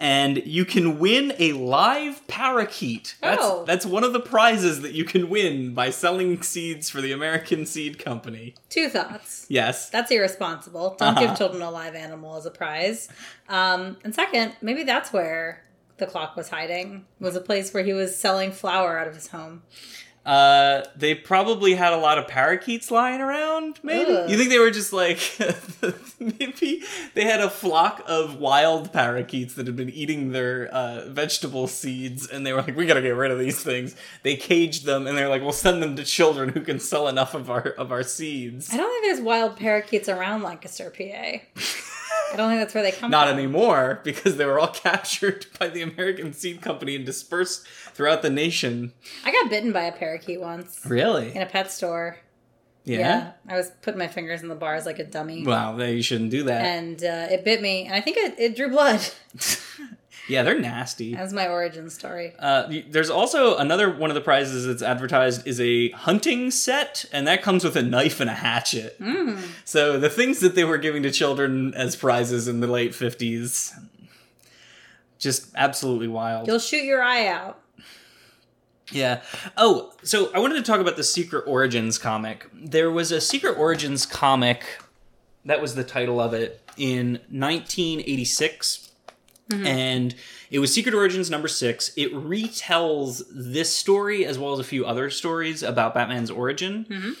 and 0.00 0.38
you 0.46 0.64
can 0.64 0.98
win 0.98 1.34
a 1.38 1.52
live 1.52 2.26
parakeet. 2.28 3.14
That's 3.20 3.42
Oh. 3.44 3.64
that's 3.66 3.84
one 3.84 4.04
of 4.04 4.14
the 4.14 4.20
prizes 4.20 4.80
that 4.80 4.92
you 4.92 5.04
can 5.04 5.28
win 5.28 5.74
by 5.74 5.90
selling 5.90 6.40
seeds 6.42 6.88
for 6.88 7.02
the 7.02 7.12
American 7.12 7.66
Seed 7.66 7.98
Company. 7.98 8.54
Two 8.70 8.88
thoughts. 8.88 9.44
Yes. 9.50 9.90
That's 9.90 10.10
irresponsible. 10.10 10.96
Don't 10.98 11.16
Uh-huh. 11.18 11.26
give 11.26 11.36
children 11.36 11.60
a 11.62 11.70
live 11.70 11.94
animal 11.94 12.36
as 12.36 12.46
a 12.46 12.50
prize. 12.50 13.08
Um, 13.50 13.98
and 14.02 14.14
second, 14.14 14.54
maybe 14.62 14.82
that's 14.82 15.12
where 15.12 15.62
the 15.98 16.06
clock 16.06 16.36
was 16.36 16.48
hiding. 16.48 17.04
Was 17.20 17.36
a 17.36 17.40
place 17.40 17.72
where 17.74 17.84
he 17.84 17.92
was 17.92 18.16
selling 18.18 18.50
flour 18.50 18.98
out 18.98 19.06
of 19.06 19.14
his 19.14 19.28
home. 19.28 19.62
Uh, 20.24 20.82
they 20.96 21.14
probably 21.14 21.74
had 21.74 21.92
a 21.92 21.98
lot 21.98 22.16
of 22.16 22.26
parakeets 22.26 22.90
lying 22.90 23.20
around. 23.20 23.78
Maybe 23.82 24.10
Ugh. 24.10 24.30
you 24.30 24.38
think 24.38 24.48
they 24.48 24.58
were 24.58 24.70
just 24.70 24.92
like 24.92 25.18
maybe 26.18 26.82
they 27.12 27.24
had 27.24 27.40
a 27.40 27.50
flock 27.50 28.02
of 28.06 28.36
wild 28.36 28.90
parakeets 28.90 29.54
that 29.54 29.66
had 29.66 29.76
been 29.76 29.90
eating 29.90 30.32
their 30.32 30.68
uh, 30.68 31.08
vegetable 31.08 31.66
seeds, 31.66 32.26
and 32.26 32.46
they 32.46 32.54
were 32.54 32.62
like, 32.62 32.74
"We 32.74 32.86
gotta 32.86 33.02
get 33.02 33.16
rid 33.16 33.30
of 33.30 33.38
these 33.38 33.62
things." 33.62 33.96
They 34.22 34.36
caged 34.36 34.86
them, 34.86 35.06
and 35.06 35.16
they're 35.16 35.28
like, 35.28 35.42
"We'll 35.42 35.52
send 35.52 35.82
them 35.82 35.94
to 35.96 36.04
children 36.04 36.48
who 36.48 36.62
can 36.62 36.80
sell 36.80 37.06
enough 37.06 37.34
of 37.34 37.50
our 37.50 37.68
of 37.72 37.92
our 37.92 38.02
seeds." 38.02 38.72
I 38.72 38.78
don't 38.78 38.90
think 38.90 39.04
there's 39.04 39.24
wild 39.24 39.56
parakeets 39.56 40.08
around 40.08 40.42
Lancaster, 40.42 40.90
PA. 40.90 41.60
I 42.34 42.36
don't 42.36 42.50
think 42.50 42.60
that's 42.60 42.74
where 42.74 42.82
they 42.82 42.92
come 42.92 43.10
Not 43.10 43.28
from. 43.28 43.38
anymore 43.38 44.00
because 44.04 44.36
they 44.36 44.44
were 44.44 44.58
all 44.58 44.66
captured 44.72 45.46
by 45.58 45.68
the 45.68 45.82
American 45.82 46.32
Seed 46.32 46.60
Company 46.60 46.96
and 46.96 47.06
dispersed 47.06 47.66
throughout 47.94 48.22
the 48.22 48.30
nation. 48.30 48.92
I 49.24 49.32
got 49.32 49.48
bitten 49.48 49.72
by 49.72 49.84
a 49.84 49.92
parakeet 49.92 50.40
once 50.40 50.80
Really? 50.84 51.34
in 51.34 51.40
a 51.42 51.46
pet 51.46 51.70
store. 51.70 52.18
Yeah. 52.86 53.32
I 53.48 53.56
was 53.56 53.70
putting 53.80 53.98
my 53.98 54.08
fingers 54.08 54.42
in 54.42 54.48
the 54.48 54.54
bars 54.54 54.84
like 54.84 54.98
a 54.98 55.04
dummy. 55.04 55.42
Well, 55.46 55.74
then 55.76 55.96
you 55.96 56.02
shouldn't 56.02 56.30
do 56.30 56.42
that. 56.42 56.64
and 56.66 57.02
uh, 57.02 57.28
it 57.30 57.42
bit 57.44 57.62
me, 57.62 57.86
and 57.86 57.94
I 57.94 58.02
think 58.02 58.18
it, 58.18 58.34
it 58.38 58.56
drew 58.56 58.68
blood. 58.68 59.00
yeah, 60.28 60.42
they're 60.42 60.58
nasty. 60.58 61.14
That's 61.14 61.32
my 61.32 61.48
origin 61.48 61.90
story. 61.90 62.32
Uh, 62.38 62.70
there's 62.88 63.10
also 63.10 63.56
another 63.56 63.94
one 63.94 64.10
of 64.10 64.14
the 64.14 64.20
prizes 64.20 64.66
that's 64.66 64.82
advertised 64.82 65.46
is 65.46 65.60
a 65.60 65.90
hunting 65.90 66.50
set, 66.50 67.04
and 67.12 67.26
that 67.26 67.42
comes 67.42 67.64
with 67.64 67.76
a 67.76 67.82
knife 67.82 68.20
and 68.20 68.30
a 68.30 68.34
hatchet. 68.34 68.98
So 69.64 69.98
the 69.98 70.10
things 70.10 70.40
that 70.40 70.54
they 70.54 70.64
were 70.64 70.78
giving 70.78 71.02
to 71.02 71.10
children 71.10 71.74
as 71.74 71.96
prizes 71.96 72.48
in 72.48 72.60
the 72.60 72.66
late 72.66 72.92
50s, 72.92 73.72
just 75.18 75.50
absolutely 75.56 76.08
wild. 76.08 76.46
You'll 76.46 76.58
shoot 76.58 76.84
your 76.84 77.02
eye 77.02 77.26
out. 77.26 77.60
Yeah. 78.92 79.22
Oh, 79.56 79.92
so 80.02 80.30
I 80.34 80.38
wanted 80.38 80.56
to 80.56 80.62
talk 80.62 80.80
about 80.80 80.96
the 80.96 81.04
Secret 81.04 81.44
Origins 81.46 81.98
comic. 81.98 82.46
There 82.52 82.90
was 82.90 83.10
a 83.12 83.20
Secret 83.20 83.58
Origins 83.58 84.04
comic, 84.06 84.64
that 85.44 85.60
was 85.60 85.74
the 85.74 85.84
title 85.84 86.20
of 86.20 86.34
it, 86.34 86.60
in 86.76 87.20
1986. 87.30 88.90
And 89.50 90.14
it 90.50 90.58
was 90.58 90.72
Secret 90.72 90.94
Origins 90.94 91.30
number 91.30 91.48
six. 91.48 91.92
It 91.96 92.12
retells 92.14 93.22
this 93.30 93.72
story 93.72 94.24
as 94.24 94.38
well 94.38 94.52
as 94.52 94.58
a 94.58 94.64
few 94.64 94.86
other 94.86 95.10
stories 95.10 95.62
about 95.62 95.94
Batman's 95.94 96.30
origin. 96.30 97.16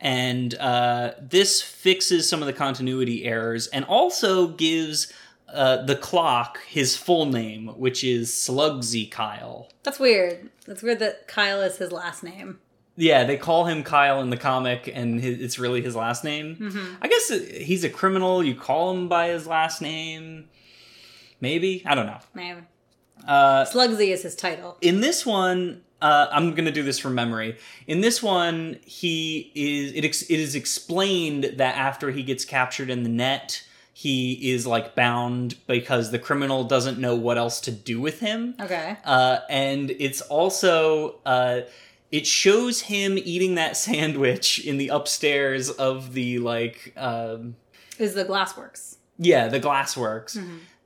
And 0.00 0.54
uh, 0.56 1.12
this 1.20 1.62
fixes 1.62 2.28
some 2.28 2.42
of 2.42 2.46
the 2.46 2.52
continuity 2.52 3.24
errors 3.24 3.68
and 3.68 3.84
also 3.84 4.48
gives 4.48 5.12
uh, 5.52 5.84
the 5.84 5.96
clock 5.96 6.58
his 6.66 6.96
full 6.96 7.26
name, 7.26 7.68
which 7.68 8.02
is 8.02 8.30
Slugsy 8.30 9.10
Kyle. 9.10 9.68
That's 9.82 9.98
weird. 9.98 10.50
That's 10.66 10.82
weird 10.82 10.98
that 10.98 11.28
Kyle 11.28 11.60
is 11.60 11.76
his 11.76 11.92
last 11.92 12.22
name. 12.22 12.58
Yeah, 12.96 13.24
they 13.24 13.36
call 13.36 13.64
him 13.66 13.84
Kyle 13.84 14.20
in 14.20 14.30
the 14.30 14.36
comic, 14.36 14.90
and 14.92 15.20
his, 15.20 15.40
it's 15.40 15.58
really 15.58 15.80
his 15.80 15.96
last 15.96 16.24
name. 16.24 16.56
Mm-hmm. 16.56 16.94
I 17.00 17.08
guess 17.08 17.28
he's 17.28 17.84
a 17.84 17.90
criminal. 17.90 18.42
You 18.42 18.54
call 18.54 18.92
him 18.92 19.08
by 19.08 19.28
his 19.28 19.46
last 19.46 19.80
name. 19.80 20.48
Maybe 21.42 21.82
I 21.84 21.94
don't 21.94 22.06
know. 22.06 22.20
Man. 22.32 22.66
Uh, 23.26 23.64
Slugsy 23.66 24.08
is 24.08 24.22
his 24.22 24.34
title. 24.34 24.78
in 24.80 25.00
this 25.00 25.26
one, 25.26 25.82
uh, 26.00 26.26
I'm 26.32 26.54
gonna 26.54 26.72
do 26.72 26.82
this 26.82 26.98
from 26.98 27.14
memory. 27.14 27.56
In 27.86 28.00
this 28.00 28.22
one, 28.22 28.78
he 28.86 29.52
is 29.54 29.92
it, 29.92 30.04
ex- 30.04 30.22
it 30.22 30.40
is 30.40 30.54
explained 30.54 31.44
that 31.58 31.76
after 31.76 32.10
he 32.10 32.22
gets 32.22 32.44
captured 32.44 32.90
in 32.90 33.02
the 33.04 33.08
net, 33.08 33.62
he 33.92 34.50
is 34.52 34.66
like 34.66 34.94
bound 34.96 35.54
because 35.68 36.10
the 36.10 36.18
criminal 36.18 36.64
doesn't 36.64 36.98
know 36.98 37.14
what 37.14 37.38
else 37.38 37.60
to 37.62 37.70
do 37.70 38.00
with 38.00 38.18
him. 38.20 38.54
Okay. 38.60 38.96
Uh, 39.04 39.38
and 39.50 39.90
it's 39.98 40.20
also 40.22 41.16
uh, 41.26 41.60
it 42.10 42.26
shows 42.26 42.80
him 42.82 43.18
eating 43.18 43.54
that 43.56 43.76
sandwich 43.88 44.64
in 44.66 44.78
the 44.78 44.88
upstairs 44.88 45.70
of 45.70 46.12
the 46.14 46.38
like 46.40 46.92
um, 46.96 47.54
Is 47.98 48.14
the 48.14 48.24
Glassworks. 48.24 48.96
yeah 49.18 49.46
the 49.46 49.60
glassworks 49.60 50.42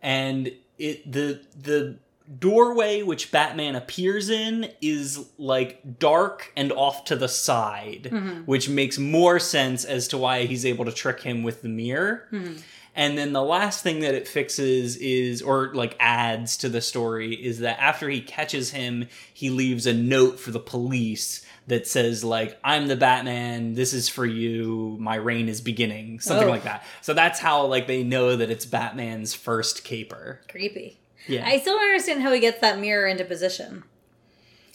and 0.07 0.53
it 0.79 1.11
the 1.11 1.41
the 1.61 1.97
doorway 2.39 3.03
which 3.03 3.31
batman 3.31 3.77
appears 3.77 4.31
in 4.31 4.69
is 4.81 5.29
like 5.39 5.99
dark 5.99 6.53
and 6.57 6.73
off 6.73 7.05
to 7.05 7.15
the 7.15 7.29
side 7.29 8.09
mm-hmm. 8.11 8.41
which 8.43 8.69
makes 8.69 8.99
more 8.99 9.39
sense 9.39 9.85
as 9.85 10.09
to 10.09 10.19
why 10.19 10.47
he's 10.47 10.65
able 10.65 10.85
to 10.85 10.93
trick 10.93 11.21
him 11.21 11.43
with 11.45 11.63
the 11.63 11.69
mirror. 11.69 12.27
Mm-hmm. 12.33 12.55
And 12.97 13.19
then 13.19 13.35
the 13.35 13.43
last 13.43 13.83
thing 13.83 14.01
that 14.01 14.15
it 14.15 14.27
fixes 14.27 14.97
is, 14.97 15.43
or 15.43 15.71
like 15.75 15.97
adds 16.01 16.57
to 16.59 16.71
the 16.71 16.81
story, 16.81 17.35
is 17.35 17.59
that 17.59 17.79
after 17.79 18.09
he 18.09 18.23
catches 18.23 18.71
him, 18.71 19.09
he 19.35 19.51
leaves 19.51 19.87
a 19.87 19.93
note 19.93 20.41
for 20.41 20.51
the 20.51 20.59
police 20.59 21.46
that 21.69 21.87
says, 21.87 22.23
like, 22.23 22.59
I'm 22.63 22.87
the 22.87 22.97
Batman, 22.97 23.75
this 23.75 23.93
is 23.93 24.09
for 24.09 24.25
you, 24.25 24.97
my 25.01 25.17
reign 25.17 25.49
is 25.49 25.61
beginning, 25.61 26.21
something 26.21 26.47
Oh. 26.47 26.51
like 26.51 26.63
that. 26.65 26.85
So 27.03 27.13
that's 27.13 27.41
how, 27.41 27.67
like, 27.67 27.87
they 27.89 28.05
know 28.05 28.37
that 28.37 28.51
it's 28.51 28.65
Batman's 28.67 29.35
first 29.35 29.83
caper. 29.85 30.41
Creepy. 30.49 30.99
Yeah. 31.27 31.45
I 31.47 31.59
still 31.59 31.75
don't 31.75 31.83
understand 31.89 32.23
how 32.23 32.33
he 32.33 32.39
gets 32.41 32.61
that 32.61 32.79
mirror 32.79 33.07
into 33.09 33.25
position. 33.25 33.83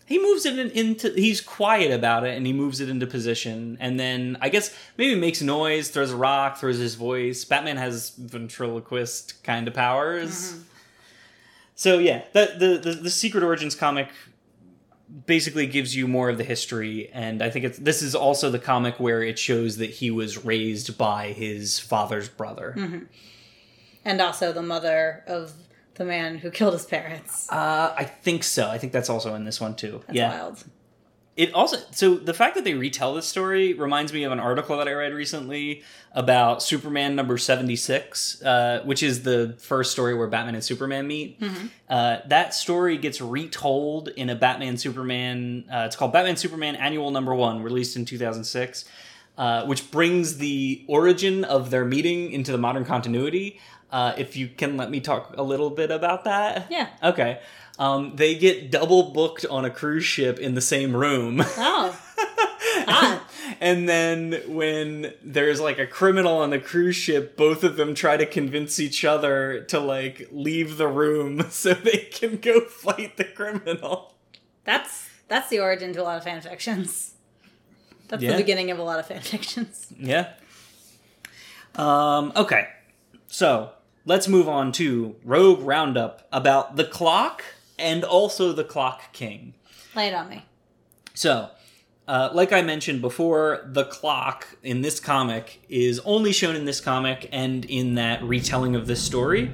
he 0.05 0.19
moves 0.19 0.45
it 0.45 0.59
in, 0.59 0.69
into 0.71 1.09
he's 1.15 1.39
quiet 1.39 1.89
about 1.93 2.25
it 2.25 2.35
and 2.35 2.45
he 2.45 2.51
moves 2.51 2.81
it 2.81 2.89
into 2.89 3.07
position 3.07 3.77
and 3.79 3.97
then 3.97 4.35
i 4.41 4.49
guess 4.49 4.75
maybe 4.97 5.17
makes 5.17 5.41
noise 5.41 5.87
throws 5.87 6.11
a 6.11 6.15
rock 6.17 6.57
throws 6.57 6.77
his 6.77 6.95
voice 6.95 7.45
batman 7.45 7.77
has 7.77 8.09
ventriloquist 8.17 9.41
kind 9.45 9.69
of 9.69 9.73
powers 9.73 10.51
mm-hmm. 10.51 10.61
so 11.75 11.97
yeah 11.97 12.23
the, 12.33 12.55
the 12.59 12.91
the 12.91 12.97
the 13.03 13.09
secret 13.09 13.41
origins 13.43 13.73
comic 13.73 14.09
basically 15.25 15.67
gives 15.67 15.95
you 15.95 16.07
more 16.07 16.29
of 16.29 16.37
the 16.37 16.43
history 16.43 17.09
and 17.11 17.41
i 17.41 17.49
think 17.49 17.65
it's 17.65 17.77
this 17.79 18.01
is 18.01 18.15
also 18.15 18.49
the 18.49 18.59
comic 18.59 18.99
where 18.99 19.21
it 19.21 19.37
shows 19.37 19.77
that 19.77 19.89
he 19.89 20.09
was 20.09 20.45
raised 20.45 20.97
by 20.97 21.31
his 21.33 21.79
father's 21.79 22.29
brother. 22.29 22.75
And 24.03 24.19
also 24.19 24.51
the 24.51 24.63
mother 24.63 25.23
of 25.27 25.53
the 25.93 26.05
man 26.05 26.37
who 26.37 26.49
killed 26.49 26.73
his 26.73 26.85
parents. 26.85 27.51
uh 27.51 27.93
i 27.97 28.03
think 28.03 28.43
so. 28.43 28.67
I 28.67 28.77
think 28.77 28.93
that's 28.93 29.09
also 29.09 29.35
in 29.35 29.43
this 29.43 29.59
one 29.59 29.75
too. 29.75 30.01
That's 30.07 30.17
yeah. 30.17 30.29
wild. 30.29 30.63
It 31.37 31.53
also 31.53 31.77
so 31.91 32.15
the 32.15 32.33
fact 32.33 32.55
that 32.55 32.65
they 32.65 32.73
retell 32.73 33.13
this 33.13 33.25
story 33.25 33.73
reminds 33.73 34.11
me 34.11 34.23
of 34.23 34.33
an 34.33 34.39
article 34.39 34.77
that 34.77 34.87
I 34.89 34.91
read 34.91 35.13
recently 35.13 35.81
about 36.11 36.61
Superman 36.61 37.15
number 37.15 37.37
seventy 37.37 37.77
six, 37.77 38.41
uh, 38.43 38.81
which 38.83 39.01
is 39.01 39.23
the 39.23 39.55
first 39.57 39.93
story 39.93 40.13
where 40.13 40.27
Batman 40.27 40.55
and 40.55 40.63
Superman 40.63 41.07
meet. 41.07 41.41
Uh, 41.89 42.17
that 42.27 42.53
story 42.53 42.97
gets 42.97 43.21
retold 43.21 44.09
in 44.09 44.29
a 44.29 44.35
Batman 44.35 44.75
Superman. 44.77 45.63
Uh, 45.71 45.83
it's 45.87 45.95
called 45.95 46.11
Batman 46.11 46.35
Superman 46.35 46.75
Annual 46.75 47.11
Number 47.11 47.33
One, 47.33 47.63
released 47.63 47.95
in 47.95 48.03
two 48.03 48.17
thousand 48.17 48.43
six, 48.43 48.83
uh, 49.37 49.65
which 49.65 49.89
brings 49.89 50.37
the 50.37 50.83
origin 50.87 51.45
of 51.45 51.69
their 51.71 51.85
meeting 51.85 52.33
into 52.33 52.51
the 52.51 52.57
modern 52.57 52.83
continuity. 52.83 53.57
Uh, 53.89 54.13
if 54.17 54.37
you 54.37 54.47
can 54.47 54.77
let 54.77 54.89
me 54.89 55.01
talk 55.01 55.33
a 55.37 55.43
little 55.43 55.69
bit 55.69 55.91
about 55.91 56.23
that, 56.25 56.67
Yeah. 56.69 56.87
Okay. 57.03 57.39
Um, 57.79 58.15
they 58.15 58.35
get 58.35 58.69
double 58.69 59.11
booked 59.11 59.45
on 59.45 59.65
a 59.65 59.69
cruise 59.69 60.03
ship 60.05 60.39
in 60.39 60.53
the 60.55 60.61
same 60.61 60.95
room. 60.95 61.41
Oh. 61.41 61.99
ah. 62.87 63.27
and 63.59 63.87
then 63.89 64.41
when 64.47 65.13
there's 65.23 65.59
like 65.59 65.79
a 65.79 65.87
criminal 65.87 66.37
on 66.37 66.49
the 66.51 66.59
cruise 66.59 66.95
ship, 66.95 67.35
both 67.35 67.63
of 67.63 67.77
them 67.77 67.95
try 67.95 68.17
to 68.17 68.25
convince 68.25 68.79
each 68.79 69.03
other 69.03 69.61
to 69.63 69.79
like 69.79 70.27
leave 70.31 70.77
the 70.77 70.87
room 70.87 71.45
so 71.49 71.73
they 71.73 72.07
can 72.11 72.37
go 72.37 72.61
fight 72.61 73.17
the 73.17 73.23
criminal. 73.25 74.13
That's 74.63 75.09
that's 75.27 75.49
the 75.49 75.59
origin 75.59 75.93
to 75.93 76.01
a 76.01 76.03
lot 76.03 76.17
of 76.17 76.23
fan 76.23 76.41
fictions. 76.41 77.13
That's 78.09 78.21
Yeah. 78.21 78.31
the 78.31 78.37
beginning 78.37 78.69
of 78.69 78.77
a 78.77 78.83
lot 78.83 78.99
of 78.99 79.07
fan 79.07 79.21
fictions. 79.21 79.87
Yeah. 79.97 80.33
Um, 81.75 82.33
okay. 82.35 82.67
So 83.27 83.71
let's 84.05 84.27
move 84.27 84.49
on 84.49 84.71
to 84.73 85.15
Rogue 85.23 85.61
Roundup 85.61 86.27
about 86.31 86.75
the 86.75 86.83
clock 86.83 87.43
and 87.81 88.03
also 88.03 88.53
the 88.53 88.63
Clock 88.63 89.11
King. 89.11 89.53
Lay 89.95 90.07
it 90.07 90.13
on 90.13 90.29
me. 90.29 90.45
So, 91.13 91.49
uh, 92.07 92.29
like 92.33 92.51
I 92.51 92.61
mentioned 92.61 93.01
before, 93.01 93.61
the 93.65 93.85
clock 93.85 94.47
in 94.63 94.81
this 94.81 94.99
comic 94.99 95.61
is 95.69 95.99
only 95.99 96.31
shown 96.31 96.55
in 96.55 96.65
this 96.65 96.79
comic 96.81 97.29
and 97.31 97.65
in 97.65 97.95
that 97.95 98.23
retelling 98.23 98.75
of 98.75 98.87
this 98.87 99.01
story. 99.01 99.51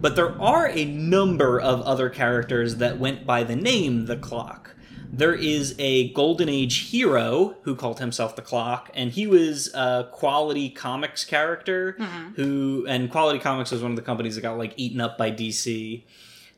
But 0.00 0.16
there 0.16 0.40
are 0.40 0.68
a 0.68 0.84
number 0.84 1.60
of 1.60 1.80
other 1.82 2.10
characters 2.10 2.76
that 2.76 2.98
went 2.98 3.26
by 3.26 3.44
the 3.44 3.56
name 3.56 4.06
the 4.06 4.16
clock. 4.16 4.74
There 5.12 5.34
is 5.34 5.76
a 5.78 6.12
Golden 6.12 6.48
Age 6.48 6.90
hero 6.90 7.54
who 7.62 7.76
called 7.76 8.00
himself 8.00 8.34
the 8.34 8.42
Clock, 8.42 8.90
and 8.94 9.12
he 9.12 9.28
was 9.28 9.72
a 9.72 10.08
Quality 10.10 10.70
Comics 10.70 11.24
character 11.24 11.92
who, 12.34 12.84
and 12.88 13.08
Quality 13.08 13.38
Comics 13.38 13.70
was 13.70 13.80
one 13.80 13.92
of 13.92 13.96
the 13.96 14.02
companies 14.02 14.34
that 14.34 14.40
got 14.40 14.58
like 14.58 14.74
eaten 14.76 15.00
up 15.00 15.16
by 15.16 15.30
DC. 15.30 16.02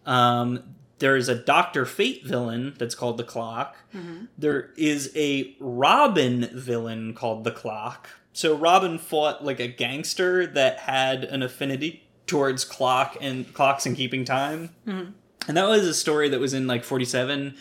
Um, 0.06 0.62
there's 0.98 1.28
a 1.28 1.34
Doctor 1.34 1.84
Fate 1.84 2.24
villain 2.24 2.74
that's 2.78 2.94
called 2.94 3.18
the 3.18 3.24
Clock. 3.24 3.76
Mm-hmm. 3.94 4.26
There 4.38 4.70
is 4.76 5.12
a 5.14 5.54
Robin 5.60 6.48
villain 6.52 7.14
called 7.14 7.44
the 7.44 7.50
Clock. 7.50 8.08
So 8.32 8.56
Robin 8.56 8.98
fought 8.98 9.44
like 9.44 9.60
a 9.60 9.68
gangster 9.68 10.46
that 10.46 10.80
had 10.80 11.24
an 11.24 11.42
affinity 11.42 12.06
towards 12.26 12.64
clock 12.64 13.16
and 13.20 13.52
clocks 13.54 13.86
and 13.86 13.96
keeping 13.96 14.24
time. 14.24 14.70
Mm-hmm. 14.86 15.10
And 15.48 15.56
that 15.56 15.68
was 15.68 15.86
a 15.86 15.94
story 15.94 16.28
that 16.28 16.40
was 16.40 16.52
in 16.52 16.66
like 16.66 16.84
47 16.84 17.56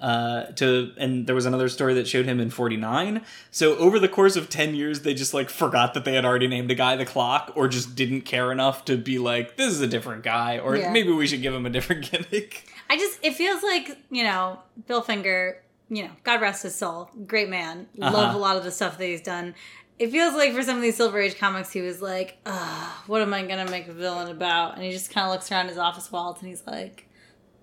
uh, 0.00 0.44
to 0.52 0.92
and 0.96 1.26
there 1.26 1.34
was 1.34 1.46
another 1.46 1.68
story 1.68 1.94
that 1.94 2.08
showed 2.08 2.24
him 2.26 2.40
in 2.40 2.50
49 2.50 3.22
so 3.50 3.76
over 3.76 3.98
the 3.98 4.08
course 4.08 4.36
of 4.36 4.48
10 4.48 4.74
years 4.74 5.00
they 5.02 5.12
just 5.14 5.34
like 5.34 5.50
forgot 5.50 5.94
that 5.94 6.04
they 6.04 6.14
had 6.14 6.24
already 6.24 6.46
named 6.48 6.70
a 6.70 6.74
guy 6.74 6.96
the 6.96 7.04
clock 7.04 7.52
or 7.54 7.68
just 7.68 7.94
didn't 7.94 8.22
care 8.22 8.50
enough 8.52 8.84
to 8.86 8.96
be 8.96 9.18
like 9.18 9.56
this 9.56 9.70
is 9.72 9.80
a 9.80 9.86
different 9.86 10.22
guy 10.22 10.58
or 10.58 10.76
Yeah. 10.76 10.90
maybe 10.92 11.12
we 11.12 11.26
should 11.26 11.42
give 11.42 11.52
him 11.54 11.66
a 11.66 11.70
different 11.70 12.02
gimmick 12.10 12.66
I 12.88 12.96
just 12.96 13.18
it 13.22 13.34
feels 13.34 13.62
like 13.62 13.98
you 14.10 14.24
know 14.24 14.58
Bill 14.86 15.02
Finger. 15.02 15.62
You 15.92 16.04
know, 16.04 16.10
God 16.22 16.40
rest 16.40 16.62
his 16.62 16.76
soul. 16.76 17.10
Great 17.26 17.48
man. 17.48 17.88
Love 17.96 18.14
Uh-huh. 18.14 18.36
a 18.36 18.38
lot 18.38 18.56
of 18.56 18.62
the 18.62 18.70
stuff 18.70 18.96
that 18.98 19.04
he's 19.06 19.20
done. 19.20 19.56
It 19.98 20.12
feels 20.12 20.34
like 20.34 20.54
for 20.54 20.62
some 20.62 20.76
of 20.76 20.82
these 20.82 20.96
Silver 20.96 21.18
Age 21.20 21.36
comics, 21.36 21.72
he 21.72 21.80
was 21.80 22.00
like, 22.00 22.38
Ugh, 22.46 22.92
"What 23.08 23.22
am 23.22 23.34
I 23.34 23.44
gonna 23.44 23.68
make 23.68 23.88
a 23.88 23.92
villain 23.92 24.30
about?" 24.30 24.74
And 24.76 24.84
he 24.84 24.92
just 24.92 25.10
kind 25.12 25.26
of 25.26 25.32
looks 25.32 25.50
around 25.50 25.66
his 25.68 25.78
office 25.78 26.12
walls 26.12 26.36
and 26.40 26.48
he's 26.48 26.62
like, 26.64 27.08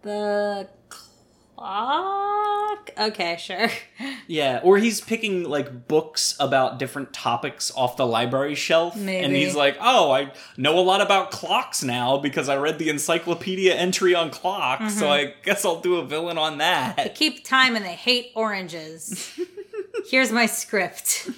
"The 0.02 0.68
clock." 1.58 2.91
Okay, 2.97 3.38
sure. 3.39 3.70
Yeah, 4.30 4.60
or 4.62 4.78
he's 4.78 4.99
picking 4.99 5.45
like 5.45 5.88
books 5.88 6.36
about 6.38 6.80
different 6.80 7.14
topics 7.14 7.72
off 7.78 7.95
the 7.95 8.05
library 8.05 8.55
shelf. 8.55 8.93
And 8.97 9.34
he's 9.34 9.55
like, 9.55 9.78
oh, 9.80 10.12
I 10.12 10.34
know 10.58 10.78
a 10.78 10.82
lot 10.82 10.99
about 10.99 11.32
clocks 11.32 11.82
now 11.82 12.18
because 12.18 12.49
I 12.49 12.58
read 12.58 12.78
the 12.78 12.89
encyclopedia 12.89 13.74
entry 13.74 14.14
on 14.14 14.30
clocks, 14.30 14.99
so 14.99 15.10
I 15.10 15.34
guess 15.43 15.64
I'll 15.64 15.80
do 15.80 15.95
a 15.95 16.05
villain 16.05 16.38
on 16.38 16.58
that. 16.58 16.97
They 16.97 17.10
keep 17.10 17.45
time 17.45 17.78
and 17.78 17.86
they 17.86 17.95
hate 17.95 18.32
oranges. 18.36 19.32
Here's 20.10 20.34
my 20.34 20.45
script. 20.45 21.30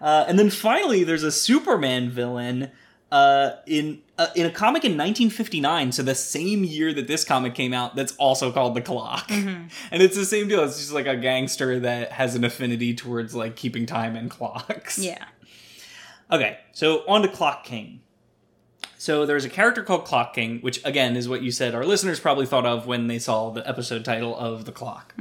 Uh, 0.00 0.24
and 0.28 0.38
then 0.38 0.50
finally, 0.50 1.02
there's 1.02 1.24
a 1.24 1.32
Superman 1.32 2.08
villain 2.08 2.70
uh, 3.12 3.56
in 3.66 4.00
uh, 4.16 4.28
in 4.34 4.46
a 4.46 4.50
comic 4.50 4.84
in 4.84 4.92
1959, 4.92 5.92
so 5.92 6.02
the 6.02 6.14
same 6.14 6.64
year 6.64 6.94
that 6.94 7.06
this 7.06 7.24
comic 7.24 7.54
came 7.54 7.74
out, 7.74 7.94
that's 7.94 8.16
also 8.16 8.50
called 8.50 8.74
The 8.74 8.80
Clock. 8.80 9.30
And 9.30 10.02
it's 10.02 10.16
the 10.16 10.24
same 10.24 10.48
deal. 10.48 10.64
It's 10.64 10.78
just 10.78 10.92
like 10.92 11.06
a 11.06 11.16
gangster 11.16 11.78
that 11.80 12.12
has 12.12 12.34
an 12.34 12.42
affinity 12.42 12.94
towards 12.94 13.34
like 13.34 13.54
keeping 13.54 13.84
time 13.84 14.16
and 14.16 14.30
clocks. 14.30 14.98
Yeah. 14.98 15.24
Okay, 16.30 16.58
so 16.72 17.04
on 17.06 17.20
to 17.22 17.28
Clock 17.28 17.64
King. 17.64 18.00
So 18.96 19.26
there's 19.26 19.44
a 19.44 19.50
character 19.50 19.82
called 19.82 20.06
Clock 20.06 20.32
King, 20.34 20.60
which 20.60 20.82
again 20.82 21.14
is 21.14 21.28
what 21.28 21.42
you 21.42 21.50
said 21.50 21.74
our 21.74 21.84
listeners 21.84 22.18
probably 22.18 22.46
thought 22.46 22.64
of 22.64 22.86
when 22.86 23.08
they 23.08 23.18
saw 23.18 23.50
the 23.50 23.68
episode 23.68 24.06
title 24.06 24.34
of 24.38 24.64
The 24.64 24.72
Clock. 24.72 25.14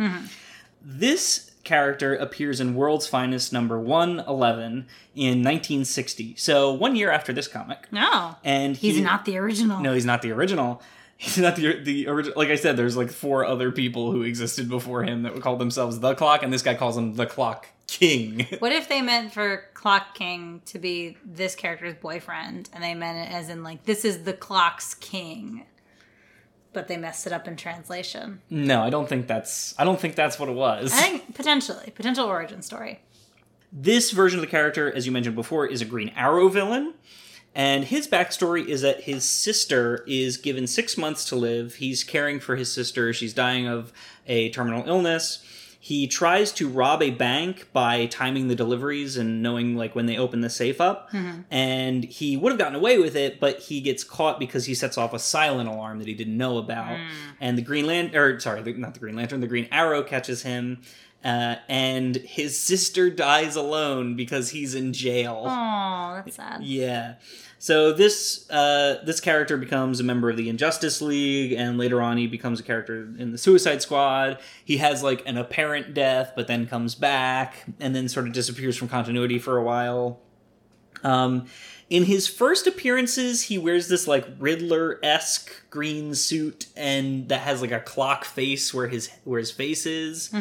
This 0.82 1.51
character 1.64 2.16
appears 2.16 2.60
in 2.60 2.76
World's 2.76 3.08
Finest 3.08 3.54
number 3.54 3.80
111 3.80 4.88
in 5.16 5.44
1960. 5.44 6.36
So 6.38 6.74
one 6.74 6.96
year 6.96 7.12
after 7.12 7.34
this 7.34 7.48
comic. 7.48 7.88
No. 7.92 8.36
And 8.44 8.76
He's 8.76 9.00
not 9.02 9.26
the 9.26 9.38
original. 9.38 9.82
No, 9.82 9.94
he's 9.94 10.06
not 10.06 10.22
the 10.22 10.32
original. 10.32 10.82
He's 11.22 11.38
not 11.38 11.56
the 11.56 11.80
the 11.84 12.08
original. 12.08 12.36
Like 12.36 12.50
I 12.50 12.56
said, 12.56 12.78
there's 12.78 12.98
like 12.98 13.12
four 13.12 13.46
other 13.46 13.72
people 13.72 14.12
who 14.12 14.24
existed 14.24 14.68
before 14.68 15.04
him 15.04 15.22
that 15.22 15.36
would 15.36 15.44
call 15.44 15.56
themselves 15.56 16.00
the 16.00 16.16
Clock, 16.16 16.42
and 16.42 16.52
this 16.52 16.64
guy 16.64 16.74
calls 16.74 16.98
him 16.98 17.14
the 17.14 17.28
Clock 17.28 17.68
King. 17.86 18.48
What 18.58 18.72
if 18.72 18.90
they 18.90 19.04
meant 19.04 19.32
for 19.32 19.66
Clock 19.76 20.16
King 20.16 20.64
to 20.66 20.80
be 20.80 21.18
this 21.24 21.54
character's 21.54 21.94
boyfriend 21.94 22.70
and 22.74 22.84
they 22.84 22.96
meant 22.96 23.30
it 23.30 23.32
as 23.32 23.50
in 23.50 23.64
like 23.64 23.84
this 23.86 24.04
is 24.04 24.24
the 24.24 24.34
clock's 24.34 24.96
king? 24.96 25.66
But 26.74 26.88
they 26.88 26.96
messed 26.98 27.28
it 27.28 27.34
up 27.34 27.48
in 27.48 27.58
translation. 27.58 28.42
no, 28.50 28.82
I 28.82 28.90
don't 28.90 29.10
think 29.10 29.28
that's. 29.28 29.76
I 29.78 29.84
don't 29.84 30.00
think 30.00 30.16
that's 30.16 30.40
what 30.40 30.48
it 30.50 30.56
was. 30.56 30.94
I 30.94 31.02
think 31.02 31.36
potentially, 31.36 31.92
potential 31.94 32.26
origin 32.26 32.62
story. 32.62 33.00
This 33.74 34.12
version 34.12 34.40
of 34.40 34.42
the 34.42 34.52
character, 34.52 34.92
as 34.94 35.06
you 35.06 35.12
mentioned 35.12 35.36
before, 35.36 35.66
is 35.66 35.82
a 35.82 35.86
Green 35.86 36.10
Arrow 36.16 36.48
villain. 36.50 36.94
And 37.54 37.84
his 37.84 38.08
backstory 38.08 38.66
is 38.66 38.82
that 38.82 39.02
his 39.02 39.28
sister 39.28 40.06
is 40.08 40.38
given 40.38 40.68
six 40.68 40.98
months 40.98 41.26
to 41.26 41.36
live. 41.36 41.76
He's 41.76 42.04
caring 42.04 42.40
for 42.40 42.56
his 42.56 42.72
sister. 42.72 43.12
She's 43.12 43.34
dying 43.34 43.68
of 43.68 43.92
a 44.26 44.50
terminal 44.52 44.88
illness. 44.88 45.44
He 45.84 46.06
tries 46.06 46.52
to 46.54 46.70
rob 46.70 47.02
a 47.02 47.10
bank 47.10 47.68
by 47.74 48.06
timing 48.06 48.50
the 48.50 48.56
deliveries 48.56 49.18
and 49.18 49.42
knowing 49.42 49.76
like 49.76 49.96
when 49.96 50.06
they 50.06 50.16
open 50.16 50.42
the 50.42 50.50
safe 50.50 50.80
up. 50.80 51.10
Mm-hmm. 51.10 51.42
And 51.50 52.04
he 52.04 52.38
would 52.38 52.52
have 52.52 52.60
gotten 52.60 52.76
away 52.76 53.00
with 53.00 53.16
it, 53.16 53.40
but 53.40 53.62
he 53.62 53.82
gets 53.82 54.04
caught 54.04 54.38
because 54.40 54.66
he 54.66 54.76
sets 54.76 54.96
off 54.96 55.12
a 55.12 55.18
silent 55.18 55.68
alarm 55.68 55.98
that 55.98 56.08
he 56.08 56.14
didn't 56.14 56.38
know 56.38 56.60
about. 56.60 56.98
Mm. 56.98 57.08
And 57.40 57.58
the 57.58 57.64
Green 57.64 57.88
Lantern, 57.88 58.16
or 58.16 58.40
sorry, 58.40 58.62
the- 58.62 58.74
not 58.74 58.94
the 58.94 59.00
Green 59.00 59.16
Lantern, 59.16 59.42
the 59.42 59.48
Green 59.48 59.68
Arrow 59.72 60.04
catches 60.04 60.44
him. 60.44 60.82
Uh, 61.24 61.56
and 61.70 62.16
his 62.16 62.60
sister 62.60 63.10
dies 63.10 63.56
alone 63.56 64.16
because 64.16 64.50
he's 64.50 64.74
in 64.74 64.92
jail. 64.92 65.44
Oh, 65.46 66.14
that's 66.16 66.36
sad. 66.36 66.64
Yeah. 66.64 67.16
So 67.60 67.94
this 67.94 68.50
uh, 68.50 69.04
this 69.06 69.20
character 69.20 69.56
becomes 69.56 70.00
a 70.00 70.04
member 70.04 70.32
of 70.32 70.38
the 70.38 70.50
Injustice 70.50 71.00
League, 71.00 71.52
and 71.52 71.78
later 71.78 72.02
on 72.02 72.18
he 72.18 72.26
becomes 72.26 72.60
a 72.60 72.64
character 72.64 73.08
in 73.20 73.32
the 73.32 73.38
Suicide 73.38 73.84
Squad. 73.84 74.40
He 74.66 74.78
has 74.78 75.04
like 75.04 75.22
an 75.28 75.38
apparent 75.38 75.94
death, 75.94 76.34
but 76.36 76.48
then 76.48 76.66
comes 76.66 76.96
back, 76.96 77.66
and 77.80 77.96
then 77.96 78.10
sort 78.10 78.26
of 78.26 78.34
disappears 78.34 78.76
from 78.76 78.88
continuity 78.88 79.38
for 79.38 79.58
a 79.58 79.64
while. 79.64 80.20
Um, 81.04 81.46
in 81.92 82.06
his 82.06 82.26
first 82.26 82.68
appearances, 82.68 83.44
he 83.44 83.58
wears 83.58 83.90
this 83.90 84.08
like 84.08 84.26
Riddler 84.40 84.98
esque 85.04 85.70
green 85.70 86.16
suit, 86.16 86.68
and 86.78 87.28
that 87.28 87.42
has 87.42 87.62
like 87.62 87.74
a 87.74 87.82
clock 87.82 88.24
face 88.24 88.74
where 88.74 88.88
his 88.88 89.10
where 89.26 89.40
his 89.40 89.52
face 89.52 89.86
is. 89.86 90.34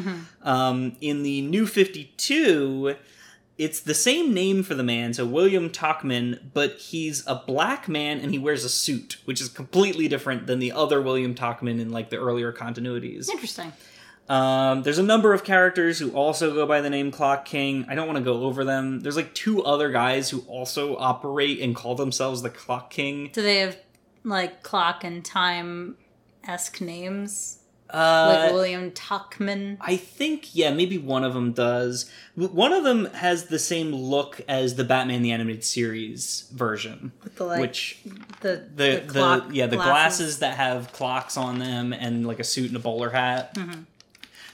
Um, 0.43 0.97
in 1.01 1.25
the 1.25 1.43
New 1.43 1.67
Fifty 1.67 2.15
Two, 2.17 2.95
it's 3.59 3.81
the 3.81 3.95
same 3.95 4.33
name 4.33 4.63
for 4.63 4.75
the 4.77 4.85
man, 4.85 5.13
so 5.13 5.27
William 5.27 5.71
Tockman, 5.71 6.39
but 6.55 6.77
he's 6.79 7.27
a 7.27 7.35
black 7.35 7.89
man 7.89 8.21
and 8.21 8.31
he 8.31 8.39
wears 8.39 8.63
a 8.65 8.69
suit, 8.69 9.17
which 9.25 9.41
is 9.41 9.49
completely 9.49 10.07
different 10.07 10.47
than 10.47 10.61
the 10.61 10.71
other 10.71 11.03
William 11.03 11.35
Tockman 11.35 11.81
in 11.81 11.91
like 11.91 12.11
the 12.11 12.17
earlier 12.17 12.53
continuities. 12.53 13.29
Interesting. 13.29 13.73
Um, 14.31 14.83
there's 14.85 14.99
a 14.99 15.03
number 15.03 15.35
of 15.35 15.43
characters 15.43 15.99
who 15.99 16.11
also 16.13 16.55
go 16.55 16.65
by 16.65 16.81
the 16.81 16.89
name 16.89 17.11
Clock 17.11 17.45
King. 17.45 17.85
I 17.89 17.97
don't 17.97 18.07
want 18.07 18.19
to 18.19 18.25
go 18.25 18.45
over 18.45 18.65
them. 18.65 19.01
There's 19.01 19.17
like 19.17 19.35
two 19.35 19.65
other 19.65 19.91
guys 19.91 20.31
who 20.31 20.45
also 20.47 20.97
operate 20.97 21.59
and 21.61 21.75
call 21.75 21.97
themselves 21.97 22.43
the 22.43 22.51
Clock 22.51 22.91
King. 22.91 23.31
Do 23.33 23.43
they 23.43 23.59
have 23.59 23.77
like 24.23 24.63
clock 24.63 25.03
and 25.03 25.25
time 25.25 25.97
esque 26.45 26.81
names? 26.81 27.57
Uh, 27.93 28.37
Like 28.45 28.53
William 28.53 28.93
Tuckman? 28.93 29.79
I 29.81 29.97
think 29.97 30.55
yeah, 30.55 30.73
maybe 30.73 30.97
one 30.97 31.25
of 31.25 31.35
them 31.35 31.51
does. 31.53 32.09
One 32.37 32.73
of 32.73 32.85
them 32.85 33.07
has 33.07 33.47
the 33.47 33.59
same 33.59 33.93
look 33.93 34.41
as 34.49 34.77
the 34.77 34.85
Batman 34.85 35.23
the 35.23 35.33
Animated 35.33 35.65
Series 35.65 36.49
version, 36.53 37.11
With 37.25 37.35
the 37.35 37.47
like 37.47 37.61
which 37.61 37.99
the, 38.43 38.65
the 38.77 39.03
the, 39.05 39.05
clock 39.09 39.49
yeah 39.51 39.67
the 39.67 39.75
glasses. 39.75 40.39
that 40.39 40.57
have 40.57 40.93
clocks 40.93 41.37
on 41.37 41.59
them 41.59 41.93
and 41.93 42.29
like 42.29 42.39
a 42.39 42.45
suit 42.45 42.69
and 42.69 42.77
a 42.77 42.81
bowler 42.81 43.11
hat. 43.11 43.57
Mm-hmm. 43.57 43.81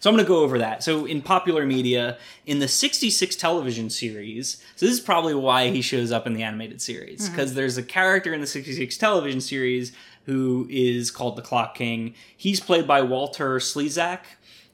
So 0.06 0.10
I'm 0.10 0.14
going 0.14 0.24
to 0.24 0.28
go 0.28 0.44
over 0.44 0.58
that. 0.60 0.84
So 0.84 1.04
in 1.04 1.20
popular 1.20 1.66
media, 1.66 2.16
in 2.46 2.60
the 2.60 2.68
66 2.68 3.34
television 3.34 3.90
series, 3.90 4.62
so 4.76 4.86
this 4.86 4.94
is 4.94 5.00
probably 5.00 5.34
why 5.34 5.70
he 5.70 5.82
shows 5.82 6.12
up 6.12 6.28
in 6.28 6.32
the 6.34 6.44
animated 6.44 6.80
series 6.80 7.22
Mm-hmm. 7.22 7.32
because 7.34 7.54
there's 7.54 7.76
a 7.76 7.82
character 7.82 8.32
in 8.32 8.40
the 8.40 8.46
66 8.46 8.96
television 8.98 9.40
series 9.40 9.90
who 10.26 10.68
is 10.70 11.10
called 11.10 11.34
the 11.34 11.42
Clock 11.42 11.74
King. 11.74 12.14
He's 12.36 12.60
played 12.60 12.86
by 12.86 13.02
Walter 13.02 13.56
Slezak. 13.58 14.20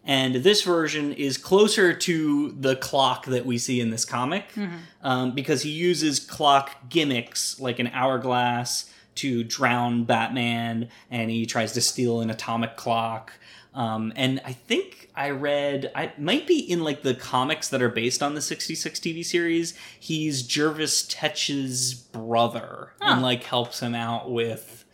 And 0.04 0.34
this 0.34 0.60
version 0.64 1.14
is 1.14 1.38
closer 1.38 1.94
to 1.94 2.52
the 2.60 2.76
clock 2.76 3.24
that 3.24 3.46
we 3.46 3.56
see 3.56 3.80
in 3.80 3.88
this 3.88 4.04
comic 4.04 4.44
um, 5.02 5.34
because 5.34 5.62
he 5.62 5.70
uses 5.70 6.20
clock 6.20 6.90
gimmicks 6.90 7.58
like 7.58 7.78
an 7.78 7.86
hourglass 7.86 8.90
to 9.14 9.44
drown 9.44 10.04
Batman, 10.04 10.88
and 11.10 11.30
he 11.30 11.46
tries 11.46 11.72
to 11.72 11.80
steal 11.80 12.20
an 12.20 12.30
atomic 12.30 12.76
clock. 12.76 13.32
Um, 13.74 14.12
and 14.16 14.40
I 14.44 14.52
think 14.52 15.08
I 15.16 15.30
read, 15.30 15.90
I 15.94 16.12
might 16.18 16.46
be 16.46 16.58
in 16.58 16.84
like 16.84 17.02
the 17.02 17.14
comics 17.14 17.68
that 17.70 17.80
are 17.80 17.88
based 17.88 18.22
on 18.22 18.34
the 18.34 18.42
66 18.42 19.00
TV 19.00 19.24
series. 19.24 19.74
He's 19.98 20.42
Jervis 20.42 21.06
Tetch's 21.08 21.94
brother 21.94 22.92
Huh. 23.00 23.14
and 23.14 23.22
like 23.22 23.44
helps 23.44 23.80
him 23.80 23.94
out 23.94 24.30
with 24.30 24.84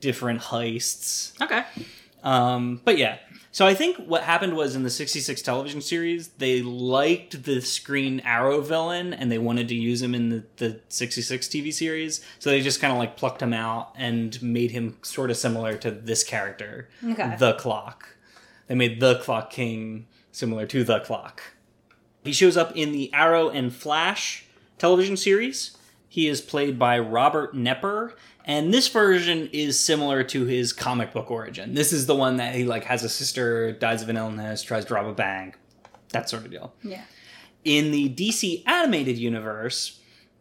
different 0.00 0.40
heists. 0.42 1.32
Okay. 1.40 1.64
Um, 2.22 2.80
but 2.84 2.98
yeah, 2.98 3.18
so 3.52 3.66
I 3.66 3.74
think 3.74 3.96
what 3.96 4.22
happened 4.22 4.56
was 4.56 4.76
in 4.76 4.82
the 4.84 4.90
66 4.90 5.42
television 5.42 5.80
series, 5.80 6.28
they 6.38 6.62
liked 6.62 7.44
the 7.44 7.80
Green 7.84 8.20
Arrow 8.20 8.60
villain 8.60 9.12
and 9.12 9.30
they 9.30 9.38
wanted 9.38 9.68
to 9.68 9.74
use 9.74 10.00
him 10.02 10.14
in 10.14 10.28
the, 10.28 10.44
the 10.58 10.80
66 10.88 11.48
TV 11.48 11.72
series. 11.72 12.24
So 12.38 12.50
they 12.50 12.60
just 12.60 12.80
kind 12.80 12.92
of 12.92 12.98
like 12.98 13.16
plucked 13.16 13.42
him 13.42 13.52
out 13.52 13.92
and 13.96 14.40
made 14.42 14.70
him 14.70 14.96
sort 15.02 15.30
of 15.30 15.36
similar 15.36 15.76
to 15.78 15.90
this 15.90 16.22
character, 16.22 16.88
Okay. 17.04 17.34
the 17.38 17.54
Clock. 17.54 18.16
They 18.68 18.74
made 18.76 19.00
the 19.00 19.16
Clock 19.18 19.50
King 19.50 20.06
similar 20.30 20.64
to 20.66 20.84
the 20.84 21.00
Clock. 21.00 21.42
He 22.22 22.32
shows 22.32 22.56
up 22.56 22.76
in 22.76 22.92
the 22.92 23.12
Arrow 23.12 23.48
and 23.48 23.74
Flash 23.74 24.44
television 24.78 25.16
series. 25.16 25.76
He 26.08 26.28
is 26.28 26.40
played 26.40 26.78
by 26.78 26.98
Robert 26.98 27.54
Knepper, 27.54 28.12
and 28.44 28.72
this 28.72 28.88
version 28.88 29.48
is 29.52 29.78
similar 29.78 30.22
to 30.24 30.44
his 30.44 30.72
comic 30.72 31.12
book 31.12 31.30
origin. 31.30 31.74
This 31.74 31.92
is 31.92 32.06
the 32.06 32.14
one 32.14 32.36
that 32.36 32.54
he 32.54 32.64
like 32.64 32.84
has 32.84 33.04
a 33.04 33.08
sister, 33.08 33.72
dies 33.72 34.02
of 34.02 34.08
an 34.08 34.16
illness, 34.16 34.62
tries 34.62 34.84
to 34.86 34.94
rob 34.94 35.06
a 35.06 35.12
bank, 35.12 35.56
that 36.10 36.28
sort 36.28 36.44
of 36.44 36.50
deal. 36.50 36.74
Yeah. 36.82 37.02
In 37.64 37.90
the 37.90 38.08
DC 38.08 38.66
animated 38.66 39.18
universe, 39.18 40.00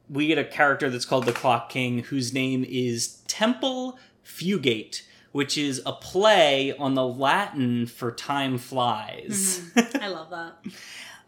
we 0.09 0.27
get 0.27 0.37
a 0.37 0.43
character 0.43 0.89
that's 0.89 1.05
called 1.05 1.25
the 1.25 1.33
Clock 1.33 1.69
King, 1.69 1.99
whose 1.99 2.33
name 2.33 2.65
is 2.67 3.21
Temple 3.27 3.99
Fugate, 4.25 5.03
which 5.31 5.57
is 5.57 5.81
a 5.85 5.93
play 5.93 6.75
on 6.77 6.95
the 6.95 7.05
Latin 7.05 7.85
for 7.85 8.11
time 8.11 8.57
flies. 8.57 9.61
Mm-hmm. 9.75 10.03
I 10.03 10.07
love 10.07 10.29
that. 10.31 10.53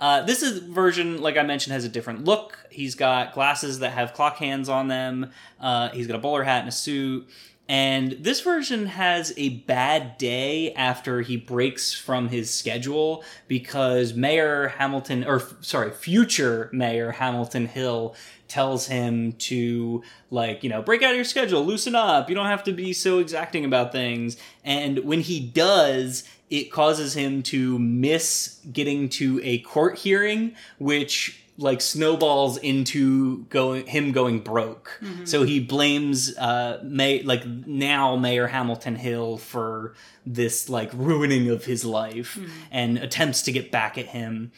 Uh, 0.02 0.24
this 0.24 0.42
is 0.42 0.58
version, 0.58 1.22
like 1.22 1.38
I 1.38 1.44
mentioned, 1.44 1.74
has 1.74 1.86
a 1.86 1.90
different 1.90 2.26
look. 2.26 2.58
He's 2.72 2.96
got 2.96 3.34
glasses 3.34 3.80
that 3.80 3.92
have 3.92 4.14
clock 4.14 4.38
hands 4.38 4.68
on 4.68 4.88
them. 4.88 5.30
Uh, 5.60 5.90
he's 5.90 6.08
got 6.08 6.16
a 6.16 6.20
bowler 6.20 6.44
hat 6.44 6.62
and 6.62 6.70
a 6.70 6.72
suit. 6.72 7.30
And 7.70 8.14
this 8.14 8.42
version 8.42 8.88
has 8.88 9.32
a 9.38 9.50
bad 9.60 10.18
day 10.18 10.74
after 10.74 11.22
he 11.22 11.38
breaks 11.38 11.94
from 11.94 12.30
his 12.30 12.54
schedule 12.54 13.24
because 13.48 14.16
Mayor 14.16 14.70
Hamilton, 14.70 15.24
or 15.24 15.42
sorry, 15.62 15.92
future 15.92 16.70
Mayor 16.74 17.12
Hamilton 17.12 17.68
Hill 17.68 18.16
tells 18.48 18.88
him 18.88 19.34
to, 19.34 20.04
like, 20.32 20.64
you 20.64 20.70
know, 20.70 20.82
break 20.82 21.04
out 21.04 21.12
of 21.12 21.16
your 21.16 21.24
schedule, 21.24 21.64
loosen 21.64 21.96
up. 21.96 22.28
You 22.28 22.36
don't 22.36 22.48
have 22.48 22.64
to 22.66 22.74
be 22.74 22.92
so 22.92 23.20
exacting 23.20 23.64
about 23.64 23.94
things. 23.94 24.36
And 24.66 25.06
when 25.06 25.22
he 25.22 25.40
does, 25.40 26.26
it 26.52 26.72
causes 26.72 27.16
him 27.16 27.42
to 27.42 27.80
miss 27.80 28.60
getting 28.72 29.10
to 29.10 29.40
a 29.44 29.60
court 29.60 29.98
hearing, 29.98 30.54
which 30.78 31.40
like 31.58 31.82
snowballs 31.82 32.58
into 32.58 33.44
going 33.46 33.86
him 33.86 34.12
going 34.12 34.40
broke. 34.40 35.00
So 35.26 35.44
he 35.44 35.60
blames 35.60 36.36
uh 36.38 36.82
May 36.84 37.24
like 37.24 37.46
now 37.46 38.16
Mayor 38.16 38.48
Hamilton 38.48 38.96
Hill 38.96 39.38
for 39.38 39.94
this 40.26 40.70
like 40.70 40.90
ruining 40.94 41.50
of 41.50 41.66
his 41.66 41.86
life 41.86 42.38
and 42.72 42.98
attempts 42.98 43.42
to 43.44 43.52
get 43.52 43.72
back 43.72 43.98
at 43.98 44.08
him. 44.08 44.52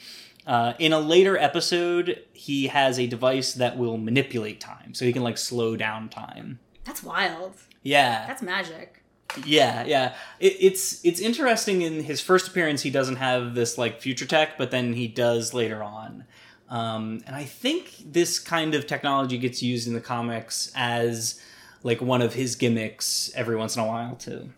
Uh, 0.46 0.74
in 0.78 0.92
a 0.92 1.00
later 1.00 1.38
episode, 1.38 2.22
he 2.34 2.68
has 2.68 3.00
a 3.00 3.08
device 3.08 3.54
that 3.54 3.78
will 3.78 3.98
manipulate 3.98 4.60
time, 4.60 4.94
so 4.94 5.06
he 5.06 5.14
can 5.14 5.24
like 5.24 5.38
slow 5.38 5.78
down 5.78 6.10
time. 6.10 6.60
That's 6.84 7.02
wild. 7.02 7.54
Yeah, 7.82 8.26
That's 8.28 8.42
magic. 8.42 9.03
Yeah, 9.46 9.84
yeah. 9.86 10.16
It, 10.40 10.58
it's 10.60 11.04
it's 11.04 11.20
interesting. 11.20 11.82
In 11.82 12.04
his 12.04 12.22
first 12.22 12.48
appearance, 12.48 12.82
he 12.82 12.90
doesn't 12.90 13.18
have 13.18 13.56
this 13.56 13.78
like 13.78 14.02
future 14.02 14.26
tech, 14.26 14.58
but 14.58 14.72
then 14.72 14.94
he 14.94 15.08
does 15.08 15.54
later 15.54 15.82
on. 15.84 16.26
Um, 16.70 17.22
and 17.28 17.36
I 17.36 17.44
think 17.44 18.12
this 18.12 18.40
kind 18.40 18.74
of 18.74 18.88
technology 18.88 19.38
gets 19.38 19.62
used 19.62 19.88
in 19.88 19.94
the 19.94 20.02
comics 20.02 20.72
as 20.76 21.40
like 21.84 22.02
one 22.02 22.22
of 22.22 22.34
his 22.34 22.56
gimmicks 22.56 23.32
every 23.36 23.56
once 23.56 23.76
in 23.76 23.84
a 23.84 23.88
while 23.88 24.16
too. 24.16 24.50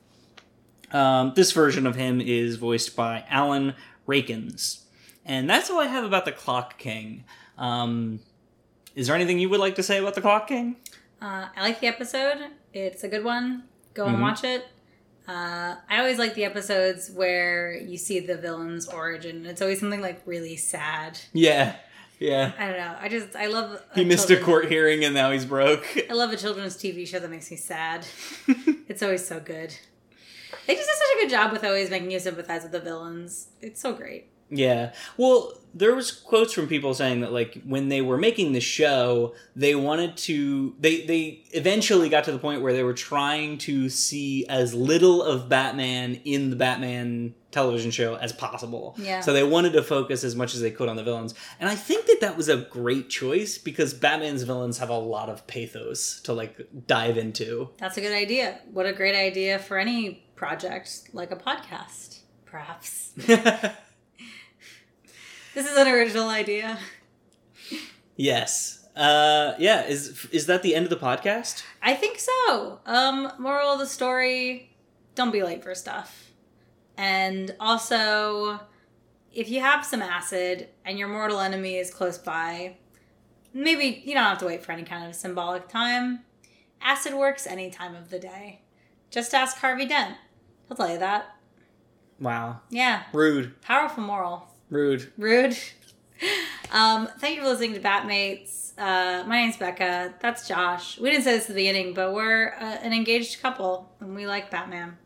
Um, 0.92 1.34
this 1.36 1.52
version 1.52 1.88
of 1.88 1.96
him 1.96 2.22
is 2.22 2.56
voiced 2.56 2.96
by 2.96 3.26
Alan 3.30 3.74
Rachins, 4.06 4.86
and 5.26 5.50
that's 5.50 5.70
all 5.70 5.80
I 5.80 5.88
have 5.88 6.06
about 6.06 6.26
the 6.26 6.32
Clock 6.32 6.78
King. 6.78 7.26
Um, 7.58 8.20
is 8.94 9.08
there 9.08 9.16
anything 9.16 9.40
you 9.40 9.50
would 9.50 9.60
like 9.60 9.76
to 9.76 9.84
say 9.84 9.98
about 9.98 10.16
the 10.16 10.22
Clock 10.22 10.48
King? 10.48 10.78
Uh, 11.22 11.48
I 11.56 11.62
like 11.62 11.80
the 11.82 11.88
episode. 11.88 12.38
It's 12.74 13.04
a 13.04 13.08
good 13.08 13.24
one. 13.24 13.64
Go 13.96 14.06
and 14.06 14.18
Mhm. 14.18 14.22
watch 14.22 14.44
it. 14.44 14.68
Uh, 15.28 15.76
I 15.90 15.98
always 15.98 16.20
like 16.20 16.36
the 16.36 16.46
episodes 16.46 17.10
where 17.10 17.74
you 17.76 17.98
see 17.98 18.20
the 18.20 18.38
villain's 18.38 18.88
origin. 18.88 19.48
It's 19.48 19.62
always 19.62 19.80
something 19.80 20.02
like 20.02 20.22
really 20.28 20.56
sad. 20.56 21.18
Yeah, 21.34 21.78
yeah. 22.20 22.52
I 22.60 22.68
don't 22.68 22.78
know. 22.78 22.96
I 23.02 23.10
just 23.10 23.36
I 23.36 23.48
love. 23.48 23.82
He 23.96 24.06
missed 24.06 24.30
a 24.30 24.38
court 24.40 24.68
hearing 24.70 25.04
and 25.04 25.16
now 25.16 25.32
he's 25.32 25.46
broke. 25.46 25.84
I 26.10 26.14
love 26.14 26.32
a 26.32 26.38
children's 26.38 26.76
TV 26.78 27.08
show 27.08 27.18
that 27.20 27.30
makes 27.32 27.50
me 27.50 27.58
sad. 27.58 28.06
it's 28.88 29.02
always 29.02 29.26
so 29.26 29.40
good. 29.40 29.74
They 30.68 30.76
just 30.76 30.88
do 30.88 30.94
such 30.96 31.18
a 31.18 31.22
good 31.22 31.30
job 31.32 31.52
with 31.52 31.64
always 31.64 31.90
making 31.90 32.12
you 32.12 32.20
sympathize 32.20 32.62
with 32.64 32.72
the 32.74 32.80
villains. 32.80 33.48
It's 33.62 33.82
so 33.82 33.94
great. 33.94 34.28
Yeah. 34.50 34.94
Well, 35.18 35.54
there 35.74 35.94
was 35.94 36.10
quotes 36.10 36.54
from 36.54 36.68
people 36.68 36.94
saying 36.94 37.20
that 37.20 37.34
like 37.34 37.62
when 37.66 37.90
they 37.90 38.02
were 38.02 38.18
making 38.18 38.54
the 38.54 38.62
show, 38.62 39.36
they 39.56 39.76
wanted 39.76 40.16
to 40.16 40.74
they 40.80 41.06
they 41.06 41.44
eventually 41.52 42.08
got 42.08 42.24
to 42.24 42.32
the 42.32 42.40
point 42.40 42.62
where 42.62 42.72
they 42.72 42.84
were 42.84 42.94
trying 42.94 43.58
to 43.60 43.90
see 43.90 44.46
as 44.48 44.74
little 44.74 45.22
of 45.22 45.50
Batman 45.50 46.22
in 46.24 46.50
the 46.50 46.56
Batman 46.56 47.36
television 47.52 47.92
show 47.92 48.16
as 48.16 48.32
possible. 48.32 48.96
Yeah. 48.98 49.20
So 49.20 49.34
they 49.34 49.44
wanted 49.44 49.74
to 49.74 49.84
focus 49.84 50.24
as 50.24 50.36
much 50.36 50.54
as 50.56 50.62
they 50.62 50.72
could 50.72 50.88
on 50.88 50.96
the 50.96 51.04
villains. 51.04 51.34
And 51.60 51.70
I 51.70 51.76
think 51.76 52.06
that 52.06 52.20
that 52.22 52.38
was 52.38 52.48
a 52.48 52.58
great 52.58 53.10
choice 53.10 53.58
because 53.58 53.94
Batman's 53.94 54.44
villains 54.44 54.78
have 54.78 54.90
a 54.90 54.98
lot 54.98 55.30
of 55.30 55.46
pathos 55.48 56.22
to 56.22 56.34
like 56.34 56.68
dive 56.88 57.18
into. 57.18 57.70
That's 57.78 57.98
a 57.98 58.02
good 58.02 58.14
idea. 58.14 58.60
What 58.72 58.86
a 58.86 58.94
great 58.94 59.16
idea 59.16 59.60
for 59.60 59.78
any 59.78 60.26
project 60.36 61.10
like 61.14 61.32
a 61.32 61.38
podcast, 61.38 62.20
perhaps. 62.46 63.14
This 65.56 65.66
is 65.72 65.78
an 65.78 65.88
original 65.88 66.30
idea. 66.30 66.78
yes. 68.16 68.86
Uh 68.96 69.54
yeah, 69.58 69.86
is 69.86 70.26
is 70.32 70.46
that 70.46 70.62
the 70.64 70.76
end 70.76 70.86
of 70.86 70.90
the 70.90 70.96
podcast? 70.98 71.64
I 71.82 71.96
think 71.96 72.20
so. 72.20 72.80
Um, 72.86 73.32
moral 73.40 73.70
of 73.74 73.80
the 73.80 73.88
story: 73.88 74.72
don't 75.16 75.32
be 75.32 75.44
late 75.44 75.64
for 75.64 75.74
stuff. 75.76 76.32
And 76.98 77.54
also, 77.60 78.60
if 79.34 79.50
you 79.50 79.60
have 79.60 79.86
some 79.86 80.02
acid 80.02 80.70
and 80.86 80.98
your 80.98 81.10
mortal 81.10 81.42
enemy 81.42 81.76
is 81.76 81.90
close 81.94 82.18
by, 82.18 82.78
maybe 83.54 84.02
you 84.06 84.14
don't 84.14 84.24
have 84.24 84.38
to 84.40 84.46
wait 84.46 84.64
for 84.64 84.72
any 84.72 84.84
kind 84.84 85.08
of 85.10 85.14
symbolic 85.16 85.68
time. 85.68 86.22
Acid 86.82 87.14
works 87.16 87.46
any 87.48 87.70
time 87.70 87.96
of 87.96 88.10
the 88.12 88.20
day. 88.20 88.62
Just 89.10 89.34
ask 89.34 89.58
Harvey 89.58 89.86
Dent. 89.86 90.16
He'll 90.68 90.78
tell 90.78 90.90
you 90.92 91.00
that. 91.00 91.36
Wow. 92.20 92.62
Yeah, 92.70 93.04
Rude. 93.12 93.62
powerful 93.62 94.04
moral. 94.04 94.55
Rude. 94.70 95.12
Rude. 95.18 95.58
Um, 96.72 97.08
thank 97.20 97.36
you 97.36 97.42
for 97.44 97.50
listening 97.50 97.74
to 97.74 97.80
Batmates. 97.80 98.74
Uh, 98.78 99.24
my 99.26 99.42
name's 99.42 99.58
Becca. 99.58 100.16
That's 100.20 100.48
Josh. 100.48 101.00
We 101.00 101.10
didn't 101.10 101.24
say 101.24 101.34
this 101.34 101.44
at 101.44 101.50
the 101.50 101.54
beginning, 101.54 101.94
but 101.94 102.14
we're 102.14 102.54
uh, 102.60 102.78
an 102.82 102.94
engaged 102.94 103.42
couple 103.42 103.92
and 104.00 104.16
we 104.16 104.28
like 104.28 104.52
Batman. 104.52 104.98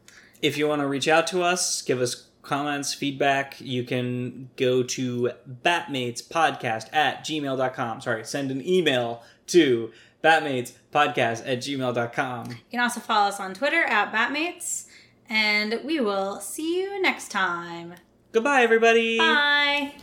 If 0.41 0.57
you 0.57 0.67
want 0.67 0.81
to 0.81 0.87
reach 0.87 1.07
out 1.07 1.27
to 1.27 1.43
us, 1.43 1.81
give 1.81 2.01
us 2.01 2.27
comments, 2.41 2.93
feedback, 2.93 3.59
you 3.61 3.83
can 3.83 4.49
go 4.55 4.81
to 4.81 5.31
batmatespodcast 5.63 6.93
at 6.93 7.23
gmail.com. 7.23 8.01
Sorry, 8.01 8.25
send 8.25 8.49
an 8.49 8.67
email 8.67 9.21
to 9.47 9.91
batmatespodcast 10.23 11.43
at 11.45 11.59
gmail.com. 11.59 12.49
You 12.49 12.57
can 12.71 12.79
also 12.79 12.99
follow 12.99 13.27
us 13.27 13.39
on 13.39 13.53
Twitter 13.53 13.83
at 13.83 14.11
Batmates, 14.11 14.85
and 15.29 15.79
we 15.83 15.99
will 15.99 16.39
see 16.39 16.81
you 16.81 17.01
next 17.01 17.29
time. 17.29 17.95
Goodbye, 18.31 18.61
everybody. 18.63 19.17
Bye. 19.17 19.93